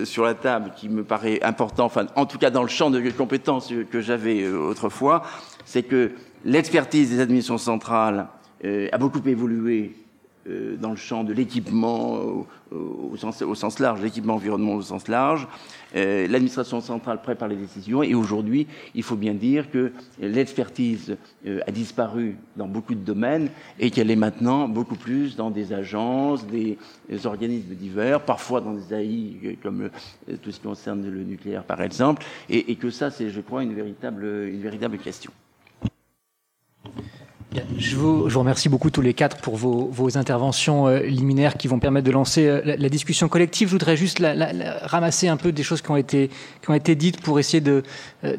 [0.05, 3.01] sur la table, qui me paraît important, enfin, en tout cas dans le champ de
[3.11, 5.23] compétences que j'avais autrefois,
[5.65, 6.13] c'est que
[6.45, 8.29] l'expertise des administrations centrales
[8.63, 9.97] a beaucoup évolué
[10.79, 15.47] dans le champ de l'équipement au, sens, large, l'équipement environnement au sens large.
[15.97, 21.17] Euh, l'administration centrale prépare les décisions et aujourd'hui, il faut bien dire que l'expertise
[21.47, 25.73] euh, a disparu dans beaucoup de domaines et qu'elle est maintenant beaucoup plus dans des
[25.73, 26.79] agences, des,
[27.25, 29.91] organismes divers, parfois dans des AI comme
[30.43, 33.63] tout ce qui concerne le nucléaire par exemple, et, et que ça, c'est, je crois,
[33.63, 35.33] une véritable, une véritable question.
[37.77, 41.57] Je vous, je vous, remercie beaucoup tous les quatre pour vos, vos interventions euh, liminaires
[41.57, 43.67] qui vont permettre de lancer euh, la, discussion collective.
[43.67, 44.35] Je voudrais juste la,
[44.83, 46.31] ramasser un peu des choses qui ont été,
[46.63, 47.83] qui ont été dites pour essayer euh,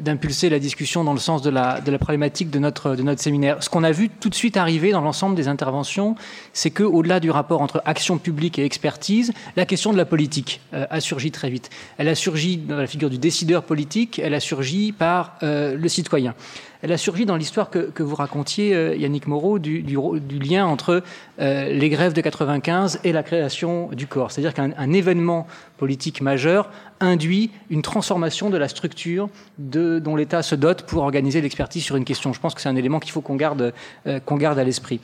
[0.00, 3.20] d'impulser la discussion dans le sens de la, de la problématique de notre, de notre
[3.20, 3.62] séminaire.
[3.62, 6.14] Ce qu'on a vu tout de suite arriver dans l'ensemble des interventions,
[6.54, 10.62] c'est que au-delà du rapport entre action publique et expertise, la question de la politique
[10.72, 11.68] a surgi très vite.
[11.98, 16.34] Elle a surgi dans la figure du décideur politique, elle a surgi par le citoyen
[16.82, 21.02] elle a surgi dans l'histoire que, vous racontiez, euh, Yannick Moreau, du, lien entre
[21.40, 24.32] euh, les grèves de 95 et la création du corps.
[24.32, 25.46] C'est-à-dire qu'un événement
[25.78, 29.28] politique majeur induit une transformation de la structure
[29.58, 32.32] dont l'État se dote pour organiser l'expertise sur une question.
[32.32, 33.72] Je pense que c'est un élément qu'il faut qu'on garde,
[34.08, 35.00] euh, qu'on garde à l'esprit.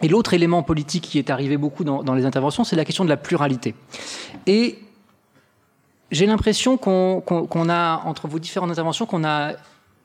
[0.00, 3.04] Et l'autre élément politique qui est arrivé beaucoup dans, dans les interventions, c'est la question
[3.04, 3.74] de la pluralité.
[4.46, 4.78] Et
[6.10, 9.52] j'ai l'impression qu'on a, entre vos différentes interventions, qu'on a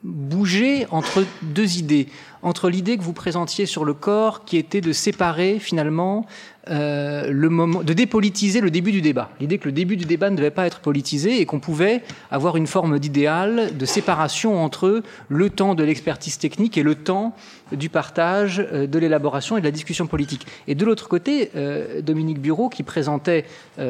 [0.03, 2.07] bouger entre deux idées.
[2.41, 6.25] Entre l'idée que vous présentiez sur le corps, qui était de séparer finalement
[6.69, 9.29] euh, le moment, de dépolitiser le début du débat.
[9.41, 12.55] L'idée que le début du débat ne devait pas être politisé et qu'on pouvait avoir
[12.55, 17.35] une forme d'idéal de séparation entre le temps de l'expertise technique et le temps
[17.73, 20.47] du partage, euh, de l'élaboration et de la discussion politique.
[20.67, 23.45] Et de l'autre côté, euh, Dominique Bureau, qui présentait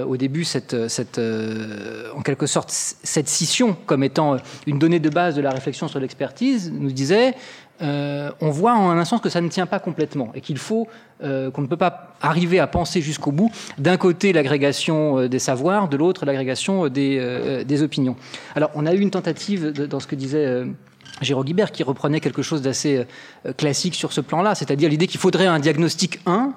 [0.08, 1.20] au début cette, cette
[2.16, 6.00] en quelque sorte cette scission comme étant une donnée de base de la réflexion sur
[6.00, 7.36] l'expertise, nous disait
[7.84, 10.88] euh, on voit en un sens que ça ne tient pas complètement et qu'il faut
[11.24, 15.40] euh, qu'on ne peut pas arriver à penser jusqu'au bout d'un côté l'agrégation euh, des
[15.40, 18.16] savoirs, de l'autre l'agrégation des, opinions.
[18.56, 20.64] Alors on a eu une tentative dans ce que disait
[21.22, 23.06] Jérôme Guibert qui reprenait quelque chose d'assez
[23.58, 26.54] classique sur ce plan-là, c'est-à-dire l'idée qu'il faudrait un diagnostic 1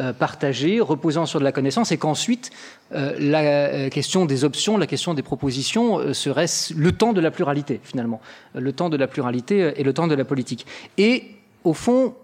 [0.00, 2.50] euh, partagé, reposant sur de la connaissance, et qu'ensuite
[2.94, 7.30] euh, la euh, question des options, la question des propositions serait le temps de la
[7.30, 8.20] pluralité finalement,
[8.54, 10.66] le temps de la pluralité et le temps de la politique.
[10.96, 11.24] Et
[11.64, 12.14] au fond,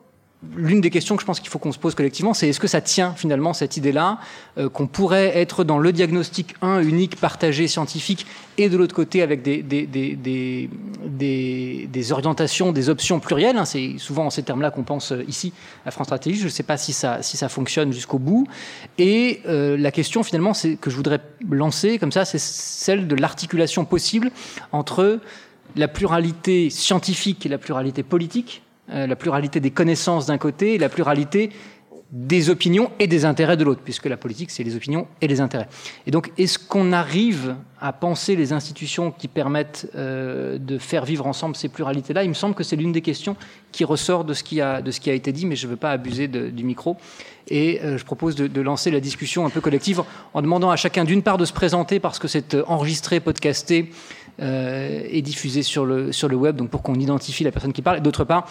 [0.56, 2.66] l'une des questions que je pense qu'il faut qu'on se pose collectivement, c'est est-ce que
[2.66, 4.18] ça tient finalement cette idée-là,
[4.58, 8.26] euh, qu'on pourrait être dans le diagnostic 1 unique, partagé, scientifique,
[8.58, 10.68] et de l'autre côté avec des, des, des,
[11.88, 13.56] des, orientations, des options plurielles.
[13.56, 15.52] Hein, c'est souvent en ces termes-là qu'on pense euh, ici
[15.84, 16.38] à France Stratégie.
[16.38, 18.46] Je ne sais pas si ça, si ça fonctionne jusqu'au bout.
[18.98, 21.20] Et euh, la question finalement c'est, que je voudrais
[21.50, 24.30] lancer comme ça, c'est celle de l'articulation possible
[24.72, 25.20] entre
[25.74, 30.78] la pluralité scientifique et la pluralité politique euh, la pluralité des connaissances d'un côté et
[30.78, 31.50] la pluralité
[32.12, 35.40] des opinions et des intérêts de l'autre, puisque la politique, c'est les opinions et les
[35.40, 35.68] intérêts.
[36.06, 41.26] Et donc, est-ce qu'on arrive à penser les institutions qui permettent euh, de faire vivre
[41.26, 42.22] ensemble ces pluralités-là?
[42.22, 43.36] Il me semble que c'est l'une des questions
[43.72, 46.64] qui ressort de ce qui a, été dit, mais je ne veux pas abuser du
[46.64, 46.96] micro.
[47.48, 50.02] Et euh, je propose de, de, lancer la discussion un peu collective
[50.32, 53.90] en demandant à chacun, d'une part, de se présenter parce que c'est enregistré, podcasté
[54.40, 57.82] euh, et diffusé sur le, sur le web, donc pour qu'on identifie la personne qui
[57.82, 58.46] parle, et d'autre part,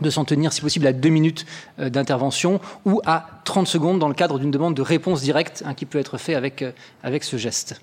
[0.00, 1.46] de s'en tenir, si possible, à deux minutes
[1.78, 5.74] euh, d'intervention ou à 30 secondes dans le cadre d'une demande de réponse directe hein,
[5.74, 6.72] qui peut être fait avec, euh,
[7.02, 7.80] avec ce geste.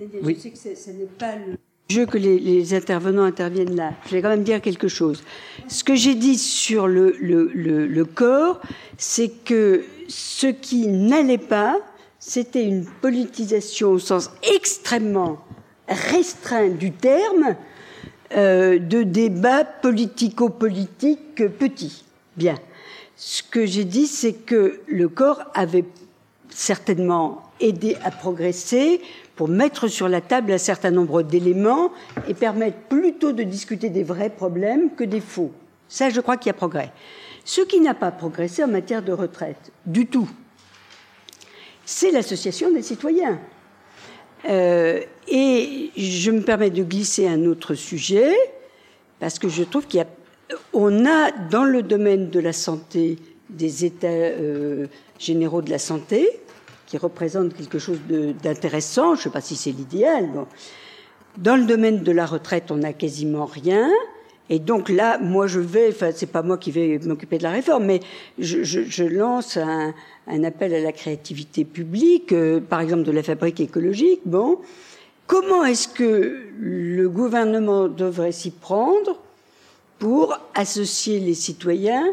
[0.00, 1.56] Je sais que ce n'est pas le
[1.88, 3.92] jeu que les, intervenants interviennent là.
[4.06, 5.22] Je vais quand même dire quelque chose.
[5.68, 7.46] Ce que j'ai dit sur le, le,
[7.86, 8.60] le corps,
[8.98, 11.78] c'est que ce qui n'allait pas,
[12.18, 15.45] c'était une politisation au sens extrêmement
[15.88, 17.56] restreint du terme,
[18.36, 22.04] euh, de débats politico-politiques petits.
[22.36, 22.56] Bien.
[23.16, 25.84] Ce que j'ai dit, c'est que le corps avait
[26.50, 29.00] certainement aidé à progresser
[29.36, 31.92] pour mettre sur la table un certain nombre d'éléments
[32.28, 35.52] et permettre plutôt de discuter des vrais problèmes que des faux.
[35.88, 36.92] Ça, je crois qu'il y a progrès.
[37.44, 40.28] Ce qui n'a pas progressé en matière de retraite, du tout,
[41.84, 43.38] c'est l'association des citoyens.
[44.44, 48.32] Euh, et je me permets de glisser un autre sujet,
[49.18, 50.06] parce que je trouve qu'il y a,
[50.72, 53.18] on a dans le domaine de la santé
[53.50, 54.86] des états euh,
[55.18, 56.28] généraux de la santé,
[56.86, 57.98] qui représentent quelque chose
[58.42, 60.28] d'intéressant, je ne sais pas si c'est l'idéal.
[61.36, 63.90] Dans le domaine de la retraite, on n'a quasiment rien.
[64.48, 67.50] Et donc là, moi, je vais, enfin, c'est pas moi qui vais m'occuper de la
[67.50, 68.00] réforme, mais
[68.38, 69.92] je, je, je lance un,
[70.26, 74.20] un, appel à la créativité publique, euh, par exemple de la fabrique écologique.
[74.24, 74.58] Bon,
[75.26, 79.20] comment est-ce que le gouvernement devrait s'y prendre
[79.98, 82.12] pour associer les citoyens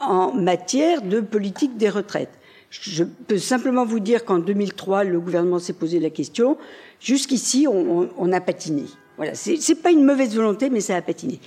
[0.00, 2.38] en matière de politique des retraites?
[2.70, 6.56] Je peux simplement vous dire qu'en 2003, le gouvernement s'est posé la question.
[7.00, 8.84] Jusqu'ici, on, on a patiné.
[9.18, 11.38] Voilà, c'est pas une mauvaise volonté, mais ça a patiné.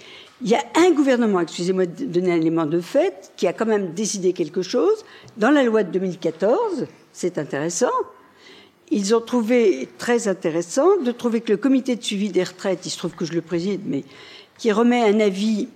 [0.41, 3.65] Il y a un gouvernement, excusez-moi de donner un élément de fait, qui a quand
[3.65, 5.05] même décidé quelque chose.
[5.37, 7.91] Dans la loi de 2014, c'est intéressant,
[8.91, 12.89] ils ont trouvé très intéressant de trouver que le comité de suivi des retraites, il
[12.89, 14.03] se trouve que je le préside, mais
[14.57, 15.69] qui remet un avis,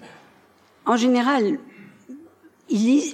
[0.86, 1.57] en général,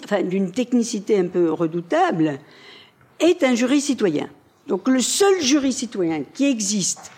[0.03, 2.39] enfin, d'une technicité un peu redoutable,
[3.19, 4.29] est un jury citoyen.
[4.67, 7.11] Donc le seul jury citoyen qui existe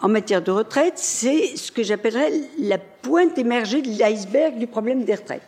[0.00, 5.04] en matière de retraite, c'est ce que j'appellerais la pointe émergée de l'iceberg du problème
[5.04, 5.42] des retraites.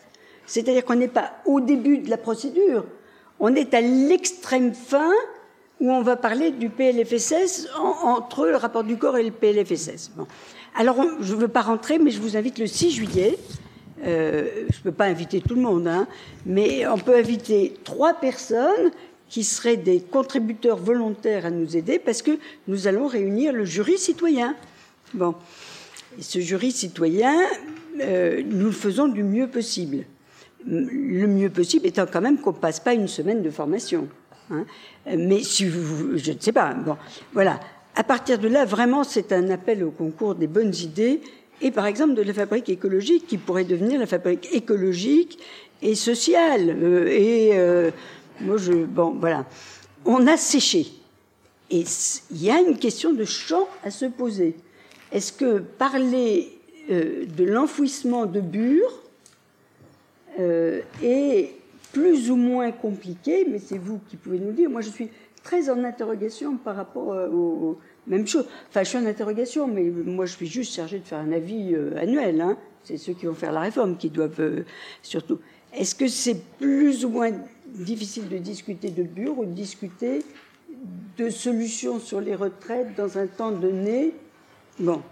[0.46, 2.84] C'est-à-dire qu'on n'est pas au début de la procédure,
[3.38, 5.12] on est à l'extrême fin
[5.80, 10.10] où on va parler du PLFSS entre le rapport du corps et le PLFSS.
[10.14, 10.26] Bon.
[10.76, 13.38] Alors, je ne veux pas rentrer, mais je vous invite le 6 juillet.
[14.04, 16.06] Euh, je ne peux pas inviter tout le monde, hein,
[16.46, 18.90] mais on peut inviter trois personnes
[19.30, 22.32] qui seraient des contributeurs volontaires à nous aider parce que
[22.68, 24.54] nous allons réunir le jury citoyen.
[25.14, 25.34] Bon.
[26.18, 27.34] Ce jury citoyen,
[28.00, 30.04] euh, nous le faisons du mieux possible.
[30.66, 34.08] Le mieux possible étant quand même qu'on ne passe pas une semaine de formation.
[34.50, 34.66] Hein.
[35.16, 36.74] Mais si vous, je ne sais pas.
[36.74, 36.96] Bon,
[37.32, 37.60] voilà.
[37.94, 41.20] À partir de là, vraiment, c'est un appel au concours des bonnes idées
[41.62, 45.38] et par exemple de la fabrique écologique qui pourrait devenir la fabrique écologique
[45.82, 47.90] et sociale euh, et euh,
[48.40, 49.46] Moi, je, bon, voilà.
[50.04, 50.86] On a séché.
[51.70, 51.84] Et
[52.30, 54.56] il y a une question de champ à se poser.
[55.12, 56.48] Est-ce que parler
[56.90, 59.02] euh, de l'enfouissement de Bure
[60.38, 61.50] euh, est
[61.92, 64.70] plus ou moins compliqué, mais c'est vous qui pouvez nous dire.
[64.70, 65.08] Moi, je suis
[65.42, 68.46] très en interrogation par rapport euh, aux, mêmes choses.
[68.68, 71.74] Enfin, je suis en interrogation, mais moi, je suis juste chargé de faire un avis
[71.96, 72.40] annuel.
[72.40, 72.56] Hein.
[72.82, 74.64] C'est ceux qui vont faire la réforme qui doivent
[75.02, 75.38] surtout.
[75.72, 77.30] Est-ce que c'est plus ou moins
[77.74, 80.22] difficile de discuter de Bure ou de discuter
[81.16, 84.12] de solutions sur les retraites dans un temps donné
[84.78, 85.02] Bon,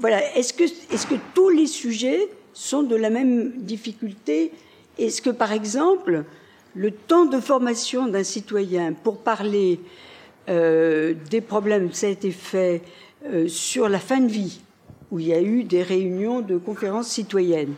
[0.00, 0.36] voilà.
[0.36, 4.52] Est-ce que, est-ce que tous les sujets sont de la même difficulté?
[4.98, 6.24] Est-ce que, par exemple,
[6.74, 9.78] le temps de formation d'un citoyen pour parler
[10.48, 12.82] euh, des problèmes, ça a été fait
[13.24, 14.60] euh, sur la fin de vie,
[15.12, 17.74] où il y a eu des réunions de conférences citoyennes.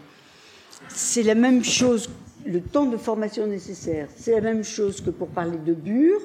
[0.88, 2.08] C'est la même chose,
[2.46, 6.20] le temps de formation nécessaire, c'est la même chose que pour parler de bure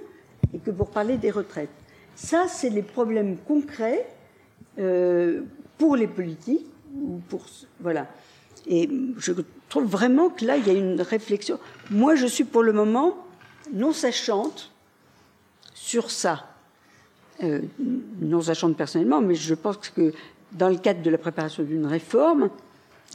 [0.54, 1.70] et que pour parler des retraites.
[2.16, 4.08] Ça, c'est les problèmes concrets
[4.80, 5.42] euh,
[5.78, 6.66] pour les politiques.
[7.30, 7.46] Pour,
[7.80, 8.08] voilà.
[8.68, 9.34] Et je
[9.68, 11.60] trouve vraiment que là, il y a une réflexion.
[11.92, 13.18] Moi, je suis pour le moment
[13.74, 14.72] non sachante
[15.74, 16.46] sur ça.
[17.44, 17.62] Euh,
[18.22, 20.14] non sachante personnellement, mais je pense que
[20.54, 22.50] dans le cadre de la préparation d'une réforme,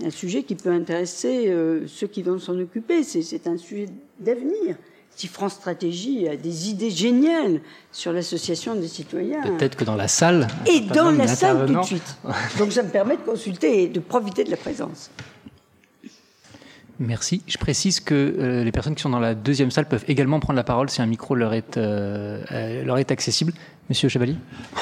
[0.05, 3.03] un sujet qui peut intéresser euh, ceux qui vont s'en occuper.
[3.03, 3.87] C'est un sujet
[4.19, 4.77] d'avenir
[5.17, 7.61] si France Stratégie a des idées géniales
[7.93, 9.43] sur l'association des citoyens.
[9.43, 10.47] Peut-être que dans la salle.
[10.67, 12.17] Et dans la salle tout de suite.
[12.59, 15.11] Donc ça me permet de consulter et de profiter de la présence.
[16.99, 17.43] Merci.
[17.47, 20.59] Je précise que euh, les personnes qui sont dans la deuxième salle peuvent également prendre
[20.59, 23.55] la parole si un micro leur est, euh, leur est accessible.
[23.91, 24.37] Monsieur Chevalier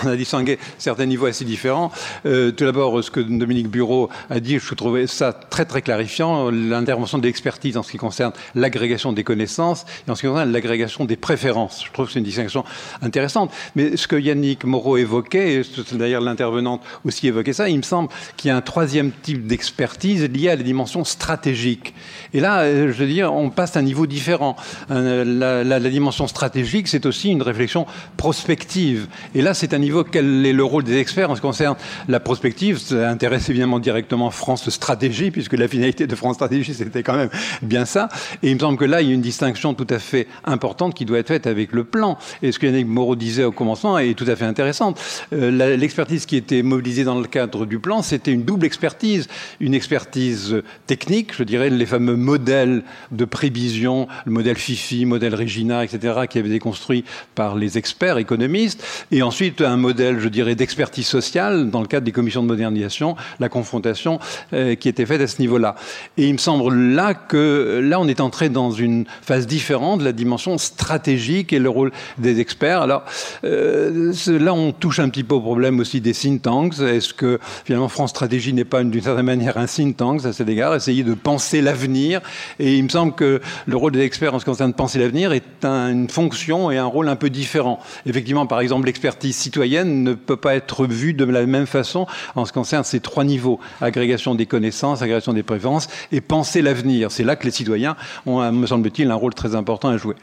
[0.04, 1.90] On a distingué certains niveaux assez différents.
[2.24, 7.18] tout d'abord, ce que Dominique Bureau a dit, je trouvais ça très très clarifiant, l'intervention
[7.18, 11.06] de l'expertise en ce qui concerne l'agrégation des connaissances et en ce qui concerne l'agrégation
[11.06, 11.84] des préférences.
[11.86, 12.64] Je trouve que c'est une distinction
[13.00, 13.50] intéressante.
[13.76, 15.62] Mais ce que Yannick Moreau évoquait, et
[15.92, 20.24] d'ailleurs l'intervenante aussi évoquait ça, il me semble qu'il y a un troisième type d'expertise
[20.24, 21.94] lié à la dimension stratégique.
[22.34, 24.56] Et là, euh, je veux dire, on passe à un niveau différent.
[24.90, 27.86] Euh, la, dimension stratégique, c'est aussi une réflexion
[28.16, 28.97] prospective.
[29.34, 31.76] Et là, c'est un niveau, quel est le rôle des experts en ce qui concerne
[32.08, 32.78] la prospective?
[32.78, 37.30] Ça intéresse évidemment directement France Stratégie, puisque la finalité de France Stratégie, c'était quand même
[37.62, 38.08] bien ça.
[38.42, 40.94] Et il me semble que là, il y a une distinction tout à fait importante
[40.94, 42.18] qui doit être faite avec le plan.
[42.42, 45.00] Et ce que Yannick Moreau disait au commencement est tout à fait intéressante.
[45.32, 49.28] Euh, l'expertise qui était mobilisée dans le cadre du plan, c'était une double expertise.
[49.60, 55.84] Une expertise technique, je dirais, les fameux modèles de prévision, le modèle FIFI, modèle Regina,
[55.84, 57.04] etc., qui avait été construit
[57.34, 62.04] par les experts économistes, et ensuite un modèle, je dirais, d'expertise sociale dans le cadre
[62.04, 64.18] des commissions de modernisation, la confrontation
[64.52, 65.74] euh, qui était faite à ce niveau-là.
[66.16, 70.12] Et il me semble là que là, on est entré dans une phase différente la
[70.12, 72.82] dimension stratégique et le rôle des experts.
[72.82, 73.04] Alors
[73.44, 76.80] euh, là, on touche un petit peu au problème aussi des think tanks.
[76.80, 80.48] Est-ce que finalement France Stratégie n'est pas d'une certaine manière un think tank à cet
[80.48, 82.20] égard, essayer de penser l'avenir.
[82.58, 85.32] Et il me semble que le rôle des experts en ce qui concerne penser l'avenir
[85.32, 87.80] est une fonction et un rôle un peu différent.
[88.06, 92.44] Effectivement, par exemple, l'expertise citoyenne ne peut pas être vue de la même façon en
[92.44, 97.10] ce qui concerne ces trois niveaux agrégation des connaissances, agrégation des préférences et penser l'avenir.
[97.10, 97.96] C'est là que les citoyens
[98.26, 100.14] ont, me semble-t-il, un rôle très important à jouer.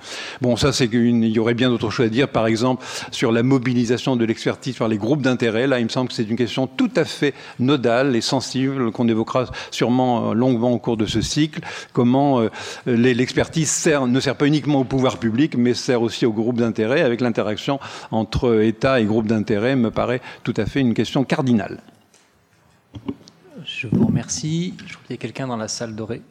[0.42, 3.44] Bon, ça, c'est qu'il y aurait bien d'autres choses à dire, par exemple, sur la
[3.44, 5.68] mobilisation de l'expertise par les groupes d'intérêt.
[5.68, 9.08] Là, il me semble que c'est une question tout à fait nodale et sensible qu'on
[9.08, 11.62] évoquera sûrement euh, longuement au cours de ce cycle,
[11.94, 12.50] comment euh,
[12.86, 17.22] l'expertise ne sert pas uniquement au pouvoir public, mais sert aussi aux groupes d'intérêt, avec
[17.22, 17.80] l'interaction
[18.12, 21.80] entre État et groupes d'intérêt, me paraît tout à fait une question cardinale.
[23.64, 24.74] Je vous remercie.
[24.86, 26.22] Je crois qu'il y a quelqu'un dans la salle dorée.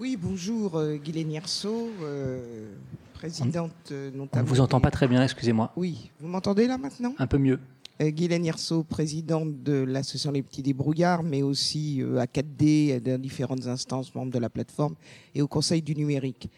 [0.00, 2.70] Oui, bonjour, euh, Guylaine Yerso, euh,
[3.12, 4.28] présidente notamment.
[4.32, 5.72] On ne vous entend pas très bien, excusez-moi.
[5.76, 7.14] Oui, vous m'entendez là maintenant?
[7.18, 7.60] Un peu mieux.
[8.00, 13.20] Euh, Guylaine Hirso, présidente de l'association Les Petits Débrouillards, mais aussi euh, à 4D, dans
[13.20, 14.94] différentes instances, membres de la plateforme,
[15.34, 16.48] et au Conseil du numérique.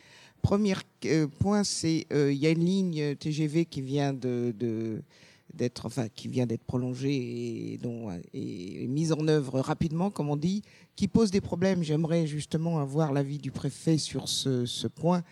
[0.42, 0.74] Premier
[1.06, 4.54] euh, point, c'est il y a une ligne TGV qui vient de,
[5.54, 10.62] d'être enfin qui vient d'être prolongée et dont mise en œuvre rapidement comme on dit
[10.96, 11.82] qui pose des problèmes.
[11.82, 15.22] J'aimerais justement avoir l'avis du préfet sur ce point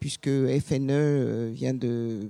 [0.00, 2.28] puisque FNE euh, vient de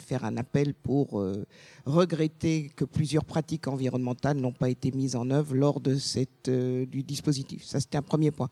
[0.00, 1.46] faire un appel pour euh,
[1.84, 6.86] regretter que plusieurs pratiques environnementales n'ont pas été mises en œuvre lors de cette euh,
[6.86, 7.62] du dispositif.
[7.62, 8.48] Ça c'était un premier point.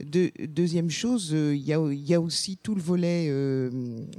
[0.00, 3.28] deuxième chose, il y, a, aussi tout le volet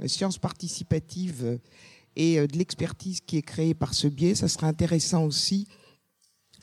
[0.06, 1.58] sciences participatives
[2.16, 4.34] et de l'expertise qui est créée par ce biais.
[4.34, 5.66] Ça serait intéressant aussi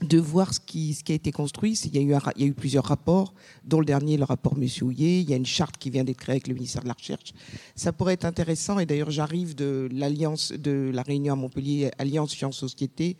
[0.02, 1.74] de voir ce qui, ce qui a été construit.
[1.86, 3.34] Il y, a eu il y a eu plusieurs rapports,
[3.65, 5.22] dont le dernier, le rapport Monsieur Houillet.
[5.22, 7.34] Il y a une charte qui vient d'être créée avec le ministère de la Recherche.
[7.76, 8.80] Ça pourrait être intéressant.
[8.80, 13.18] Et d'ailleurs, j'arrive de l'alliance de la réunion à Montpellier, Alliance Sciences Société,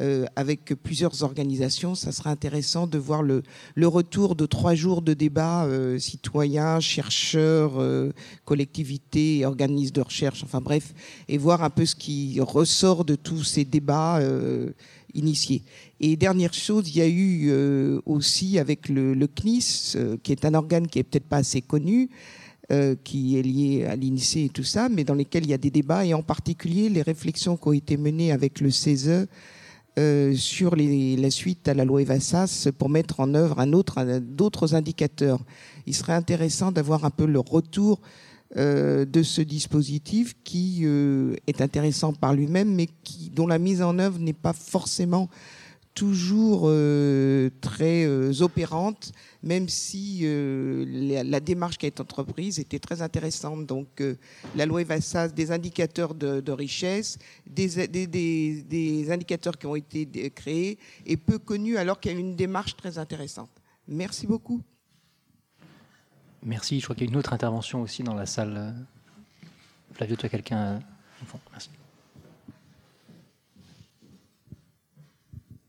[0.00, 1.94] euh, avec plusieurs organisations.
[1.94, 3.42] Ça serait intéressant de voir le,
[3.74, 8.10] le retour de trois jours de débat euh, citoyens, chercheurs, euh,
[8.46, 10.94] collectivités, organismes de recherche, enfin bref,
[11.28, 14.20] et voir un peu ce qui ressort de tous ces débats
[15.14, 15.62] initiés.
[16.00, 20.32] Et dernière chose, il y a eu euh, aussi avec le, le CNIS, euh, qui
[20.32, 22.10] est un organe qui est peut-être pas assez connu,
[22.70, 25.58] euh, qui est lié à l'INSEE et tout ça, mais dans lesquels il y a
[25.58, 29.26] des débats, et en particulier les réflexions qui ont été menées avec le CESE
[29.98, 34.20] euh, sur les, la suite à la loi Evassas pour mettre en œuvre un autre,
[34.20, 35.40] d'autres indicateurs.
[35.86, 38.00] Il serait intéressant d'avoir un peu le retour
[38.56, 43.82] euh, de ce dispositif qui euh, est intéressant par lui-même, mais qui, dont la mise
[43.82, 45.28] en œuvre n'est pas forcément
[45.94, 49.12] toujours euh, très euh, opérante,
[49.42, 53.66] même si euh, la, la, démarche qui a été entreprise était très intéressante.
[53.66, 54.02] Donc,
[54.56, 59.76] la loi Evassas, des indicateurs de, de richesse, des, des, des, des, indicateurs qui ont
[59.76, 63.50] été créés et peu connus, alors qu'il y a une démarche très intéressante.
[63.88, 64.62] Merci beaucoup.
[66.44, 66.80] Merci.
[66.80, 68.74] Je crois qu'il y a une autre intervention aussi dans la salle.
[69.92, 70.80] Flavio, tu as quelqu'un
[71.52, 71.70] Merci.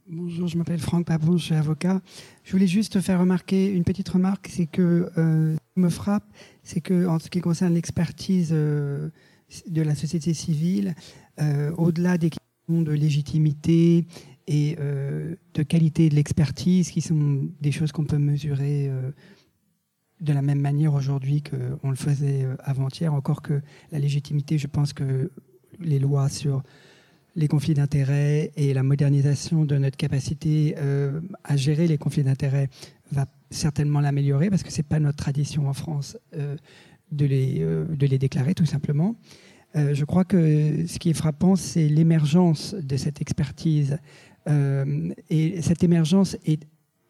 [0.07, 2.01] Bonjour, je m'appelle Franck Papon, je suis avocat.
[2.43, 6.25] Je voulais juste faire remarquer une petite remarque, c'est que euh, ce qui me frappe,
[6.63, 9.09] c'est que en ce qui concerne l'expertise euh,
[9.67, 10.95] de la société civile,
[11.41, 14.05] euh, au-delà des questions de légitimité
[14.47, 19.11] et euh, de qualité de l'expertise, qui sont des choses qu'on peut mesurer euh,
[20.23, 24.67] de la même manière aujourd'hui qu'on le faisait euh, avant-hier, encore que la légitimité, je
[24.67, 25.31] pense que
[25.79, 26.63] les lois sur
[27.35, 32.69] les conflits d'intérêts et la modernisation de notre capacité euh, à gérer les conflits d'intérêts
[33.11, 36.55] va certainement l'améliorer parce que c'est pas notre tradition en France euh,
[37.11, 39.15] de, les, de les déclarer tout simplement.
[39.75, 43.97] Je crois que ce qui est frappant, c'est l'émergence de cette expertise.
[44.47, 46.67] Et cette émergence est,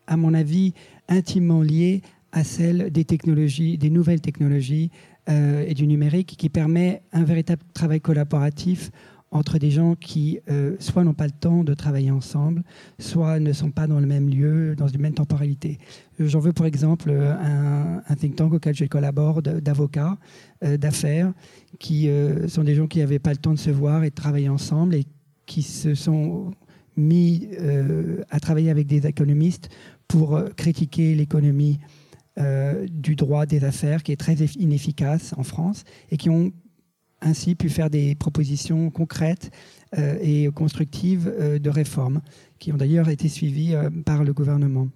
[0.07, 0.73] à mon avis,
[1.10, 2.02] intimement liée
[2.34, 4.91] à celle des technologies, des nouvelles technologies
[5.30, 8.91] euh, et du numérique qui permet un véritable travail collaboratif
[9.31, 12.64] entre des gens qui euh, soit n'ont pas le temps de travailler ensemble,
[12.99, 15.80] soit ne sont pas dans le même lieu, dans une même temporalité.
[16.19, 20.18] Euh, j'en veux pour exemple un, un, think tank auquel je collabore d'avocats,
[20.64, 21.34] euh, d'affaires,
[21.80, 24.15] qui euh, sont des gens qui n'avaient pas le temps de se voir et de
[24.15, 25.05] travailler ensemble et
[25.45, 26.51] qui se sont
[26.95, 29.69] mis euh, à travailler avec des économistes
[30.07, 31.80] pour euh, critiquer l'économie
[32.38, 36.51] du droit des affaires qui est très inefficace en France et qui ont
[37.23, 39.51] ainsi pu faire des propositions concrètes
[39.97, 42.22] euh, et constructives euh, de réformes,
[42.60, 44.88] qui ont d'ailleurs été suivies euh, par le gouvernement.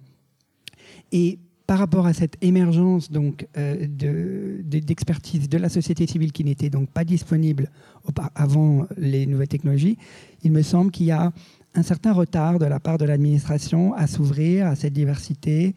[1.12, 6.42] Et par rapport à cette émergence donc d'expertise de, de, de, la société civile qui
[6.42, 7.70] n'était donc pas disponible
[8.34, 9.98] avant les nouvelles technologies,
[10.42, 11.30] il me semble qu'il y a
[11.74, 15.74] un certain retard de la part de l'administration à s'ouvrir à cette diversité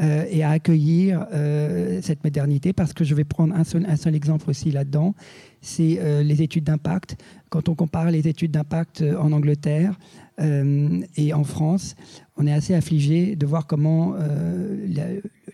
[0.00, 3.94] euh, et à accueillir euh, cette modernité parce que je vais prendre un seul, un
[3.94, 5.14] seul exemple aussi là-dedans,
[5.60, 7.16] c'est euh, les études d'impact.
[7.48, 9.96] Quand on compare les études d'impact en Angleterre
[10.36, 11.94] et en France,
[12.36, 14.16] on est assez affligé de voir comment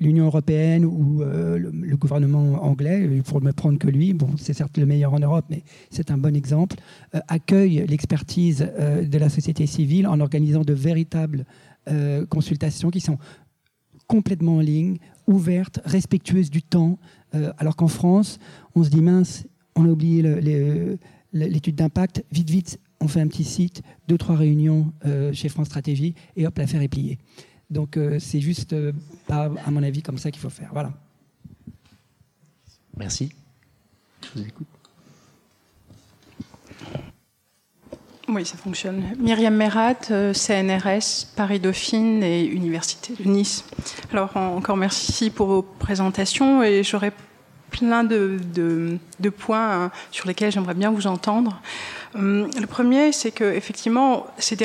[0.01, 4.55] l'Union européenne ou le, le, gouvernement anglais, pour ne me prendre que lui, bon, c'est
[4.55, 6.77] certes le meilleur en Europe, mais c'est un bon exemple,
[7.29, 11.45] accueille l'expertise de la société civile en organisant de véritables
[12.31, 13.19] consultations qui sont
[14.11, 14.97] complètement en ligne,
[15.29, 16.99] ouverte, respectueuse du temps,
[17.37, 18.41] euh, alors qu'en France,
[18.75, 19.47] on se dit mince,
[19.77, 20.21] on a oublié
[21.33, 25.69] l'étude d'impact, vite, vite, on fait un petit site, deux, trois réunions euh, chez France
[25.69, 27.19] Stratégie, et hop, l'affaire est pliée.
[27.71, 28.93] Donc euh, c'est juste, euh,
[29.29, 30.71] pas, à mon avis, comme ça qu'il faut faire.
[30.73, 30.93] Voilà.
[32.97, 33.31] Merci.
[34.23, 34.67] Je vous écoute.
[38.33, 39.03] Oui, ça fonctionne.
[39.19, 43.65] Myriam Merat, euh, CNRS, Paris-Dauphine et Université de Nice.
[44.13, 47.13] Alors, encore merci pour vos présentations et j'aurais
[47.71, 48.39] plein de,
[49.37, 51.61] points hein, sur lesquels j'aimerais bien vous entendre.
[52.15, 54.57] Hum, le premier, c'est que effectivement, ces,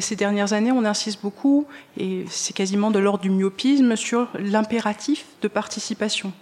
[0.00, 1.66] ces dernières années, on insiste beaucoup,
[1.96, 6.32] et c'est quasiment de l'ordre du myopisme, sur l'impératif de participation.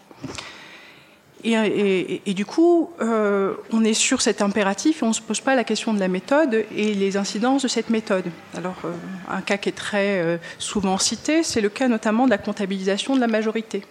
[1.45, 5.55] Et, du coup, euh, on est sur cet impératif et on ne se pose pas
[5.55, 8.25] la question de la méthode et les incidences de cette méthode.
[8.57, 8.91] Alors, euh,
[9.31, 13.15] un cas qui est très euh, souvent cité, c'est le cas notamment de la comptabilisation
[13.15, 13.83] de la majorité.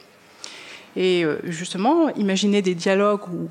[0.99, 3.47] Et justement, imaginez des dialogues où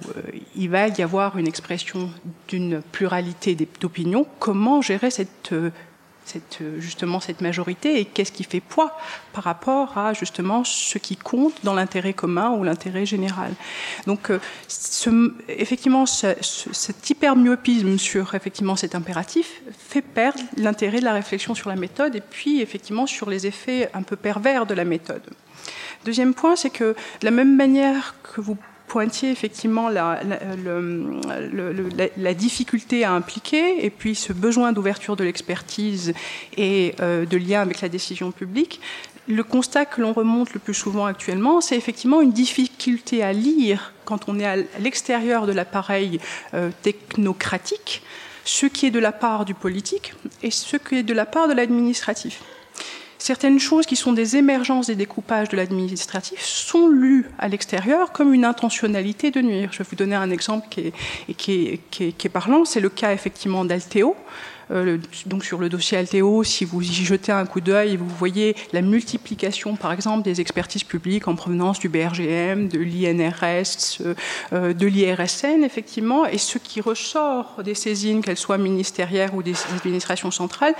[0.56, 2.10] il va y avoir une expression
[2.48, 4.26] d'une pluralité d'opinions.
[4.40, 5.54] Comment gérer cette
[6.26, 8.96] cette, justement cette majorité et qu'est-ce qui fait poids
[9.32, 13.52] par rapport à justement ce qui compte dans l'intérêt commun ou l'intérêt général.
[14.06, 14.30] Donc
[14.68, 21.54] ce, effectivement ce, cet hypermyopisme sur effectivement cet impératif fait perdre l'intérêt de la réflexion
[21.54, 25.22] sur la méthode et puis effectivement sur les effets un peu pervers de la méthode.
[26.04, 28.56] Deuxième point, c'est que de la même manière que vous
[28.88, 30.20] pointiez effectivement la,
[32.16, 36.14] la, difficulté à impliquer et puis ce besoin d'ouverture de l'expertise
[36.56, 38.80] et euh, de lien avec la décision publique.
[39.28, 43.92] Le constat que l'on remonte le plus souvent actuellement, c'est effectivement une difficulté à lire
[44.04, 46.20] quand on est à l'extérieur de l'appareil
[46.54, 48.02] euh, technocratique,
[48.44, 51.48] ce qui est de la part du politique et ce qui est de la part
[51.48, 52.40] de l'administratif
[53.18, 58.34] certaines choses qui sont des émergences des découpages de l'administratif sont lues à l'extérieur comme
[58.34, 59.70] une intentionnalité de nuire.
[59.72, 60.92] Je vais vous donner un exemple qui
[61.28, 64.16] est, qui est, parlant, c'est le cas effectivement d'Alteo.
[64.70, 68.56] Euh, donc sur le dossier Alteo, si vous y jetez un coup d'œil, vous voyez
[68.72, 74.02] la multiplication, par exemple, des expertises publiques en provenance du BRGM, de l'INRS,
[74.52, 79.54] euh, de l'IRSN, effectivement, et ce qui ressort des saisines, qu'elles soient ministérielles ou des
[79.76, 80.74] administrations centrales,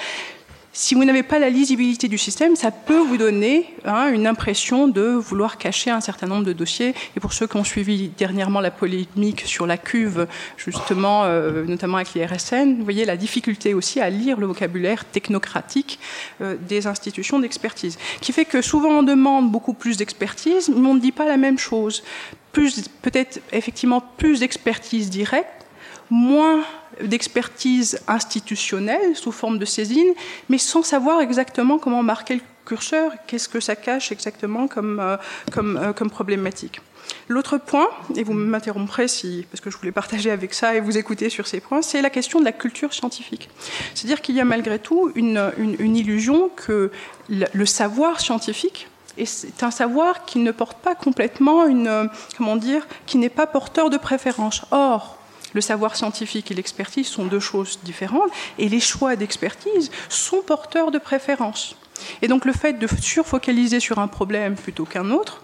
[0.77, 4.89] si vous n'avez pas la lisibilité du système, ça peut vous donner hein, une impression
[4.89, 6.94] de vouloir cacher un certain nombre de dossiers.
[7.16, 10.27] Et pour ceux qui ont suivi dernièrement la polémique sur la cuve,
[10.59, 15.98] justement, euh, notamment avec l'IRSN, vous voyez la difficulté aussi à lire le vocabulaire technocratique
[16.43, 20.94] euh, des institutions d'expertise, qui fait que souvent on demande beaucoup plus d'expertise, mais on
[20.94, 22.05] ne dit pas la même chose.
[22.53, 25.66] Peut-être effectivement plus d'expertise directe,
[26.11, 26.62] moins
[27.03, 30.12] d'expertise institutionnelle sous forme de saisine,
[30.49, 35.16] mais sans savoir exactement comment marquer le curseur, qu'est-ce que ça cache exactement comme, euh,
[35.57, 36.81] euh, comme problématique.
[37.28, 40.99] L'autre point, et vous m'interromprez si, parce que je voulais partager avec ça et vous
[40.99, 43.49] écouter sur ces points, c'est la question de la culture scientifique.
[43.95, 46.91] C'est-à-dire qu'il y a malgré tout une, illusion que
[47.28, 48.89] le, savoir scientifique
[49.19, 53.89] est un savoir qui ne porte pas complètement une, comment dire, qui n'est pas porteur
[53.89, 54.62] de préférence.
[54.73, 55.16] Or,
[55.57, 60.91] le savoir scientifique et l'expertise sont deux choses différentes et les choix d'expertise sont porteurs
[60.91, 61.77] de préférences.
[62.20, 65.43] Et donc le fait de surfocaliser sur un problème plutôt qu'un autre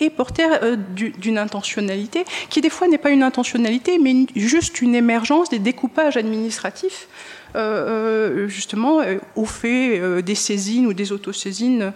[0.00, 4.94] est porteur euh, d'une intentionnalité qui des fois n'est pas une intentionnalité mais juste une
[4.94, 7.08] émergence des découpages administratifs
[7.56, 9.00] euh, euh, justement
[9.34, 11.92] au fait des saisines ou des autosaisines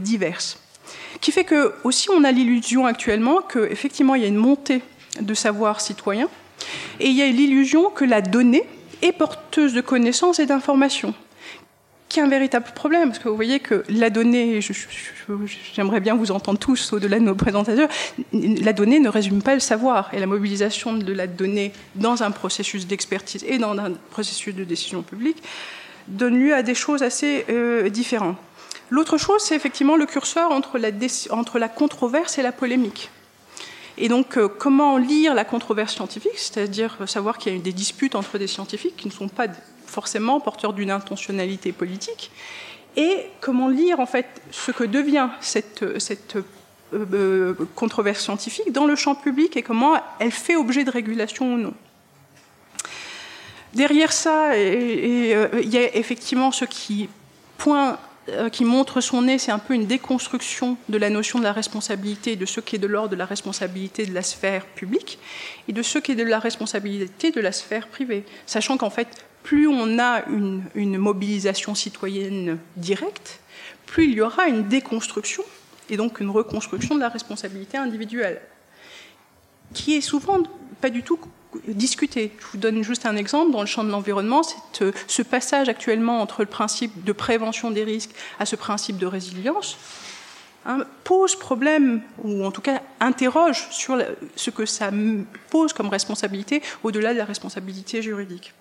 [0.00, 0.60] diverses.
[1.20, 4.82] Qui fait que aussi on a l'illusion actuellement qu'effectivement il y a une montée
[5.20, 6.28] de savoir citoyen.
[7.00, 8.64] Et il y a l'illusion que la donnée
[9.02, 11.14] est porteuse de connaissances et d'informations,
[12.08, 14.60] qui est un véritable problème, parce que vous voyez que la donnée,
[15.74, 17.88] j'aimerais bien vous entendre tous au-delà de nos présentateurs,
[18.32, 22.30] la donnée ne résume pas le savoir, et la mobilisation de la donnée dans un
[22.30, 25.42] processus d'expertise et dans un processus de décision publique
[26.08, 28.36] donne lieu à des choses assez euh, différentes.
[28.90, 30.90] L'autre chose, c'est effectivement le curseur entre la,
[31.30, 33.10] entre la controverse et la polémique.
[33.98, 38.14] Et donc, euh, comment lire la controverse scientifique, c'est-à-dire savoir qu'il y a des disputes
[38.14, 39.46] entre des scientifiques qui ne sont pas
[39.86, 42.30] forcément porteurs d'une intentionnalité politique,
[42.96, 48.86] et comment lire en fait ce que devient cette, cette euh, euh, controverse scientifique dans
[48.86, 51.74] le champ public et comment elle fait objet de régulation ou non.
[53.74, 57.08] Derrière ça, il y a effectivement ce qui
[57.58, 57.96] point euh,
[58.52, 62.36] qui montre son nez, c'est un peu une déconstruction de la notion de la responsabilité,
[62.36, 65.18] de ce qui est de l'ordre de la responsabilité de la sphère publique
[65.68, 68.24] et de ce qui est de la responsabilité de la sphère privée.
[68.46, 69.08] Sachant qu'en fait,
[69.42, 73.40] plus on a une, une, mobilisation citoyenne directe,
[73.86, 75.44] plus il y aura une déconstruction
[75.88, 78.40] et donc une reconstruction de la responsabilité individuelle,
[79.72, 80.42] qui est souvent
[80.80, 81.18] pas du tout
[81.66, 82.32] discuter.
[82.38, 83.52] Je vous donne juste un exemple.
[83.52, 84.42] Dans le champ de l'environnement,
[84.82, 89.06] euh, ce passage actuellement entre le principe de prévention des risques à ce principe de
[89.06, 89.78] résilience
[90.64, 94.02] hein, pose problème, ou en tout cas interroge sur
[94.36, 94.90] ce que ça
[95.50, 98.52] pose comme responsabilité au-delà de la responsabilité juridique.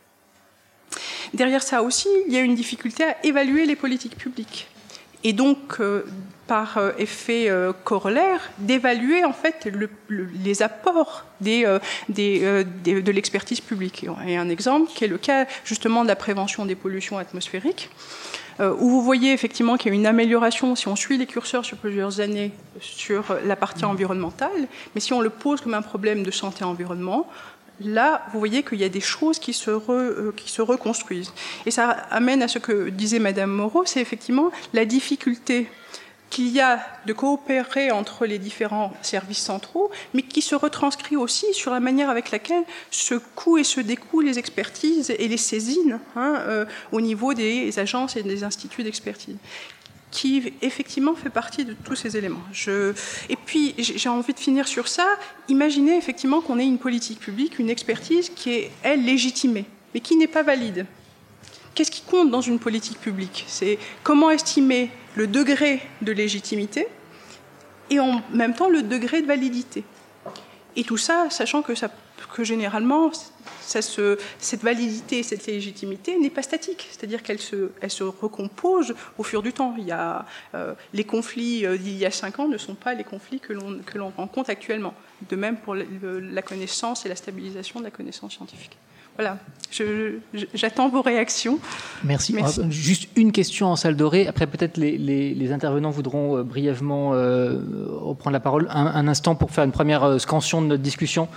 [1.33, 4.67] Derrière ça aussi, il y a une difficulté à évaluer les politiques publiques.
[5.23, 6.05] Et donc, euh,
[6.47, 9.67] par euh, effet euh, corollaire, d'évaluer en fait
[10.09, 14.05] les apports euh, de l'expertise publique.
[14.27, 17.89] Et un exemple qui est le cas justement de la prévention des pollutions atmosphériques,
[18.59, 21.75] où vous voyez effectivement qu'il y a une amélioration si on suit les curseurs sur
[21.75, 26.31] plusieurs années sur la partie environnementale, mais si on le pose comme un problème de
[26.31, 27.27] santé-environnement,
[27.81, 31.33] là, vous voyez qu'il y a des choses qui se, qui se reconstruisent.
[31.65, 35.67] Et ça amène à ce que disait Madame Moreau, c'est effectivement la difficulté
[36.29, 41.45] qu'il y a de coopérer entre les différents services centraux, mais qui se retranscrit aussi
[41.53, 45.99] sur la manière avec laquelle se couent et se découent les expertises et les saisines
[46.15, 49.37] hein, euh, au niveau des agences et des instituts d'expertise
[50.15, 52.43] qui effectivement fait partie de tous ces éléments.
[53.29, 55.05] Et puis, j'ai envie de finir sur ça.
[55.49, 60.15] Imaginez effectivement qu'on ait une politique publique, une expertise qui est, elle, légitimée, mais qui
[60.15, 60.85] n'est pas valide.
[61.75, 63.43] Qu'est-ce qui compte dans une politique publique?
[63.47, 66.87] C'est comment estimer le degré de légitimité
[67.89, 69.83] et en même temps le degré de validité.
[70.77, 71.73] Et tout ça, sachant que,
[72.43, 73.11] généralement,
[73.61, 79.75] cette validité, cette légitimité n'est pas statique, c'est-à-dire qu'elle se, recompose au fur du temps.
[79.77, 82.93] Il y a, euh, les conflits euh, d'il y a cinq ans ne sont pas
[82.93, 84.93] les conflits que l'on rencontre actuellement.
[85.29, 88.77] De même pour la connaissance et la stabilisation de la connaissance scientifique.
[89.17, 89.39] Voilà,
[90.53, 91.59] j'attends vos réactions.
[92.03, 92.35] Merci.
[92.69, 94.27] Juste une question en salle dorée.
[94.27, 99.63] Après, peut-être les, intervenants voudront euh, brièvement euh, reprendre la parole un, instant pour faire
[99.63, 101.27] une première euh, scansion de notre discussion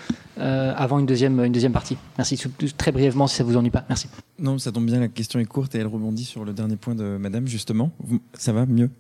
[0.41, 1.97] avant une deuxième, une deuxième partie.
[2.17, 2.41] Merci.
[2.77, 3.85] Très brièvement, si ça vous ennuie pas.
[3.89, 4.09] Merci.
[4.39, 5.01] Non, ça tombe bien.
[5.01, 7.91] La question est courte et elle rebondit sur le dernier point de Madame justement.
[8.35, 8.91] Ça va mieux.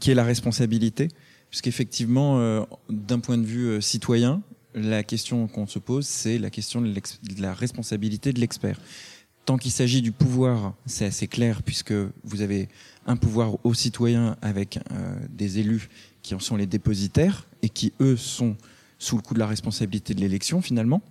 [0.00, 1.08] qui est la responsabilité
[1.50, 4.42] Puisqu'effectivement, d'un point de vue citoyen,
[4.74, 6.92] la question qu'on se pose, c'est la question de,
[7.38, 8.80] la responsabilité de l'expert.
[9.44, 11.92] Tant qu'il s'agit du pouvoir, c'est assez clair puisque
[12.24, 12.68] vous avez
[13.06, 15.88] un pouvoir aux citoyens avec euh, des élus
[16.22, 18.56] qui en sont les dépositaires et qui, eux, sont
[18.98, 21.02] sous le coup de la responsabilité de l'élection finalement.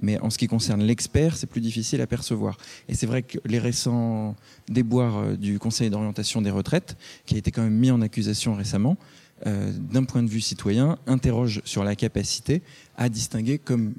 [0.00, 2.56] Mais en ce qui concerne l'expert, c'est plus difficile à percevoir.
[2.88, 4.36] Et c'est vrai que les récents
[4.68, 6.96] déboires euh, du Conseil d'orientation des retraites,
[7.26, 8.96] qui a été quand même mis en accusation récemment,
[9.46, 12.62] euh, d'un point de vue citoyen, interroge sur la capacité
[12.96, 13.94] à distinguer, comme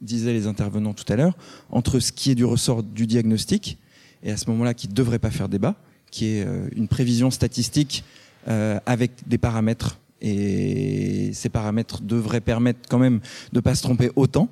[0.00, 1.36] disaient les intervenants tout à l'heure,
[1.70, 3.78] entre ce qui est du ressort du diagnostic,
[4.22, 5.74] et à ce moment-là qui ne devrait pas faire débat,
[6.10, 8.04] qui est euh, une prévision statistique
[8.46, 13.18] euh, avec des paramètres, et ces paramètres devraient permettre quand même
[13.52, 14.48] de ne pas se tromper autant,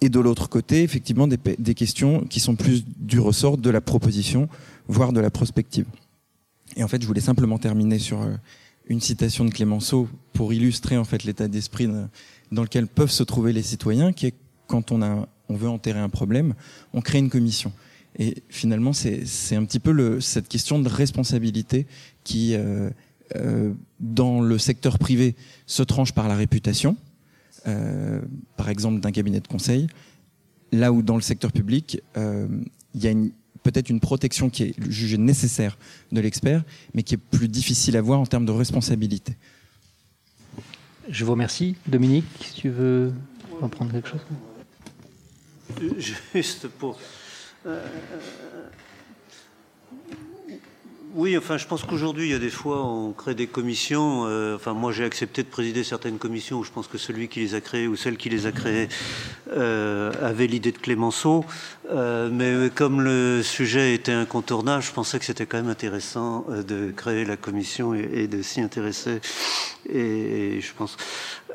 [0.00, 3.80] et de l'autre côté, effectivement, des, des, questions qui sont plus du ressort de la
[3.80, 4.48] proposition,
[4.86, 5.86] voire de la prospective.
[6.76, 8.20] Et en fait, je voulais simplement terminer sur
[8.88, 11.88] une citation de Clémenceau pour illustrer en fait l'état d'esprit
[12.50, 14.34] dans lequel peuvent se trouver les citoyens, qui est
[14.66, 16.54] quand on a on veut enterrer un problème,
[16.92, 17.72] on crée une commission.
[18.18, 21.86] Et finalement, c'est un petit peu cette question de responsabilité
[22.24, 22.90] qui, euh,
[23.36, 25.36] euh, dans le secteur privé,
[25.66, 26.96] se tranche par la réputation,
[27.66, 28.20] euh,
[28.56, 29.86] par exemple d'un cabinet de conseil,
[30.72, 32.48] là où dans le secteur public, euh,
[32.94, 33.30] il y a une,
[33.62, 35.78] peut-être une protection qui est jugée nécessaire
[36.12, 36.64] de l'expert,
[36.94, 39.36] mais qui est plus difficile à voir en termes de responsabilité.
[41.08, 41.76] Je vous remercie.
[41.86, 43.12] Dominique, si tu veux
[43.60, 44.20] reprendre quelque chose
[46.34, 46.98] Juste pour...
[47.66, 47.84] Euh,
[51.18, 54.26] oui, enfin, je pense qu'aujourd'hui, il y a des fois, on crée des commissions.
[54.26, 57.40] Euh, enfin, moi, j'ai accepté de présider certaines commissions où je pense que celui qui
[57.40, 58.88] les a créées ou celle qui les a créées
[59.50, 61.44] euh, avait l'idée de Clémenceau.
[61.90, 66.92] Euh, mais comme le sujet était incontournable, je pensais que c'était quand même intéressant de
[66.92, 69.20] créer la commission et, de s'y intéresser.
[69.88, 70.96] Et, et, je pense.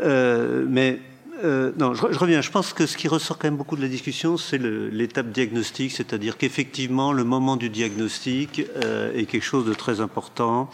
[0.02, 0.99] mais
[1.43, 2.41] euh, non, je, reviens.
[2.41, 5.91] Je pense que ce qui ressort quand même beaucoup de la discussion, c'est l'étape diagnostique,
[5.91, 10.69] c'est-à-dire qu'effectivement, le moment du diagnostic euh, est quelque chose de très important.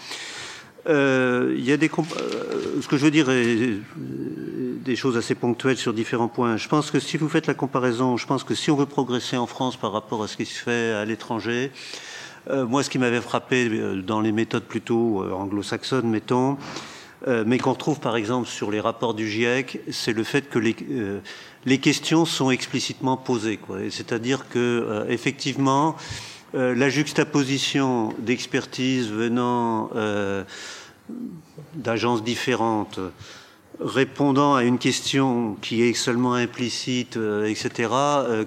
[0.87, 5.77] Euh, il y a des, ce que je veux dire est des choses assez ponctuelles
[5.77, 6.57] sur différents points.
[6.57, 9.37] Je pense que si vous faites la comparaison, je pense que si on veut progresser
[9.37, 11.71] en France par rapport à ce qui se fait à l'étranger,
[12.49, 13.69] moi, ce qui m'avait frappé
[14.01, 16.57] dans les méthodes plutôt anglo-saxonnes, mettons,
[17.27, 20.75] mais qu'on retrouve par exemple sur les rapports du GIEC, c'est le fait que les,
[20.91, 21.19] euh,
[21.81, 23.59] questions sont explicitement posées.
[23.89, 25.95] C'est-à-dire que euh, effectivement,
[26.53, 29.91] la juxtaposition d'expertise venant
[31.75, 32.99] d'agences différentes,
[33.79, 37.89] répondant à une question qui est seulement implicite, etc.,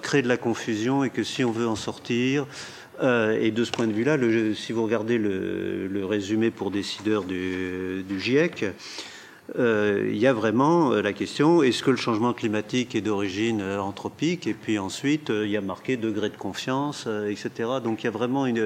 [0.02, 2.44] crée de la confusion et que si on veut en sortir,
[3.02, 4.16] euh, et de ce point de vue-là,
[4.54, 8.66] si vous regardez le, résumé pour décideurs du, GIEC,
[9.58, 13.60] euh, il y a vraiment euh, la question est-ce que le changement climatique est d'origine
[13.62, 14.46] anthropique?
[14.46, 17.70] Et puis ensuite, il y a marqué degré de confiance, etc.
[17.82, 18.62] Donc il y a vraiment une.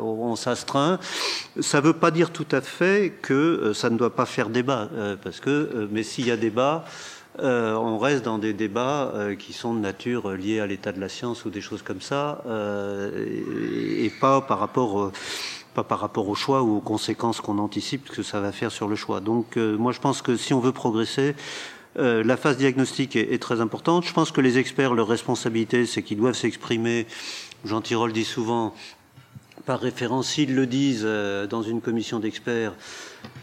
[0.00, 0.98] on s'astreint.
[1.60, 4.90] Ça ne veut pas dire tout à fait que ça ne doit pas faire débat,
[5.22, 6.84] parce que, mais s'il y a débat,
[7.40, 11.00] euh, on reste dans des débats euh, qui sont de nature liée à l'état de
[11.00, 13.26] la science ou des choses comme ça, euh,
[13.98, 15.12] et, pas par rapport
[15.74, 18.88] pas par rapport au choix ou aux conséquences qu'on anticipe que ça va faire sur
[18.88, 19.20] le choix.
[19.20, 21.34] Donc moi je pense que si on veut progresser,
[21.96, 24.04] la phase diagnostique est, est, très importante.
[24.06, 27.06] Je pense que les experts, leur responsabilité, c'est qu'ils doivent s'exprimer.
[27.66, 28.74] Jean Tirole dit souvent
[29.64, 32.74] par référence, s'ils le disent euh, dans une commission d'experts,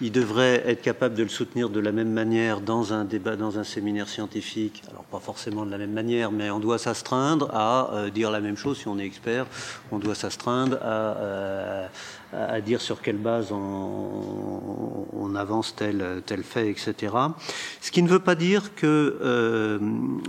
[0.02, 3.60] ils devraient être capables de le soutenir de la même manière dans un débat, dans
[3.60, 4.84] un séminaire scientifique.
[4.90, 8.40] Alors pas forcément de la même manière, mais on doit s'astreindre à euh, dire la
[8.40, 9.46] même chose si on est expert.
[9.92, 11.88] On doit s'astreindre à, euh,
[12.34, 17.14] à dire sur quelle base on, on, avance tel, tel fait, etc.
[17.82, 19.80] Ce qui ne veut pas dire que euh,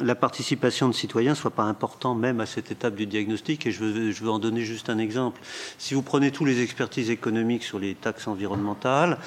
[0.03, 3.67] la participation de citoyens soit pas importante même à cette étape du diagnostic.
[3.67, 5.41] Et je veux, je veux en donner juste un exemple.
[5.79, 9.19] Si vous prenez tous les expertises économiques sur les taxes environnementales,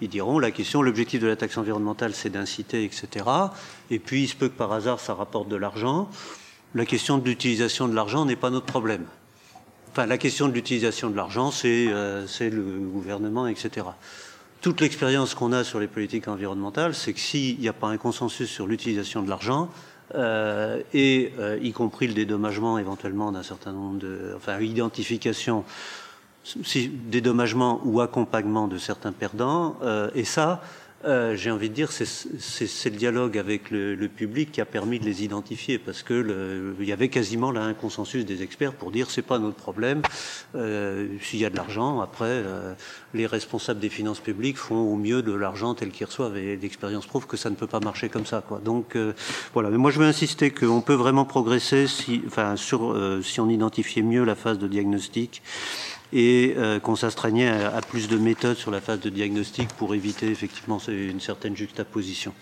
[0.00, 3.24] ils diront la question, l'objectif de la taxe environnementale, c'est d'inciter, etc.
[3.90, 6.08] Et puis, il se peut que par hasard, ça rapporte de l'argent.
[6.74, 9.06] La question de l'utilisation de l'argent n'est pas notre problème.
[9.96, 13.86] Enfin, la question de l'utilisation de l'argent, c'est euh, le gouvernement, etc.
[14.60, 17.96] Toute l'expérience qu'on a sur les politiques environnementales, c'est que s'il n'y a pas un
[17.96, 19.70] consensus sur l'utilisation de l'argent,
[20.14, 25.64] euh, et euh, y compris le dédommagement éventuellement d'un certain nombre de, enfin, identification,
[26.66, 30.60] dédommagement ou accompagnement de certains perdants, euh, et ça,
[31.04, 35.04] euh, j'ai envie de dire, c'est le dialogue avec le, public qui a permis de
[35.04, 38.90] les identifier, parce que le, il y avait quasiment là un consensus des experts pour
[38.90, 40.02] dire c'est pas notre problème.
[40.54, 42.72] Euh, S'il y a de l'argent, après, euh,
[43.14, 47.06] les responsables des finances publiques font au mieux de l'argent tel qu'ils reçoivent, et l'expérience
[47.06, 48.42] prouve que ça ne peut pas marcher comme ça.
[48.46, 48.60] Quoi.
[48.64, 49.12] Donc euh,
[49.54, 49.70] voilà.
[49.70, 53.48] Mais moi, je veux insister qu'on peut vraiment progresser si, enfin, sur, euh, si on
[53.48, 55.42] identifiait mieux la phase de diagnostic
[56.12, 60.28] et euh, qu'on s'astreignait à, plus de méthodes sur la phase de diagnostic pour éviter
[60.28, 62.32] effectivement une certaine juxtaposition.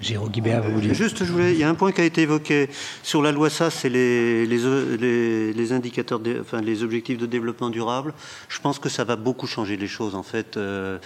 [0.00, 0.94] Jérôme Guibert, vous voulez...
[0.94, 2.68] Juste, je voulais, il y a un point qui a été évoqué
[3.02, 8.12] sur la loi SAS, c'est les, les, les, indicateurs, enfin les objectifs de développement durable.
[8.48, 10.56] Je pense que ça va beaucoup changer les choses en fait.
[10.56, 10.98] Euh,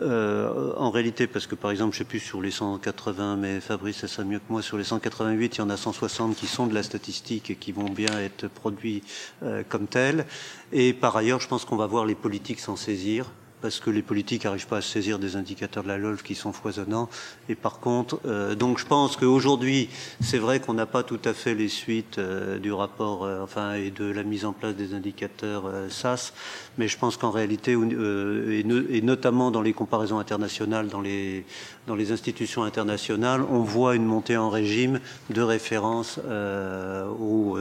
[0.00, 3.98] euh, en réalité, parce que par exemple, je sais plus sur les 180, mais Fabrice
[3.98, 6.66] ça sait mieux que moi, sur les 188, il y en a 160 qui sont
[6.66, 9.02] de la statistique et qui vont bien être produits
[9.42, 10.26] euh, comme tels.
[10.72, 13.26] Et par ailleurs, je pense qu'on va voir les politiques s'en saisir
[13.62, 16.52] parce que les politiques n'arrivent pas à saisir des indicateurs de la LOLF qui sont
[16.52, 17.08] foisonnants.
[17.48, 19.88] Et par contre, euh, donc je pense qu'aujourd'hui,
[20.20, 23.74] c'est vrai qu'on n'a pas tout à fait les suites euh, du rapport, euh, enfin,
[23.74, 26.34] et de la mise en place des indicateurs SAS,
[26.78, 31.44] mais je pense qu'en réalité, et, et, notamment dans les comparaisons internationales, dans les,
[31.86, 35.00] dans les institutions internationales, on voit une montée en régime
[35.30, 37.58] de référence au,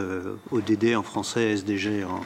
[0.51, 2.21] au, DD en français, SDG en,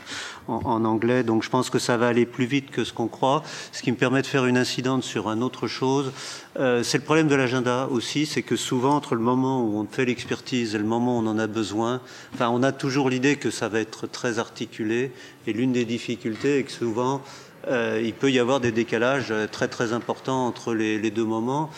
[0.48, 1.24] en, anglais.
[1.24, 3.92] Donc je pense que ça va aller plus vite que ce qu'on croit ce qui
[3.92, 6.12] me permet de faire une incidente sur une autre chose.
[6.58, 9.86] Euh, c'est le problème de l'agenda aussi, c'est que souvent entre le moment où on
[9.86, 12.02] fait l'expertise et le moment où on en a besoin,
[12.40, 15.12] on a toujours l'idée que ça va être très articulé.
[15.48, 17.22] Et l'une des difficultés est que souvent
[17.68, 21.70] euh, il peut y avoir des décalages très très importants entre les, deux moments.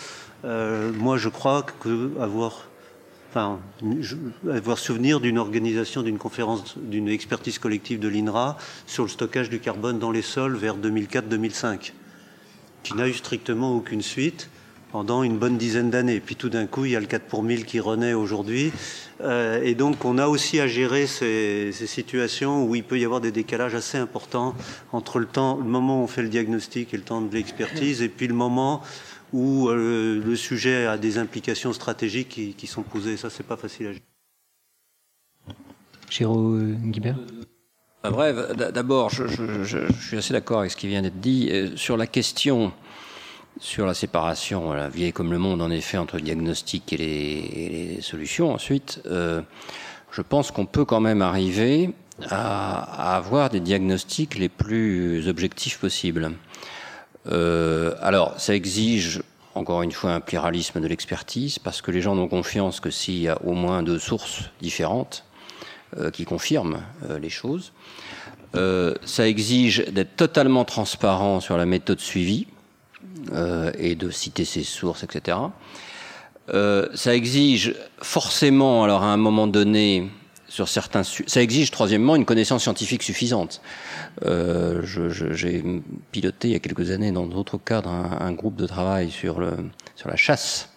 [0.46, 2.68] Euh, moi, je crois que avoir
[3.32, 3.60] enfin,
[4.52, 9.60] avoir souvenir d'une organisation d'une conférence, d'une expertise collective de l'INRA sur le stockage du
[9.60, 11.94] carbone dans les sols vers 2004-2005,
[12.84, 14.50] qui n'a eu strictement aucune suite
[14.98, 16.20] pendant une bonne dizaine d'années.
[16.20, 18.72] Puis tout d'un coup, il y a le 4 pour 1000 qui renaît aujourd'hui.
[19.22, 23.06] Euh, et donc, on a aussi à gérer ces, ces, situations où il peut y
[23.06, 24.56] avoir des décalages assez importants
[24.92, 28.02] entre le temps, le moment où on fait le diagnostic et le temps de l'expertise,
[28.02, 28.82] et puis le moment
[29.34, 33.18] où euh, le sujet a des implications stratégiques qui, qui sont posées.
[33.18, 34.04] Ça, c'est pas facile à gérer.
[36.10, 37.18] Jérôme Guibert?
[38.02, 41.50] Ah, Bref, d'abord, je, je, je, suis assez d'accord avec ce qui vient d'être dit.
[41.52, 42.74] Euh, sur la question,
[43.60, 47.06] sur la séparation, la vieille comme le monde, en effet, entre le diagnostic et les,
[47.06, 49.42] et les solutions, ensuite, euh,
[50.12, 51.94] je pense qu'on peut quand même arriver
[52.30, 56.32] à, à, avoir des diagnostics les plus objectifs possibles.
[57.28, 59.22] Euh, alors, ça exige
[59.56, 63.20] encore une fois un pluralisme de l'expertise, parce que les gens n'ont confiance que s'il
[63.20, 65.26] y a au moins deux sources différentes
[65.98, 67.72] euh, qui confirment euh, les choses.
[68.56, 72.48] Euh, ça exige d'être totalement transparent sur la méthode suivie
[73.34, 75.38] euh, et de citer ses sources, etc.
[76.54, 80.10] Euh, ça exige forcément, alors à un moment donné,
[80.48, 83.62] sur certains, ça exige troisièmement une connaissance scientifique suffisante.
[84.26, 85.64] Euh, J'ai
[86.12, 89.40] piloté il y a quelques années dans d'autres cadres un, un, groupe de travail sur,
[89.40, 89.52] le,
[89.96, 90.70] sur la chasse,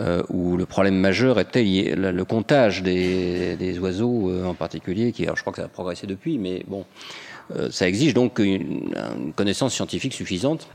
[0.00, 5.12] euh, où le problème majeur était le, le comptage des, des oiseaux euh, en particulier,
[5.12, 6.84] qui alors je crois que ça a progressé depuis, mais bon,
[7.56, 10.68] euh, ça exige donc une, une connaissance scientifique suffisante.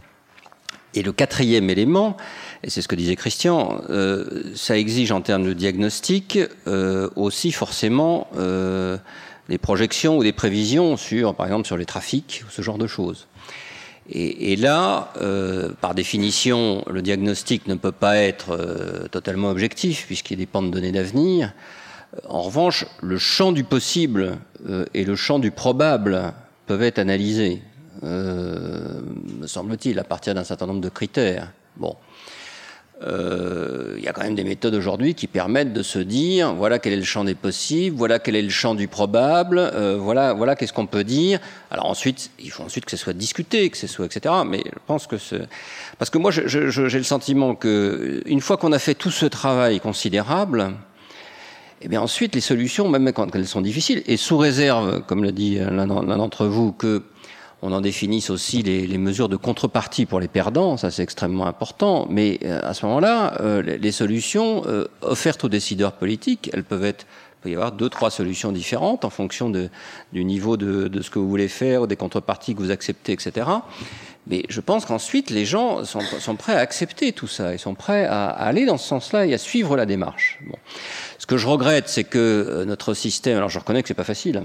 [0.94, 2.18] Et le quatrième élément,
[2.64, 7.52] et c'est ce que disait Christian, euh, ça exige en termes de diagnostic euh, aussi
[7.52, 8.98] forcément euh,
[9.50, 12.88] des projections ou des prévisions sur, par exemple, sur les trafics ou ce genre de
[12.88, 13.28] choses.
[14.10, 15.12] Et, là,
[15.82, 18.58] par définition, le diagnostic ne peut pas être
[19.12, 21.52] totalement objectif puisqu'il dépend de données d'avenir.
[22.30, 24.38] En revanche, le champ du possible
[24.94, 26.34] et le champ du probable
[26.68, 27.62] peuvent être analysés,
[28.04, 31.52] me semble-t-il, à partir d'un certain nombre de critères.
[31.78, 31.96] Bon.
[33.04, 36.80] Euh, il y a quand même des méthodes aujourd'hui qui permettent de se dire voilà
[36.80, 40.34] quel est le champ des possibles, voilà quel est le champ du probable, euh, voilà
[40.34, 41.40] voilà qu'est-ce qu'on peut dire.
[41.70, 44.34] Alors ensuite, il faut ensuite que ce soit discuté, que ce soit etc.
[44.48, 45.36] Mais je pense que ce
[46.00, 49.80] parce que moi j'ai le sentiment que une fois qu'on a fait tout ce travail
[49.80, 50.74] considérable,
[51.84, 55.32] eh bien ensuite les solutions, même quand elles sont difficiles, et sous réserve, comme l'a
[55.32, 57.04] dit l'un d'entre vous, que
[57.62, 62.08] on en définisse aussi les, mesures de contrepartie pour les perdants, ça c'est extrêmement important,
[62.10, 66.86] mais euh, à ce moment-là, euh, les, solutions euh, offertes aux décideurs politiques, elles peuvent
[66.86, 69.70] être, il peut y avoir deux, trois solutions différentes en fonction de,
[70.14, 73.48] du niveau de, de, ce que vous voulez faire, des contreparties que vous acceptez, etc.
[74.28, 77.76] Mais je pense qu'ensuite, les gens sont, sont, prêts à accepter tout ça, ils sont
[77.76, 80.40] prêts à, à aller dans ce sens-là et à suivre la démarche.
[80.46, 80.58] Bon.
[81.18, 84.44] Ce que je regrette, c'est que notre système, alors je reconnais que c'est pas facile,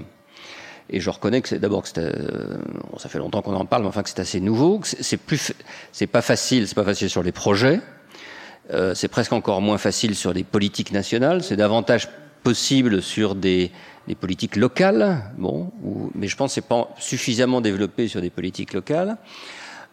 [0.93, 2.57] et je reconnais que c'est d'abord que euh,
[2.97, 4.79] ça fait longtemps qu'on en parle, mais enfin que c'est assez nouveau.
[4.83, 5.51] C'est plus,
[5.91, 7.81] c'est pas facile, c'est pas facile sur les projets.
[8.71, 11.43] Euh, c'est presque encore moins facile sur les politiques nationales.
[11.43, 12.09] C'est davantage
[12.43, 13.71] possible sur des,
[14.07, 15.23] des politiques locales.
[15.37, 15.71] Bon,
[16.13, 19.17] mais je pense que c'est pas suffisamment développé sur des politiques locales.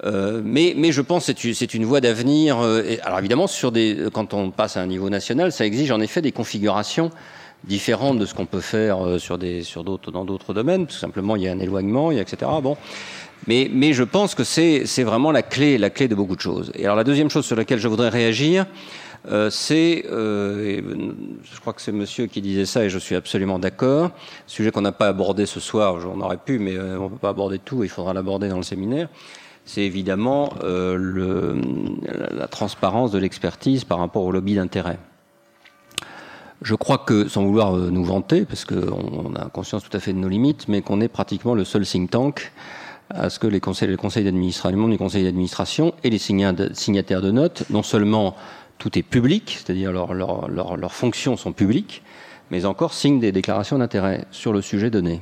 [0.04, 2.60] Euh, mais, mais, je pense que c'est une voie d'avenir.
[2.60, 6.00] Euh, alors évidemment, sur des, quand on passe à un niveau national, ça exige en
[6.00, 7.10] effet des configurations
[7.64, 10.86] différente de ce qu'on peut faire euh, sur des, sur d'autres, dans d'autres domaines.
[10.86, 12.50] Tout simplement, il y a un éloignement, il y a etc.
[12.62, 12.76] Bon.
[13.46, 16.40] Mais, mais je pense que c'est, c'est vraiment la clé, la clé de beaucoup de
[16.40, 16.72] choses.
[16.74, 18.66] Et alors, la deuxième chose sur laquelle je voudrais réagir,
[19.28, 20.80] euh, c'est, euh,
[21.42, 24.10] je crois que c'est monsieur qui disait ça et je suis absolument d'accord,
[24.46, 27.18] sujet qu'on n'a pas abordé ce soir, on aurait pu, mais euh, on ne peut
[27.18, 29.08] pas aborder tout, il faudra l'aborder dans le séminaire,
[29.66, 31.60] c'est évidemment euh, le,
[32.02, 34.98] la, la, transparence de l'expertise par rapport au lobby d'intérêt.
[36.62, 40.12] Je crois que, sans vouloir euh, nous vanter, parce qu'on a conscience tout à fait
[40.12, 42.52] de nos limites, mais qu'on est pratiquement le seul think tank
[43.08, 47.30] à ce que les conseils, les conseils d'administration, les conseils d'administration et les signataires de
[47.30, 48.36] notes, non seulement
[48.78, 52.02] tout est public, c'est-à-dire leurs leur, leur, leur fonctions sont publiques,
[52.50, 55.20] mais encore signent des déclarations d'intérêt sur le sujet donné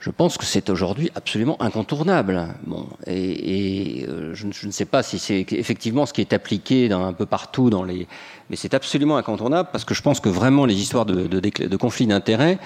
[0.00, 2.48] je pense que c'est aujourd'hui absolument incontournable.
[2.66, 6.32] Bon, et, et euh, je, je, ne sais pas si c'est effectivement ce qui est
[6.32, 8.06] appliqué dans, un peu partout dans les,
[8.48, 11.76] mais c'est absolument incontournable parce que je pense que vraiment les histoires de, de, de
[11.76, 12.58] conflits d'intérêts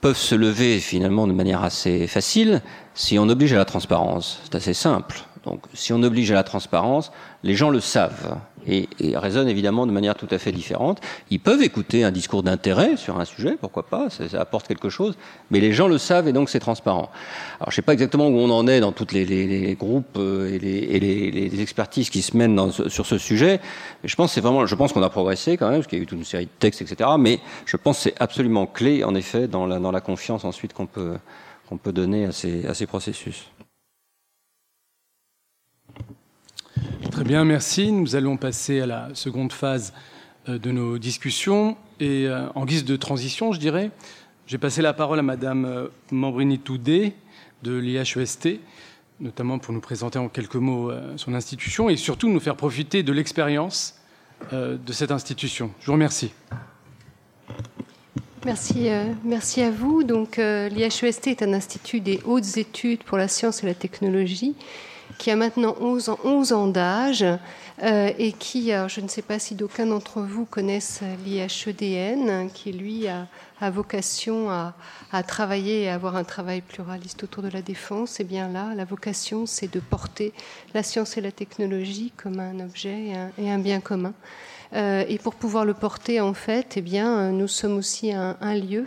[0.00, 2.62] peuvent se lever finalement de manière assez facile
[2.94, 4.40] si on oblige à la transparence.
[4.44, 5.22] C'est assez simple.
[5.44, 8.36] Donc, si on oblige à la transparence, les gens le savent
[8.66, 11.00] et, et, raisonnent évidemment de manière tout à fait différente.
[11.30, 14.88] Ils peuvent écouter un discours d'intérêt sur un sujet, pourquoi pas, ça, ça, apporte quelque
[14.88, 15.16] chose,
[15.50, 17.10] mais les gens le savent et donc c'est transparent.
[17.60, 19.74] Alors je ne sais pas exactement où on en est dans tous les, les, les,
[19.74, 23.60] groupes euh, et, les, et les, expertises qui se mènent dans, sur ce sujet,
[24.02, 26.00] mais je pense c'est vraiment, je pense qu'on a progressé quand même, parce qu'il y
[26.00, 27.10] a eu toute une série de textes, etc.
[27.18, 30.72] Mais je pense que c'est absolument clé en effet dans la, dans la confiance ensuite
[30.72, 31.14] qu'on peut,
[31.68, 33.50] qu'on peut donner à ces, à ces processus.
[37.10, 37.92] Très bien, merci.
[37.92, 39.92] Nous allons passer à la seconde phase
[40.48, 41.76] euh, de nos discussions.
[42.00, 43.90] Et euh, en guise de transition, je dirais,
[44.46, 47.14] j'ai passé la parole à Madame euh, Mambrini Toudé
[47.62, 48.60] de l'IHEST,
[49.20, 53.12] notamment pour nous présenter en quelques mots son institution et surtout nous faire profiter de
[53.12, 53.98] l'expérience
[54.52, 55.70] de cette institution.
[55.80, 56.32] Je vous remercie.
[58.44, 58.88] Merci,
[59.24, 60.04] merci à vous.
[60.04, 64.54] Donc, l'IHEST est un institut des hautes études pour la science et la technologie
[65.18, 67.24] qui a maintenant 11 ans, 11 ans d'âge
[67.82, 73.06] euh, et qui, je ne sais pas si d'aucuns d'entre vous connaissent l'IHEDN, qui lui
[73.08, 73.26] a,
[73.70, 74.74] vocation à,
[75.26, 78.20] travailler et à avoir un travail pluraliste autour de la défense.
[78.20, 80.32] Et bien là, la vocation, c'est de porter
[80.74, 84.12] la science et la technologie comme un objet et un bien commun.
[84.76, 88.36] Euh, et pour pouvoir le porter, en fait, eh bien, euh, nous sommes aussi un,
[88.54, 88.84] lieu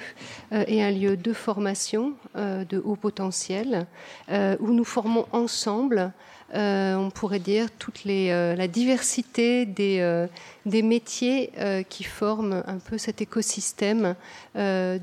[0.54, 3.88] euh, et un lieu de formation de haut potentiel
[4.30, 6.12] où nous formons ensemble
[6.52, 10.28] on pourrait dire, toute la diversité des,
[10.66, 11.52] métiers
[11.90, 14.16] qui forment un peu cet écosystème
[14.56, 15.00] de,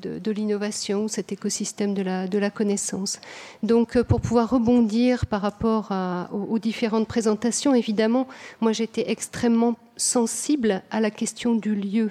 [0.00, 3.20] de, de l'innovation, cet écosystème de la, connaissance.
[3.62, 5.92] Donc, pour pouvoir rebondir par rapport
[6.32, 8.26] aux, aux différentes présentations, évidemment,
[8.60, 12.08] moi j'étais extrêmement sensible à la question du lieu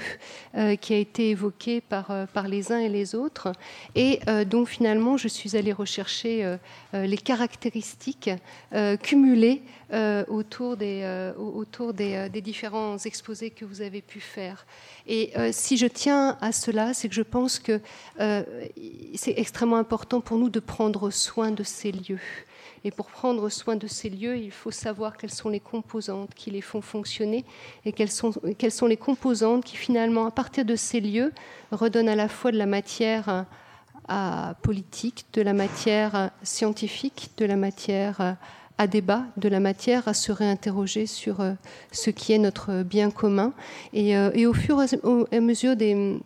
[0.56, 3.52] euh, qui a été évoquée par, euh, par les uns et les autres.
[3.96, 6.58] Et euh, donc finalement, je suis allée rechercher
[6.94, 8.30] les caractéristiques
[9.02, 9.62] cumulées
[10.28, 14.66] autour, des, autour des, différents exposés que vous avez pu faire.
[15.08, 17.80] Et si je tiens à cela, c'est que je pense que
[19.16, 22.20] c'est extrêmement important pour nous de prendre soin de ces lieux.
[22.84, 26.52] Et pour prendre soin de ces lieux, il faut savoir quelles sont les composantes qui
[26.52, 27.46] les font fonctionner
[27.86, 28.34] et quelles sont,
[28.88, 31.34] les composantes qui finalement, à partir de ces lieux,
[31.72, 33.46] redonnent à la fois de la matière
[34.62, 38.38] politique, de la matière scientifique, de la matière
[38.78, 41.38] à débat, de la matière à se réinterroger sur
[41.92, 43.54] ce qui est notre bien commun.
[43.94, 44.16] Et,
[44.46, 46.18] au fur et à mesure des,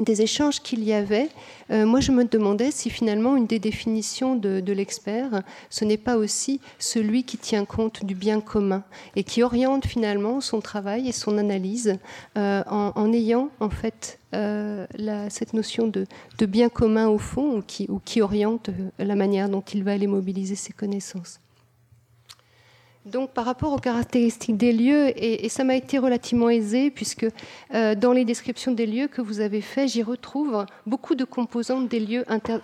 [0.00, 1.28] des échanges qu'il y avait,
[1.70, 6.16] euh, moi je me demandais si finalement une des définitions de, l'expert, ce n'est pas
[6.16, 8.82] aussi celui qui tient compte du bien commun
[9.14, 11.96] et qui oriente finalement son travail et son analyse
[12.36, 14.86] euh, en, ayant en fait euh,
[15.30, 16.06] cette notion de,
[16.46, 20.56] bien commun au fond qui, ou qui oriente la manière dont il va aller mobiliser
[20.56, 21.40] ses connaissances.
[23.04, 27.26] Donc par rapport aux caractéristiques des lieux, et, ça m'a été relativement aisé, puisque
[27.74, 31.88] euh, dans les descriptions des lieux que vous avez faites, j'y retrouve beaucoup de composantes
[31.88, 32.58] des lieux inter...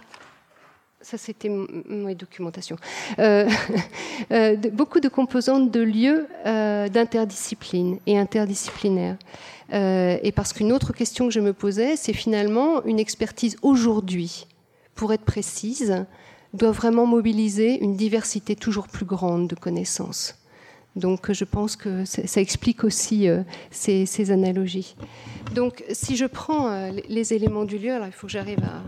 [1.02, 1.50] Ça, c'était
[1.88, 2.76] mes documentations.
[3.18, 3.48] Euh,
[4.32, 9.16] euh, beaucoup de composantes de lieux d'interdiscipline et interdisciplinaires.
[9.72, 14.46] et parce qu'une autre question que je me posais, c'est finalement une expertise aujourd'hui,
[14.94, 16.04] pour être précise,
[16.55, 20.36] doit vraiment mobiliser une diversité toujours plus grande de connaissances.
[20.97, 24.97] Donc je pense que ça explique aussi euh, ces, analogies.
[25.55, 28.82] Donc si je prends euh, les éléments du lieu, alors il faut que j'arrive à,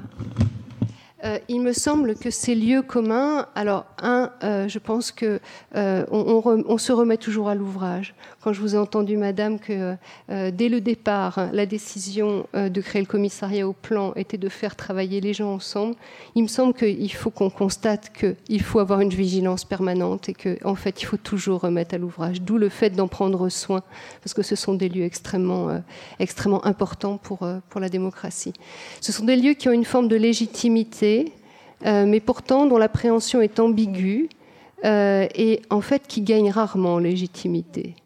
[1.25, 5.39] euh, il me semble que ces lieux communs, alors un, je pense que
[5.77, 8.15] euh, on, se remet toujours à l'ouvrage.
[8.43, 9.97] Quand je vous ai entendu, Madame, que
[10.29, 15.21] dès le départ, la décision de créer le commissariat au plan était de faire travailler
[15.21, 15.95] les gens ensemble,
[16.35, 20.71] il me semble qu'il faut qu'on constate qu'il faut avoir une vigilance permanente et qu'en
[20.71, 22.43] en fait, il faut toujours remettre à l'ouvrage.
[22.43, 23.83] D'où le fait d'en prendre soin,
[24.23, 25.81] parce que ce sont des lieux extrêmement,
[26.19, 28.53] extrêmement importants pour, pour la démocratie.
[29.01, 31.33] Ce sont des lieux qui ont une forme de légitimité
[31.85, 34.29] euh, mais pourtant dont l'appréhension est ambiguë
[34.85, 37.97] euh, et en fait qui gagne rarement en légitimité.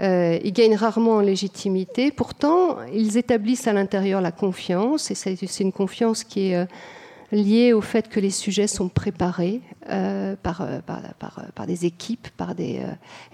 [0.00, 2.10] Euh, ils gagnent rarement en légitimité.
[2.10, 6.66] Pourtant, ils établissent à l'intérieur la confiance, et c'est une confiance qui est
[7.32, 9.60] liée au fait que les sujets sont préparés
[10.42, 10.66] par,
[11.54, 12.80] par, des équipes, par des,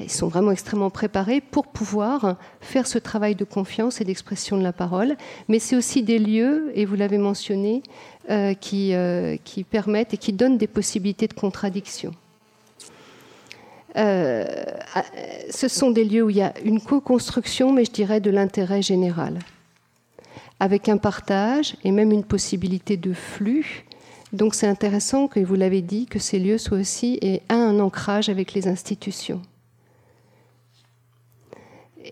[0.01, 4.63] ils sont vraiment extrêmement préparés pour pouvoir faire ce travail de confiance et d'expression de
[4.63, 5.17] la parole.
[5.49, 7.83] Mais c'est aussi des lieux, et vous l'avez mentionné,
[8.29, 12.11] euh, qui, euh, qui, permettent et qui donnent des possibilités de contradiction.
[13.97, 14.44] Euh,
[15.51, 18.82] ce sont des lieux où il y a une co-construction, mais je dirais de l'intérêt
[18.82, 19.39] général,
[20.60, 23.85] avec un partage et même une possibilité de flux.
[24.32, 28.28] Donc c'est intéressant que vous l'avez dit que ces lieux soient aussi et un ancrage
[28.28, 29.40] avec les institutions.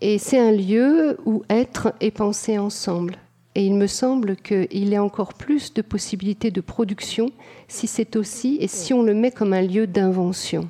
[0.00, 3.16] Et c'est un lieu où être et penser ensemble.
[3.54, 7.30] Et il me semble qu'il y a encore plus de possibilités de production
[7.68, 10.68] si c'est aussi et si on le met comme un lieu d'invention.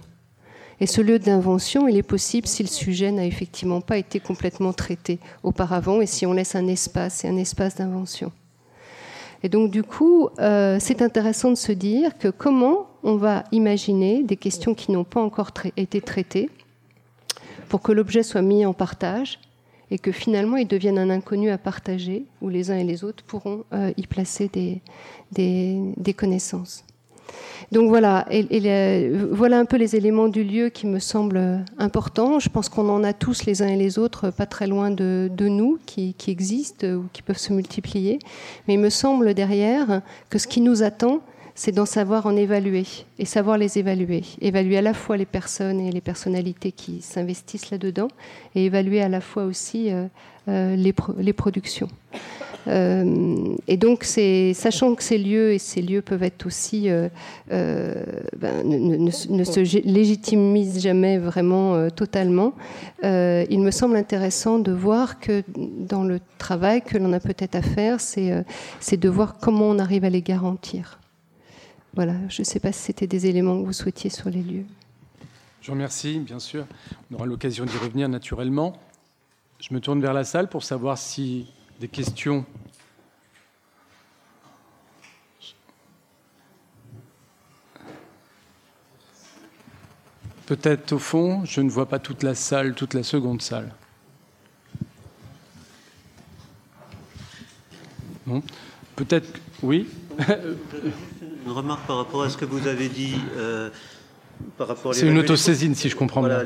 [0.85, 4.75] Et ce lieu d'invention, il est possible si le sujet n'a effectivement pas été complètement
[4.75, 8.33] traité auparavant et si on laisse un espace et un espace d'invention.
[9.43, 14.25] Et donc du coup, euh, c'est intéressant de se dire que comment on va imaginer
[14.25, 16.51] des questions qui n'ont pas encore été traitées
[17.71, 19.41] pour que l'objet soit mis en partage
[19.91, 23.25] et que finalement ils deviennent un inconnu à partager, où les uns et les autres
[23.25, 24.51] pourront euh, y placer
[25.33, 26.85] des, connaissances.
[27.73, 28.27] Donc voilà,
[29.31, 32.39] voilà un peu les éléments du lieu qui me semblent importants.
[32.39, 35.31] Je pense qu'on en a tous les uns et les autres, pas très loin de,
[35.41, 38.19] nous, qui, existent ou qui peuvent se multiplier.
[38.69, 41.21] Mais il me semble derrière que ce qui nous attend,
[41.55, 42.85] c'est d'en savoir en évaluer
[43.19, 44.23] et savoir les évaluer.
[44.41, 48.09] Évaluer à la fois les personnes et les personnalités qui s'investissent là-dedans
[48.55, 50.07] et évaluer à la fois aussi euh,
[50.49, 51.89] euh, les, productions.
[52.67, 56.89] Euh, et donc, sachant que ces lieux et ces lieux peuvent être aussi
[57.51, 62.55] ben, ne, se légitimisent jamais vraiment totalement,
[63.03, 67.63] il me semble intéressant de voir que dans le travail que l'on a peut-être à
[67.63, 70.99] faire, c'est de voir comment on arrive à les garantir.
[71.95, 74.65] Voilà, je ne sais pas si c'était des éléments que vous souhaitiez sur les lieux.
[75.61, 76.67] Je vous remercie, bien sûr.
[77.11, 78.75] On aura l'occasion d'y revenir naturellement.
[79.61, 81.47] Je me tourne vers la salle pour savoir si
[81.81, 82.45] des questions.
[90.47, 93.75] Peut-être au fond, je ne vois pas toute la salle, toute la seconde salle.
[98.27, 98.43] Non
[98.97, 99.89] Peut-être, oui
[101.45, 103.17] une remarque par rapport à ce que vous avez dit.
[103.37, 103.71] Euh,
[104.93, 106.43] c'est une autosaisine, si je comprends bien.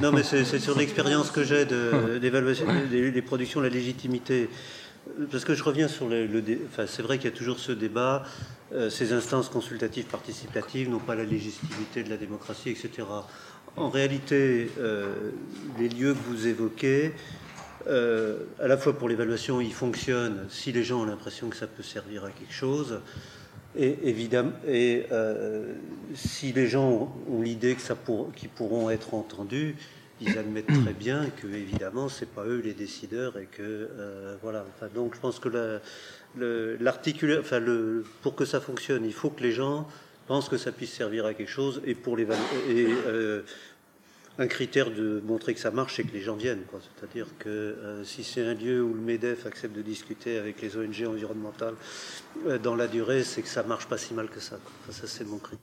[0.00, 4.48] Non, mais c'est sur l'expérience que j'ai de l'évaluation des, productions, la légitimité.
[5.30, 6.28] Parce que je reviens sur le.
[6.66, 8.24] enfin, c'est vrai qu'il y a toujours ce débat.
[8.72, 13.06] Euh, ces instances consultatives participatives n'ont pas la légitimité de la démocratie, etc.
[13.76, 15.12] En réalité, euh,
[15.78, 17.12] les lieux que vous évoquez,
[17.86, 21.82] à la fois pour l'évaluation, ils fonctionnent si les gens ont l'impression que ça peut
[21.82, 23.00] servir à quelque chose.
[23.76, 25.06] Et évidemment, et
[26.14, 29.76] si les gens ont, l'idée que ça pour, qu'ils pourront être entendus,
[30.20, 33.88] ils admettent très bien que évidemment c'est pas eux les décideurs et que
[34.42, 34.64] voilà.
[34.94, 35.80] donc je pense que
[36.80, 39.88] l'articuler, enfin le, pour que ça fonctionne, il faut que les gens
[40.26, 42.26] pensent que ça puisse servir à quelque chose et pour les
[42.68, 42.86] et
[44.38, 46.64] un critère de montrer que ça marche, c'est que les gens viennent.
[46.72, 50.76] C'est-à-dire que euh, si c'est un lieu où le MEDEF accepte de discuter avec les
[50.76, 51.74] ONG environnementales
[52.46, 54.58] euh, dans la durée, c'est que ça marche pas si mal que ça.
[54.90, 55.56] ça, c'est mon cri.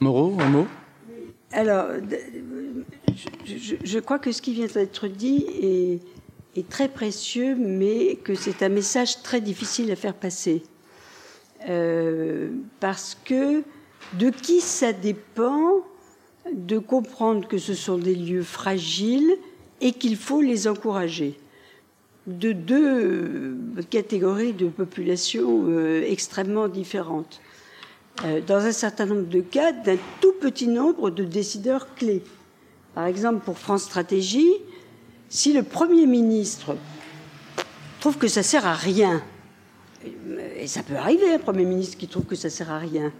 [0.00, 0.66] Moreau, un mot?
[1.52, 1.88] Alors,
[3.44, 8.62] je, crois que ce qui vient d'être dit est, est, très précieux, mais que c'est
[8.62, 10.62] un message très difficile à faire passer.
[11.68, 12.48] Euh,
[12.78, 13.62] parce que
[14.14, 15.84] de qui ça dépend
[16.52, 19.36] de comprendre que ce sont des lieux fragiles
[19.80, 21.38] et qu'il faut les encourager.
[22.26, 23.56] De deux
[23.88, 27.40] catégories de populations euh, extrêmement différentes.
[28.24, 32.22] Euh, dans un certain nombre de cas, d'un tout petit nombre de décideurs clés.
[32.94, 34.52] Par exemple, pour France Stratégie,
[35.28, 36.76] si le Premier ministre
[38.00, 39.22] trouve que ça sert à rien,
[40.56, 43.12] et ça peut arriver, un Premier ministre qui trouve que ça sert à rien,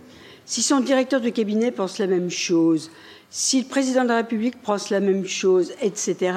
[0.47, 2.91] si son directeur de cabinet pense la même chose,
[3.31, 6.33] si le président de la République pense la même chose, etc.,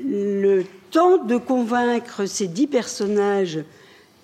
[0.00, 3.60] le temps de convaincre ces dix personnages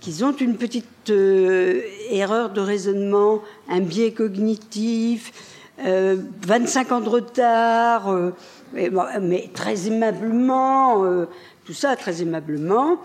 [0.01, 5.33] qu'ils ont une petite euh, erreur de raisonnement, un biais cognitif,
[5.79, 8.33] 25 euh, ans de retard, euh,
[8.75, 11.27] mais, très aimablement,
[11.65, 12.99] tout ça très aimablement,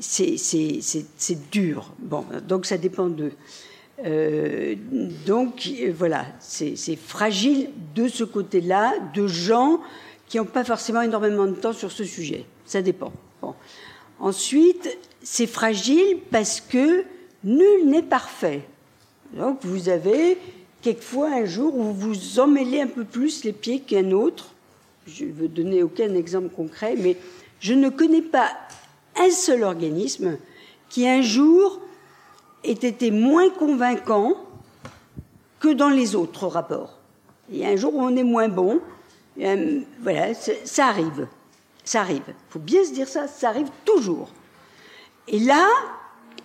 [0.00, 1.92] c'est dur.
[1.98, 3.32] Bon, donc ça dépend d'eux.
[4.04, 4.76] Euh,
[5.26, 9.80] donc voilà, c'est fragile de ce côté-là, de gens
[10.28, 12.44] qui n'ont pas forcément énormément de temps sur ce sujet.
[12.64, 13.12] Ça dépend.
[14.20, 17.04] Ensuite, c'est fragile parce que
[17.44, 18.62] nul n'est parfait.
[19.32, 20.38] Donc vous avez
[20.82, 24.50] quelquefois un jour où vous vous emmêlez un peu plus les pieds qu'un autre.
[25.06, 27.16] Je ne veux donner aucun exemple concret, mais
[27.60, 28.50] je ne connais pas
[29.16, 30.38] un seul organisme
[30.88, 31.80] qui un jour
[32.64, 34.34] ait été moins convaincant
[35.60, 36.98] que dans les autres rapports.
[37.50, 38.80] Il y a un jour où on est moins bon,
[39.40, 41.26] euh, voilà, ça arrive.
[41.84, 42.22] Ça arrive.
[42.28, 44.28] Il faut bien se dire ça, ça arrive toujours.
[45.26, 45.66] Et là,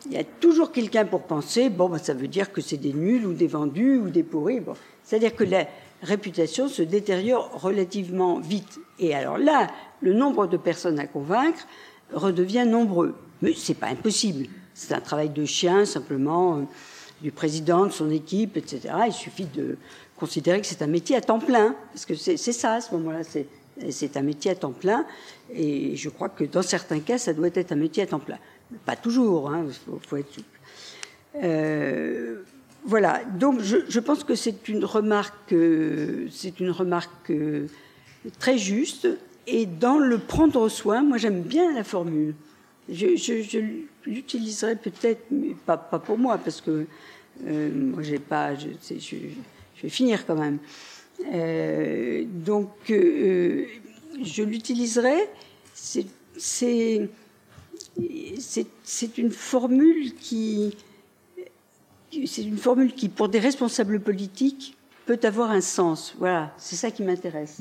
[0.05, 2.93] il y a toujours quelqu'un pour penser, bon, bah, ça veut dire que c'est des
[2.93, 4.61] nuls ou des vendus ou des pourris.
[5.03, 5.67] C'est-à-dire que la
[6.01, 8.79] réputation se détériore relativement vite.
[8.99, 9.67] Et alors là,
[10.01, 11.67] le nombre de personnes à convaincre
[12.13, 13.15] redevient nombreux.
[13.41, 14.47] Mais ce n'est pas impossible.
[14.73, 16.61] C'est un travail de chien, simplement, euh,
[17.21, 18.93] du président, de son équipe, etc.
[19.07, 19.77] Il suffit de
[20.17, 23.21] considérer que c'est un métier à temps plein, parce que c'est ça à ce moment-là,
[23.89, 25.05] c'est un métier à temps plein,
[25.53, 28.37] et je crois que dans certains cas, ça doit être un métier à temps plein.
[28.85, 29.65] Pas toujours, il hein,
[30.07, 30.59] faut, être souple.
[31.43, 32.41] Euh,
[32.85, 37.31] voilà, donc je, pense que c'est une remarque, euh, c'est une remarque
[38.39, 39.07] très juste,
[39.47, 42.33] et dans le prendre soin, moi j'aime bien la formule.
[42.89, 43.59] Je, je,
[44.05, 46.85] l'utiliserai peut-être, mais pas, pour moi, parce que
[47.45, 48.67] euh, moi j'ai pas, je,
[49.81, 50.59] vais finir quand même.
[51.33, 53.65] Euh, donc euh,
[54.21, 55.29] je l'utiliserai.
[55.73, 56.97] C'est
[59.17, 60.75] une formule qui
[63.15, 66.15] pour des responsables politiques, peut avoir un sens.
[66.19, 67.59] Voilà, c'est ça qui m'intéresse.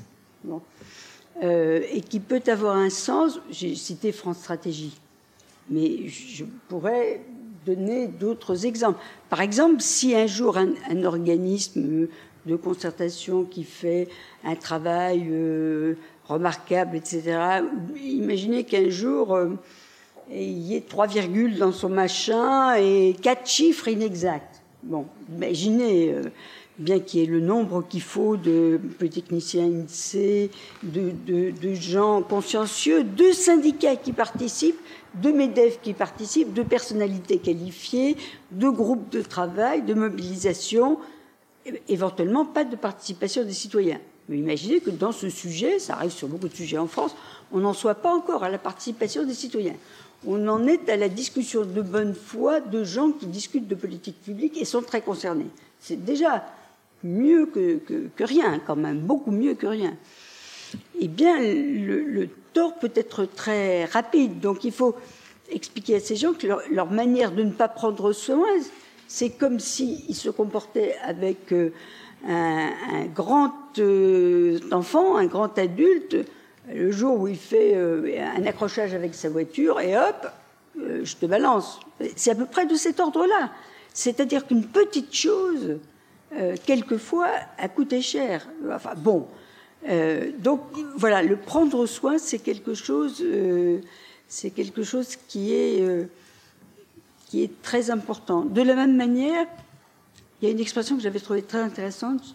[1.40, 3.40] Et qui peut avoir un sens.
[3.50, 4.98] J'ai cité France Stratégie
[5.70, 7.20] mais je pourrais
[7.64, 8.98] donner d'autres exemples.
[9.30, 12.08] Par exemple, si un jour un, organisme
[12.46, 14.08] de concertation qui fait
[14.44, 15.94] un travail euh,
[16.26, 17.62] remarquable, etc.,
[18.02, 19.50] imaginez qu'un jour, euh,
[20.30, 24.60] il y ait trois virgules dans son machin et quatre chiffres inexacts.
[24.82, 26.22] Bon, imaginez, euh,
[26.78, 30.50] bien qu'il y ait le nombre qu'il faut de techniciens INSEE,
[30.82, 34.80] de, de, gens consciencieux, de syndicats qui participent,
[35.14, 38.16] de MEDEF qui participent, de personnalités qualifiées,
[38.50, 40.98] de groupes de travail, de mobilisation,
[41.88, 44.00] éventuellement pas de participation des citoyens.
[44.28, 47.14] Mais imaginez que dans ce sujet, ça arrive sur beaucoup de sujets en France,
[47.52, 49.74] on n'en soit pas encore à la participation des citoyens.
[50.26, 54.22] On en est à la discussion de bonne foi de gens qui discutent de politique
[54.22, 55.48] publique et sont très concernés.
[55.80, 56.44] C'est déjà
[57.04, 57.80] mieux que,
[58.22, 59.96] rien, quand même, beaucoup mieux que rien.
[60.98, 64.40] Eh bien, le tort peut être très rapide.
[64.40, 64.94] Donc il faut
[65.50, 68.46] expliquer à ces gens que leur, manière de ne pas prendre soin,
[69.08, 71.70] c'est comme s'ils se comportaient avec euh,
[72.26, 76.16] un, grand euh, enfant, un grand adulte,
[76.72, 80.28] le jour où il fait euh, un accrochage avec sa voiture, et hop,
[80.76, 81.80] je te balance.
[82.16, 83.50] C'est à peu près de cet ordre-là.
[83.92, 85.78] C'est-à-dire qu'une petite chose,
[86.34, 88.48] euh, quelquefois, a coûté cher.
[88.70, 89.26] Enfin, bon.
[89.88, 90.60] Euh, donc,
[90.96, 93.24] voilà, le prendre soin, c'est quelque chose,
[94.28, 96.08] c'est quelque chose qui est,
[97.26, 98.44] qui est très important.
[98.44, 99.46] De la même manière,
[100.40, 102.34] il y a une expression que j'avais trouvée très intéressante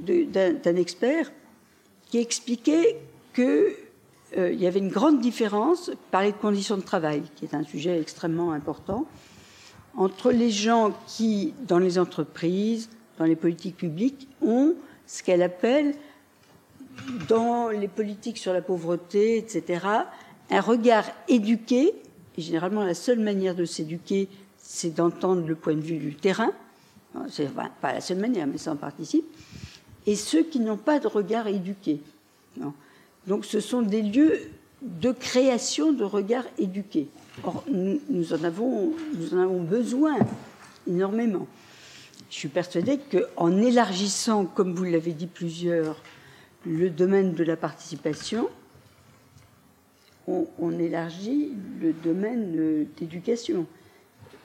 [0.00, 1.30] d'un expert
[2.08, 2.96] qui expliquait
[3.34, 3.74] qu'il
[4.38, 8.00] euh, y avait une grande différence, par les conditions de travail, qui est un sujet
[8.00, 9.06] extrêmement important,
[9.96, 12.88] entre les gens qui, dans les entreprises,
[13.18, 14.74] dans les politiques publiques, ont
[15.06, 15.94] ce qu'elle appelle,
[17.28, 19.86] dans les politiques sur la pauvreté, etc.,
[20.50, 21.92] un regard éduqué,
[22.36, 26.52] et généralement la seule manière de s'éduquer, c'est d'entendre le point de vue du terrain,
[27.28, 29.24] c'est pas la seule manière, mais ça en participe,
[30.06, 32.00] et ceux qui n'ont pas de regard éduqué.
[33.26, 34.38] Donc ce sont des lieux
[34.82, 37.08] de création de regard éduqué.
[37.42, 38.92] Or, nous, en avons,
[39.68, 40.16] besoin
[40.86, 41.46] énormément.
[42.30, 46.00] Je suis persuadée qu'en élargissant, comme vous l'avez dit plusieurs,
[46.64, 48.48] le domaine de la participation,
[50.26, 53.66] on, on élargit le domaine d'éducation.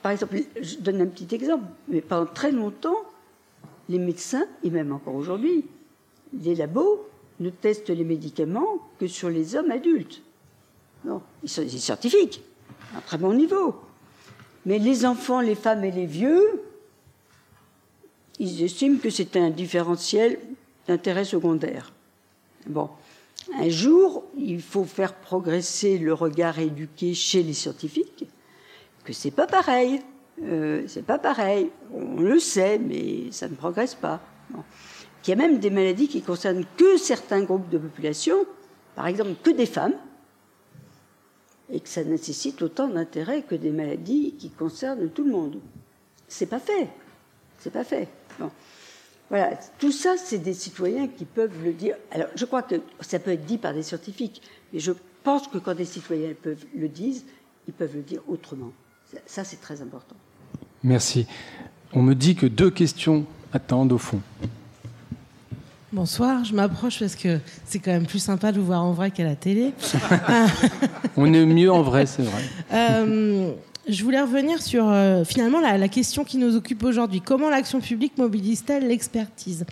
[0.02, 2.98] Par exemple, je donne un petit exemple, mais pendant très longtemps,
[3.88, 5.64] les médecins, et même encore aujourd'hui,
[6.32, 7.06] les labos
[7.40, 10.22] ne testent les médicaments que sur les hommes adultes.
[11.04, 12.49] Non, ils sont scientifiques, à
[12.96, 13.80] un très bon niveau.
[14.66, 16.62] Mais les enfants, les femmes et les vieux,
[18.38, 20.38] ils estiment que c'est un différentiel
[20.86, 21.92] d'intérêt secondaire.
[22.66, 22.90] Bon,
[23.58, 28.26] un jour, il faut faire progresser le regard éduqué chez les scientifiques,
[29.04, 30.00] que c'est pas pareil.
[30.42, 31.70] Euh, c'est pas pareil.
[31.92, 34.20] On le sait, mais ça ne progresse pas.
[35.22, 38.36] Qu'il y a même des maladies qui concernent que certains groupes de population,
[38.94, 39.94] par exemple que des femmes,
[41.72, 45.60] et que ça nécessite autant d'intérêt que des maladies qui concernent tout le monde.
[46.28, 46.88] C'est pas fait.
[47.58, 48.08] C'est pas fait.
[49.28, 51.94] Voilà, tout ça, c'est des citoyens qui peuvent le dire.
[52.10, 54.42] Alors, je crois que ça peut être dit par des scientifiques,
[54.72, 54.92] mais je
[55.22, 57.24] pense que quand des citoyens peuvent le disent,
[57.68, 58.72] ils peuvent le dire autrement.
[59.26, 60.16] Ça, c'est très important.
[60.82, 61.26] Merci.
[61.92, 64.20] On me dit que deux questions attendent au fond.
[65.92, 69.10] Bonsoir, je m'approche parce que c'est quand même plus sympa de vous voir en vrai
[69.10, 69.72] qu'à la télé.
[71.16, 72.42] On est mieux en vrai, c'est vrai.
[72.72, 73.50] Euh,
[73.92, 77.20] je voulais revenir sur euh, finalement la, question qui nous occupe aujourd'hui.
[77.20, 79.64] Comment l'action publique mobilise-t-elle l'expertise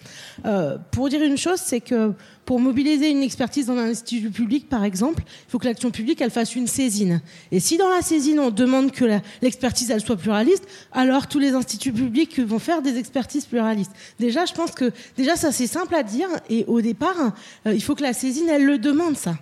[0.45, 2.13] euh, Pour dire une chose, c'est que
[2.45, 6.21] pour mobiliser une expertise dans un institut public, par exemple, il faut que l'action publique
[6.21, 7.21] elle fasse une saisine.
[7.53, 9.05] Et si dans la saisine on demande que
[9.43, 13.93] l'expertise elle soit pluraliste, alors tous les instituts publics vont faire des expertises pluralistes.
[14.19, 17.33] Déjà, je pense que déjà ça c'est simple à dire et au départ,
[17.67, 19.35] euh, il faut que la saisine elle le demande ça.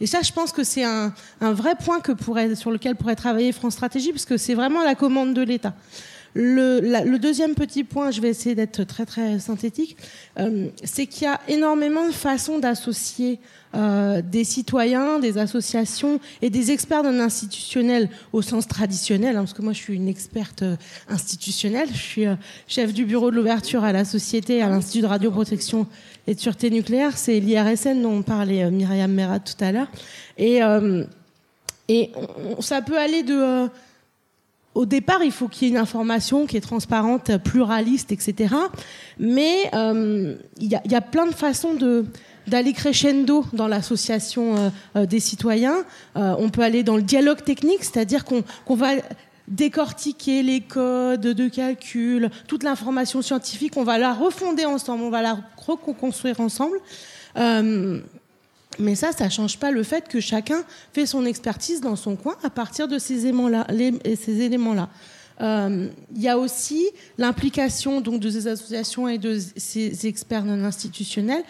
[0.00, 2.00] Et ça, je pense que c'est un, vrai point
[2.54, 5.74] sur lequel pourrait travailler France Stratégie, parce que c'est vraiment la commande de l'État.
[6.34, 9.96] Le, deuxième petit point, je vais essayer d'être très très synthétique,
[10.38, 13.38] euh, c'est qu'il y a énormément de façons d'associer
[13.74, 19.52] euh, des citoyens, des associations et des experts d'un institutionnel au sens traditionnel, hein, parce
[19.52, 20.76] que moi je suis une experte euh,
[21.08, 22.24] institutionnelle, je suis
[22.66, 25.86] chef du bureau de l'ouverture à la société, à l'Institut de radioprotection
[26.26, 29.90] et de sûreté nucléaire, c'est l'IRSN dont parlait Myriam Merat tout à l'heure,
[30.38, 30.60] et
[32.60, 33.68] ça peut aller de
[34.74, 38.54] au départ, il faut qu'il y ait une information qui est transparente, pluraliste, etc.
[39.18, 42.06] Mais euh, il y, a plein de façons de
[42.48, 45.84] d'aller crescendo dans l'association euh, euh, des citoyens.
[46.16, 48.94] on peut aller dans le dialogue technique, c'est-à-dire qu'on va
[49.46, 55.22] décortiquer les codes de calcul, toute l'information scientifique, on va la refonder ensemble, on va
[55.22, 56.78] la reconstruire ensemble.
[58.78, 62.16] Mais ça, ça ne change pas le fait que chacun fait son expertise dans son
[62.16, 63.66] coin à partir de ces éléments-là.
[64.20, 64.88] Ces éléments-là.
[65.40, 66.88] Euh, il y a aussi
[67.18, 71.42] l'implication donc de ces associations et de ces experts non institutionnels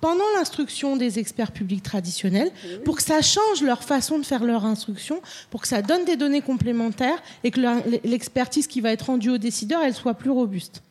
[0.00, 2.50] pendant l'instruction des experts publics traditionnels
[2.84, 5.20] pour que ça change leur façon de faire leur instruction,
[5.50, 7.60] pour que ça donne des données complémentaires et que
[8.06, 10.82] l'expertise qui va être rendue aux décideurs, elle soit plus robuste.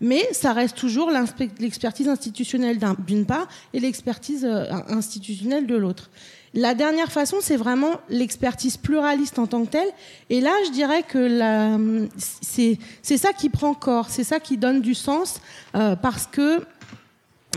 [0.00, 1.10] Mais ça reste toujours
[1.58, 6.10] l'expertise institutionnelle d'une part et l'expertise euh, institutionnelle de l'autre.
[6.54, 9.88] La dernière façon, c'est vraiment l'expertise pluraliste en tant que telle.
[10.30, 14.94] Et là, je dirais que c'est ça qui prend corps, c'est ça qui donne du
[14.94, 15.40] sens,
[15.74, 16.62] euh, parce que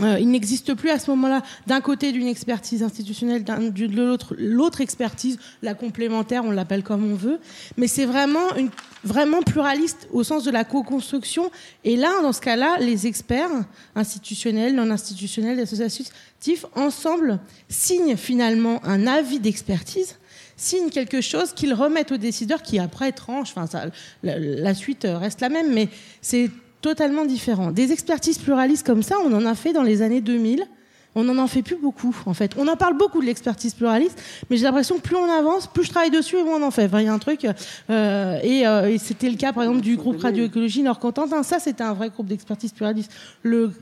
[0.02, 4.80] euh, il n'existe plus à ce moment-là, d'un côté d'une expertise institutionnelle, de l'autre l'autre
[4.80, 7.38] expertise, la complémentaire, on l'appelle comme on veut,
[7.76, 8.70] mais c'est vraiment une,
[9.04, 11.50] vraiment pluraliste au sens de la co-construction.
[11.84, 13.50] Et là, dans ce cas-là, les experts
[13.94, 17.38] institutionnels, non institutionnels, associatifs, ensemble
[17.68, 20.16] signent finalement un avis d'expertise
[20.56, 23.52] signent quelque chose qu'ils remettent aux décideurs qui après tranchent.
[23.56, 23.90] Enfin,
[24.22, 25.88] la, la suite reste la même, mais
[26.20, 26.50] c'est
[26.82, 27.70] totalement différent.
[27.70, 30.66] Des expertises pluralistes comme ça, on en a fait dans les années 2000.
[31.14, 32.52] On n'en en fait plus beaucoup, en fait.
[32.56, 34.18] On en parle beaucoup de l'expertise pluraliste,
[34.48, 36.70] mais j'ai l'impression que plus on avance, plus je travaille dessus et moins on en
[36.70, 36.90] fait.
[36.94, 37.46] Il y a un truc.
[37.90, 41.42] euh, et, euh, et c'était le cas, par exemple, du groupe Radioécologie Nord-Contentin.
[41.42, 43.12] Ça, c'était un vrai groupe d'expertise pluraliste.
[43.42, 43.72] Le,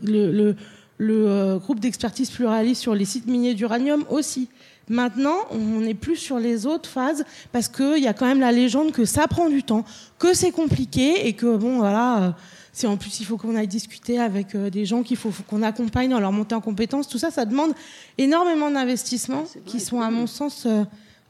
[1.01, 4.48] euh, groupe d'expertise pluraliste sur les sites miniers d'uranium aussi.
[4.89, 8.51] Maintenant, on n'est plus sur les autres phases parce qu'il y a quand même la
[8.51, 9.85] légende que ça prend du temps,
[10.18, 12.35] que c'est compliqué et que, bon, voilà.
[12.81, 15.43] Si en plus il faut qu'on aille discuter avec euh, des gens qu'il faut, faut
[15.43, 17.73] qu'on accompagne dans leur montée en compétences, tout ça, ça demande
[18.16, 20.85] énormément d'investissements qui sont, à mon sens, euh,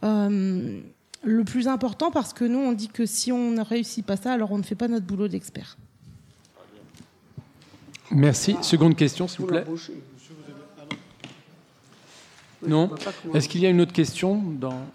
[0.04, 0.80] euh,
[1.22, 4.32] le plus important parce que nous, on dit que si on ne réussit pas ça,
[4.32, 5.76] alors on ne fait pas notre boulot d'expert.
[8.12, 8.56] Merci.
[8.62, 9.64] Seconde question, s'il vous plaît.
[12.66, 12.90] Non.
[13.34, 14.86] Est-ce qu'il y a une autre question dans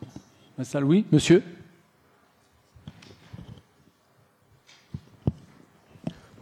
[0.58, 0.86] la salle?
[0.86, 1.44] Oui, monsieur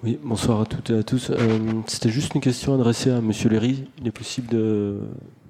[0.04, 1.30] Oui, bonsoir à toutes et à tous.
[1.30, 1.38] Euh,
[1.88, 3.86] C'était juste une question adressée à Monsieur Léry.
[4.02, 4.98] Il est possible de-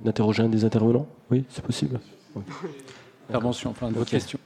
[0.05, 1.07] d'interroger un des intervenants?
[1.31, 1.99] Oui, c'est possible.
[2.35, 2.43] Oui.
[3.29, 4.11] Intervention, enfin, de votre Ok.
[4.11, 4.37] question.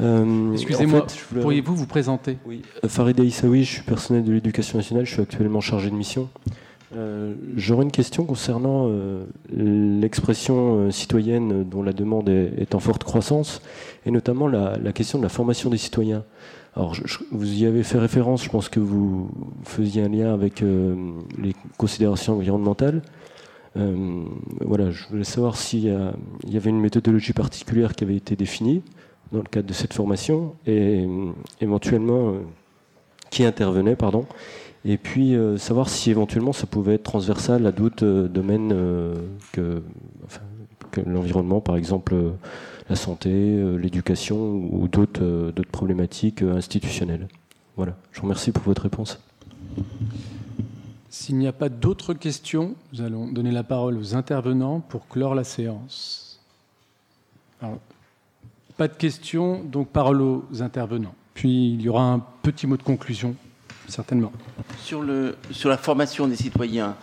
[0.00, 2.36] Euh, Excusez-moi, en fait, je voulais- pourriez-vous vous présenter?
[2.46, 5.94] Oui, euh, Farid Aïssaoui, je suis personnel de l'éducation nationale, je suis actuellement chargé de
[5.94, 6.28] mission.
[6.96, 13.04] Euh, J'aurais une question concernant euh, l'expression citoyenne dont la demande est, est en forte
[13.04, 13.62] croissance,
[14.04, 16.24] et notamment la, la question de la formation des citoyens.
[16.76, 19.30] Alors, je- vous y avez fait référence, je pense que vous
[19.64, 20.94] faisiez un lien avec euh,
[21.38, 23.00] les considérations environnementales.
[23.76, 24.22] Euh,
[24.60, 25.94] voilà, je voulais savoir s'il y,
[26.52, 28.82] y avait une méthodologie particulière qui avait été définie
[29.32, 31.30] dans le cadre de cette formation et euh,
[31.60, 32.34] éventuellement
[33.30, 34.26] qui intervenait, pardon.
[34.88, 39.16] Et puis euh, savoir si éventuellement ça pouvait être transversal à d'autres euh, domaines euh,
[39.50, 39.82] que,
[41.04, 42.14] l'environnement, par exemple
[42.88, 43.30] la santé,
[43.76, 44.38] l'éducation
[44.70, 47.28] ou d'autres problématiques institutionnelles.
[47.76, 49.20] Voilà, je vous remercie pour votre réponse.
[51.10, 55.34] S'il n'y a pas d'autres questions, nous allons donner la parole aux intervenants pour clore
[55.34, 56.40] la séance.
[58.78, 61.14] Pas de questions, donc parole aux intervenants.
[61.34, 63.36] Puis il y aura un petit mot de conclusion,
[63.88, 64.32] certainement.
[64.82, 66.96] Sur, la formation des citoyens,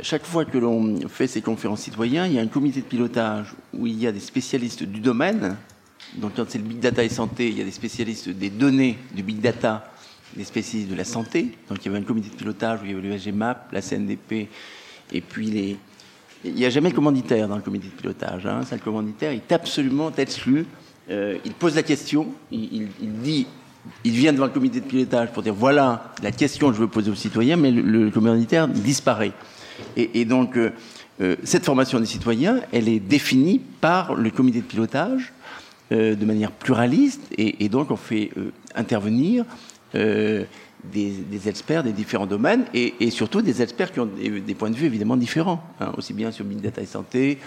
[0.00, 3.54] chaque fois que l'on fait ces conférences citoyens, il y a un comité de pilotage
[3.72, 5.56] où il y a des spécialistes du domaine.
[6.16, 8.98] Donc quand c'est le big data et santé, il y a des spécialistes des données
[9.14, 9.90] du big data,
[10.36, 11.56] des spécialistes de la santé.
[11.68, 13.82] Donc il y avait un comité de pilotage où il y avait le SGMAP, la
[13.82, 14.48] CNDP,
[15.12, 15.76] et puis les...
[16.46, 18.44] Il n'y a jamais de commanditaire dans le comité de pilotage.
[18.44, 18.60] Hein.
[18.70, 20.66] Le commanditaire est absolument exclu.
[21.08, 22.90] Euh, il pose la question, il
[23.22, 23.46] dit
[24.04, 26.88] il vient devant le comité de pilotage pour dire voilà la question que je veux
[26.88, 29.32] poser aux citoyens, mais le, le commanditaire disparaît.
[29.96, 30.70] Et, donc, euh,
[31.20, 35.32] euh, cette formation des citoyens, elle est définie par le comité de pilotage
[35.92, 38.30] euh, de manière pluraliste, et, donc on fait
[38.74, 39.44] intervenir
[39.94, 40.46] des,
[41.46, 44.86] experts des différents domaines, et, surtout des experts qui ont des, des points de vue
[44.86, 47.38] évidemment différents, hein, aussi bien sur Big Data et Santé,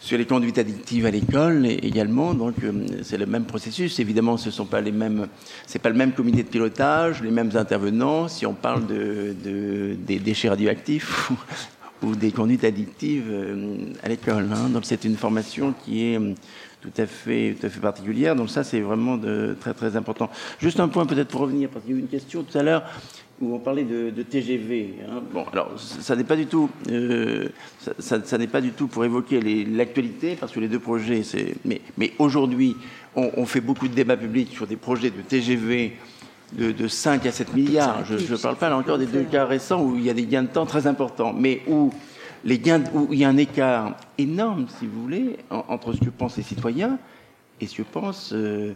[0.00, 2.34] sur les conduites addictives à l'école également.
[2.34, 3.98] Donc euh, c'est le même processus.
[3.98, 5.26] Évidemment, ce sont pas les mêmes,
[5.66, 8.28] c'est pas le même comité de pilotage, les mêmes intervenants.
[8.28, 11.30] Si on parle de, de- des déchets radioactifs
[12.02, 14.48] ou, des conduites addictives euh, à l'école.
[14.54, 14.68] hein.
[14.68, 16.34] Donc c'est une formation qui est euh,
[16.82, 18.36] tout à fait, tout à fait particulière.
[18.36, 19.18] Donc ça, c'est vraiment
[19.58, 20.30] très très important.
[20.60, 22.62] Juste un point peut-être pour revenir, parce qu'il y a eu une question tout à
[22.62, 22.84] l'heure
[23.40, 24.94] où on parlait de, TGV.
[25.08, 25.22] hein.
[25.32, 27.48] Bon, alors ça, n'est pas du tout, euh,
[28.38, 31.22] n'est pas du tout pour évoquer l'actualité, parce que les deux projets.
[31.64, 32.76] Mais, aujourd'hui,
[33.14, 35.96] on, fait beaucoup de débats publics sur des projets de TGV
[36.52, 38.04] de, de 5 à 7 milliards.
[38.04, 40.26] Je ne parle pas là encore des deux cas récents où il y a des
[40.26, 41.90] gains de temps très importants, mais où
[42.44, 46.42] il y a un écart énorme, si vous voulez, en- entre ce que pensent les
[46.42, 46.98] citoyens
[47.60, 48.72] et ce que pensent euh,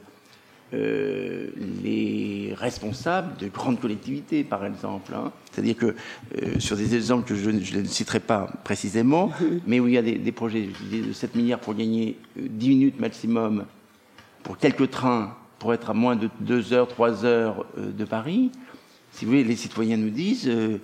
[0.74, 1.48] euh,
[1.82, 5.12] les responsables de grandes collectivités, par exemple.
[5.14, 5.32] hein.
[5.52, 9.30] C'est-à-dire que euh, sur des exemples que je, ne- je ne citerai pas précisément,
[9.66, 12.68] mais où il y a des, des projets de 7 milliards pour gagner euh, 10
[12.68, 13.64] minutes maximum
[14.42, 18.50] pour quelques trains pour être à moins de 2 heures, 3 heures euh, de Paris,
[19.12, 20.78] si vous voulez, les citoyens nous disent euh,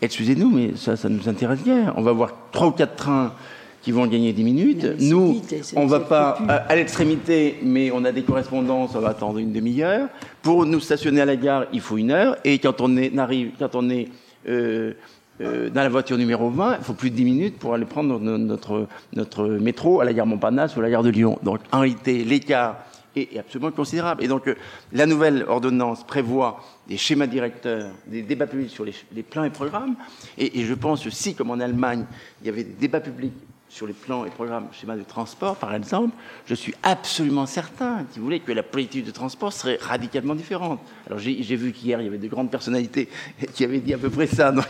[0.00, 1.92] Excusez-nous, mais ça, ça nous intéresse guère.
[1.96, 3.34] On va voir trois ou quatre trains
[3.82, 4.86] qui vont gagner 10 minutes.
[5.00, 5.40] Nous,
[5.76, 9.52] on va c'est pas à, l'extrémité, mais on a des correspondances, on va attendre une
[9.52, 10.08] demi-heure.
[10.42, 12.36] Pour nous stationner à la gare, il faut une heure.
[12.44, 14.08] Et quand on est, arrive, quand on est
[14.48, 14.92] euh,
[15.40, 18.18] euh, dans la voiture numéro 20, il faut plus de 10 minutes pour aller prendre
[18.18, 21.38] no- notre, notre métro à la gare Montparnasse ou à la gare de Lyon.
[21.42, 22.78] Donc, en réalité, l'écart
[23.14, 24.24] est, est absolument considérable.
[24.24, 24.56] Et donc, euh,
[24.92, 29.50] la nouvelle ordonnance prévoit des schémas directeurs, des débats publics sur les, les plans et
[29.50, 29.94] programmes.
[30.36, 32.04] Et, et je pense aussi, comme en Allemagne,
[32.42, 33.32] il y avait des débats publics
[33.68, 36.16] sur les plans et programmes schéma de transport, par exemple,
[36.46, 40.80] je suis absolument certain, si vous voulez, que la politique de transport serait radicalement différente.
[41.06, 43.08] Alors j'ai vu qu'hier, il y avait de grandes personnalités
[43.54, 44.68] qui avaient dit à peu près ça, donc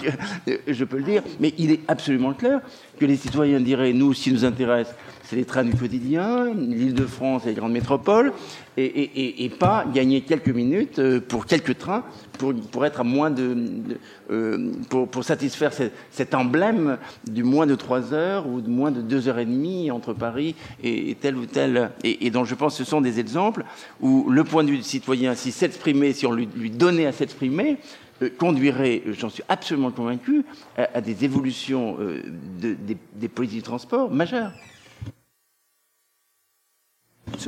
[0.66, 2.60] je peux le dire, mais il est absolument clair
[2.98, 4.94] que les citoyens diraient, nous, qui nous intéresse,
[5.28, 8.32] c'est les trains du quotidien, l'île de France et les grandes métropoles,
[8.78, 12.04] et, pas gagner quelques minutes euh, pour quelques trains
[12.38, 13.56] pour, être à moins de,
[14.30, 15.72] euh, pour, satisfaire
[16.10, 16.96] cet, emblème
[17.28, 20.54] du moins de trois heures ou de moins de deux heures et demie entre Paris
[20.82, 23.64] et, tel ou tel et, donc je pense que ce sont des exemples
[24.00, 27.78] où le point de vue du citoyen si s'exprimer si on lui, donnait à s'exprimer
[28.22, 30.44] euh, conduirait, j'en suis absolument convaincu,
[30.76, 31.98] à, des évolutions
[32.60, 32.76] des,
[33.14, 34.52] des politiques de transport majeures.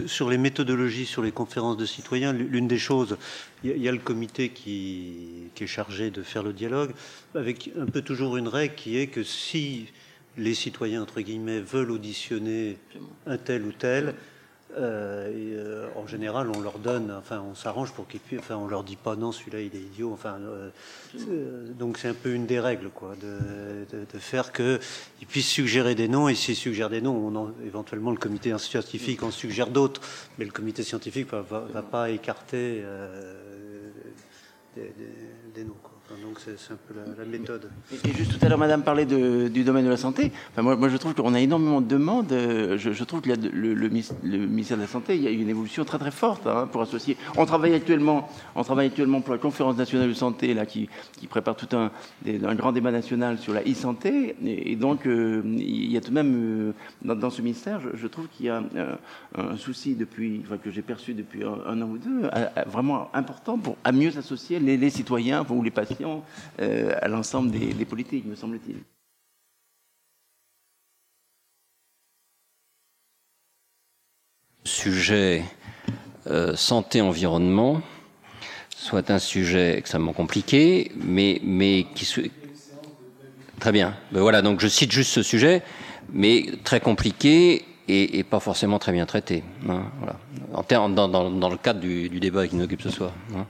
[0.07, 3.17] Sur les méthodologies, sur les conférences de citoyens, l'une des choses,
[3.65, 6.93] il y, a le comité qui, est chargé de faire le dialogue,
[7.35, 9.87] avec un peu toujours une règle qui est que si
[10.39, 12.79] les citoyens, entre guillemets, veulent auditionner
[13.27, 14.15] un tel ou tel,
[14.77, 18.69] euh, euh, en général, on leur donne, enfin, on s'arrange pour qu'ils puissent, enfin, on
[18.69, 22.47] leur dit pas non, celui-là il est idiot, enfin, euh, donc c'est un peu une
[22.47, 24.79] des règles, quoi, de, faire qu'ils
[25.29, 29.69] puissent suggérer des noms, et s'ils suggèrent des noms, éventuellement le comité scientifique en suggère
[29.69, 30.01] d'autres,
[30.39, 32.85] mais le comité scientifique va, va, pas écarter
[34.77, 35.75] des, noms
[36.17, 37.71] donc c'est un peu la, méthode.
[37.93, 40.33] Et, juste tout à l'heure, Madame parlait du domaine de la santé.
[40.57, 42.33] Moi, je trouve qu'on a énormément de demandes.
[42.33, 45.99] Euh, je, trouve que le, ministère de la Santé, il y a une évolution très
[45.99, 47.17] très forte hein, pour associer.
[47.37, 50.89] On travaille actuellement, on travaille actuellement pour la conférence nationale de santé là, qui,
[51.29, 51.91] prépare tout un,
[52.55, 54.35] grand débat national sur la e-santé.
[54.45, 56.73] Et, donc, euh, il y a tout de même
[57.07, 58.63] euh, dans, ce ministère, je, trouve qu'il y a
[59.37, 62.29] un souci depuis, que j'ai perçu depuis un, an ou deux,
[62.67, 66.00] vraiment important pour à mieux associer les, les citoyens ou les patients
[66.61, 68.77] euh, à l'ensemble des, politiques, me semble-t-il.
[74.65, 75.43] Sujet
[76.27, 77.81] euh, santé-environnement
[78.69, 82.07] soit un sujet extrêmement compliqué, mais, mais qui...
[83.59, 83.95] Très bien.
[84.13, 85.63] Ben voilà, donc je cite juste ce sujet,
[86.13, 89.43] mais très compliqué et, pas forcément très bien traité.
[89.69, 90.17] Hein, voilà.
[90.89, 93.13] dans, le cadre du, débat qui nous occupe ce soir.
[93.35, 93.47] Hein.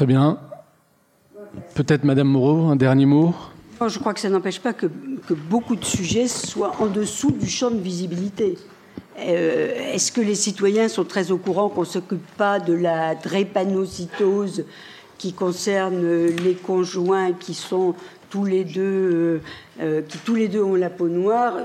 [0.00, 0.38] Très bien.
[1.74, 3.34] Peut-être Madame Moreau, un dernier mot
[3.86, 4.86] Je crois que ça n'empêche pas que,
[5.50, 8.56] beaucoup de sujets soient en dessous du champ de visibilité.
[9.18, 13.14] Euh, est-ce que les citoyens sont très au courant qu'on ne s'occupe pas de la
[13.14, 14.64] drépanocytose
[15.18, 17.94] qui concerne les conjoints qui sont
[18.30, 19.40] tous les deux, euh,
[19.82, 21.56] euh, qui tous les deux ont la peau noire,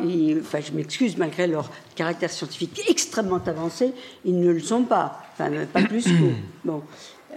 [0.41, 3.93] enfin je m'excuse, malgré leur caractère scientifique extrêmement avancé,
[4.25, 6.33] ils ne le sont pas, enfin pas plus que.
[6.65, 6.81] Bon.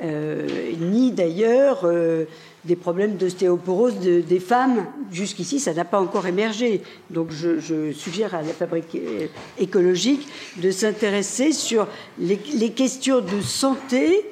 [0.00, 0.46] Euh,
[0.78, 2.24] ni d'ailleurs euh,
[2.64, 4.86] des problèmes d'ostéoporose des femmes.
[5.10, 6.82] Jusqu'ici, ça n'a pas encore émergé.
[7.10, 9.26] Donc je, suggère à la fabrique euh,
[9.58, 10.28] écologique
[10.58, 12.38] de s'intéresser sur les,
[12.70, 14.24] questions de santé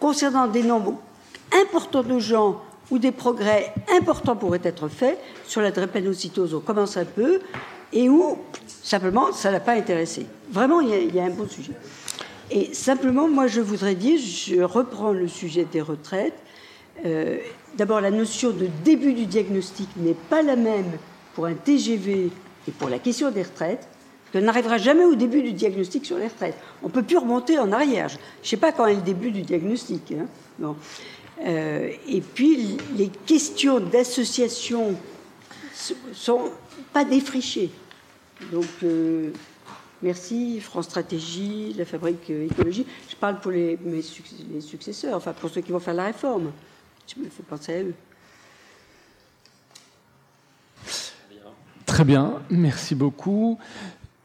[0.00, 0.98] concernant des nombres
[1.52, 6.54] importants de gens où des progrès importants pourraient être faits sur la drépanocytose.
[6.54, 7.40] On commence un peu
[7.92, 8.38] et où
[8.82, 10.26] simplement ça n'a pas intéressé.
[10.50, 11.72] Vraiment, il y a un bon sujet.
[12.50, 16.34] Et simplement, moi, je voudrais dire, je reprends le sujet des retraites.
[17.04, 17.38] Euh,
[17.76, 20.92] d'abord, la notion de début du diagnostic n'est pas la même
[21.34, 22.30] pour un TGV
[22.68, 23.88] et pour la question des retraites,
[24.32, 26.56] qu'on n'arrivera jamais au début du diagnostic sur les retraites.
[26.82, 28.08] On ne peut plus remonter en arrière.
[28.08, 30.12] Je ne sais pas quand est le début du diagnostic.
[30.12, 30.74] Hein.
[31.44, 34.96] Euh, et puis, les questions d'association
[36.12, 36.50] sont
[36.92, 37.70] pas défrichées.
[38.52, 39.30] Donc, euh,
[40.02, 42.86] Merci, France Stratégie, la Fabrique Écologie.
[43.08, 44.02] Je parle pour les, mes
[44.60, 46.50] successeurs, enfin pour ceux qui vont faire la réforme.
[47.16, 47.94] Il faut penser à eux.
[51.86, 53.58] Très bien, merci beaucoup.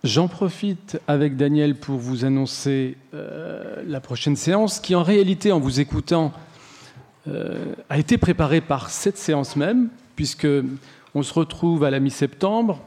[0.04, 5.60] J'en profite avec Daniel pour vous annoncer euh, la prochaine séance, qui en réalité, en
[5.60, 6.32] vous écoutant,
[7.28, 10.48] euh, a été préparée par cette séance même, puisque
[11.14, 12.80] on se retrouve à la mi-septembre,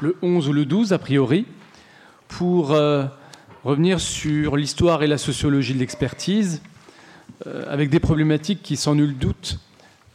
[0.00, 1.46] le 11 ou le 12 a priori,
[2.30, 3.04] pour euh,
[3.64, 6.62] revenir sur l'histoire et la sociologie de l'expertise,
[7.46, 9.58] euh, avec des problématiques qui, sans nul doute,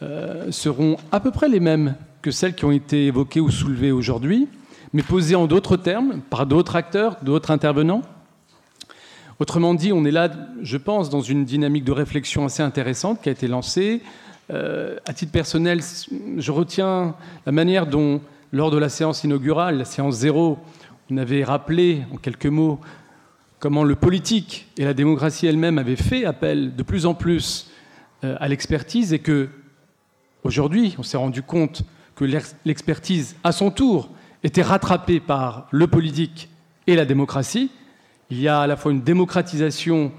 [0.02, 3.92] euh, seront à peu près les mêmes que celles qui ont été évoquées ou soulevées
[3.92, 4.48] aujourd'hui,
[4.94, 8.02] mais posées en d'autres termes, par d'autres acteurs, d'autres intervenants.
[9.40, 10.30] Autrement dit, on est là,
[10.61, 14.02] je pense, dans une dynamique de réflexion assez intéressante qui a été lancée.
[14.50, 15.82] à titre personnel,
[16.38, 18.22] je retiens la manière dont,
[18.53, 20.58] lors de la séance inaugurale, la séance zéro,
[21.11, 22.80] on avait rappelé en quelques mots
[23.59, 27.72] comment le politique et la démocratie elle-même avaient fait appel de plus en plus
[28.24, 29.50] euh, à l'expertise et que
[30.43, 31.84] aujourd'hui, on s'est rendu compte
[32.16, 32.25] que
[32.66, 34.09] l'expertise, à son tour,
[34.43, 36.50] était rattrapée par le politique
[36.88, 37.72] et la démocratie.
[38.30, 40.11] Il y a à la fois une démocratisation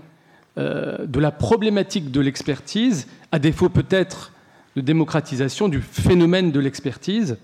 [0.59, 4.33] euh, de la problématique de l'expertise, à défaut peut-être
[4.77, 7.39] de démocratisation du phénomène de l'expertise.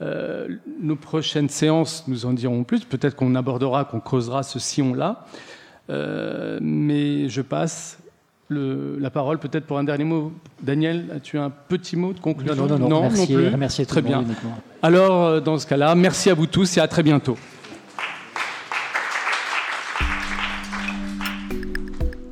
[0.00, 0.48] Euh,
[0.80, 2.84] nos prochaines séances nous en diront plus.
[2.84, 5.26] Peut-être qu'on abordera, qu'on causera ce sillon-là.
[5.90, 7.98] Euh, mais je passe
[8.50, 10.32] la parole peut-être pour un dernier mot.
[10.62, 12.54] Daniel, as-tu un petit mot de conclusion?
[12.54, 13.02] Non, non, non, non,
[13.58, 14.24] merci, Très bien.
[14.82, 17.36] Alors, euh, dans ce cas-là, merci à vous tous et à très bientôt.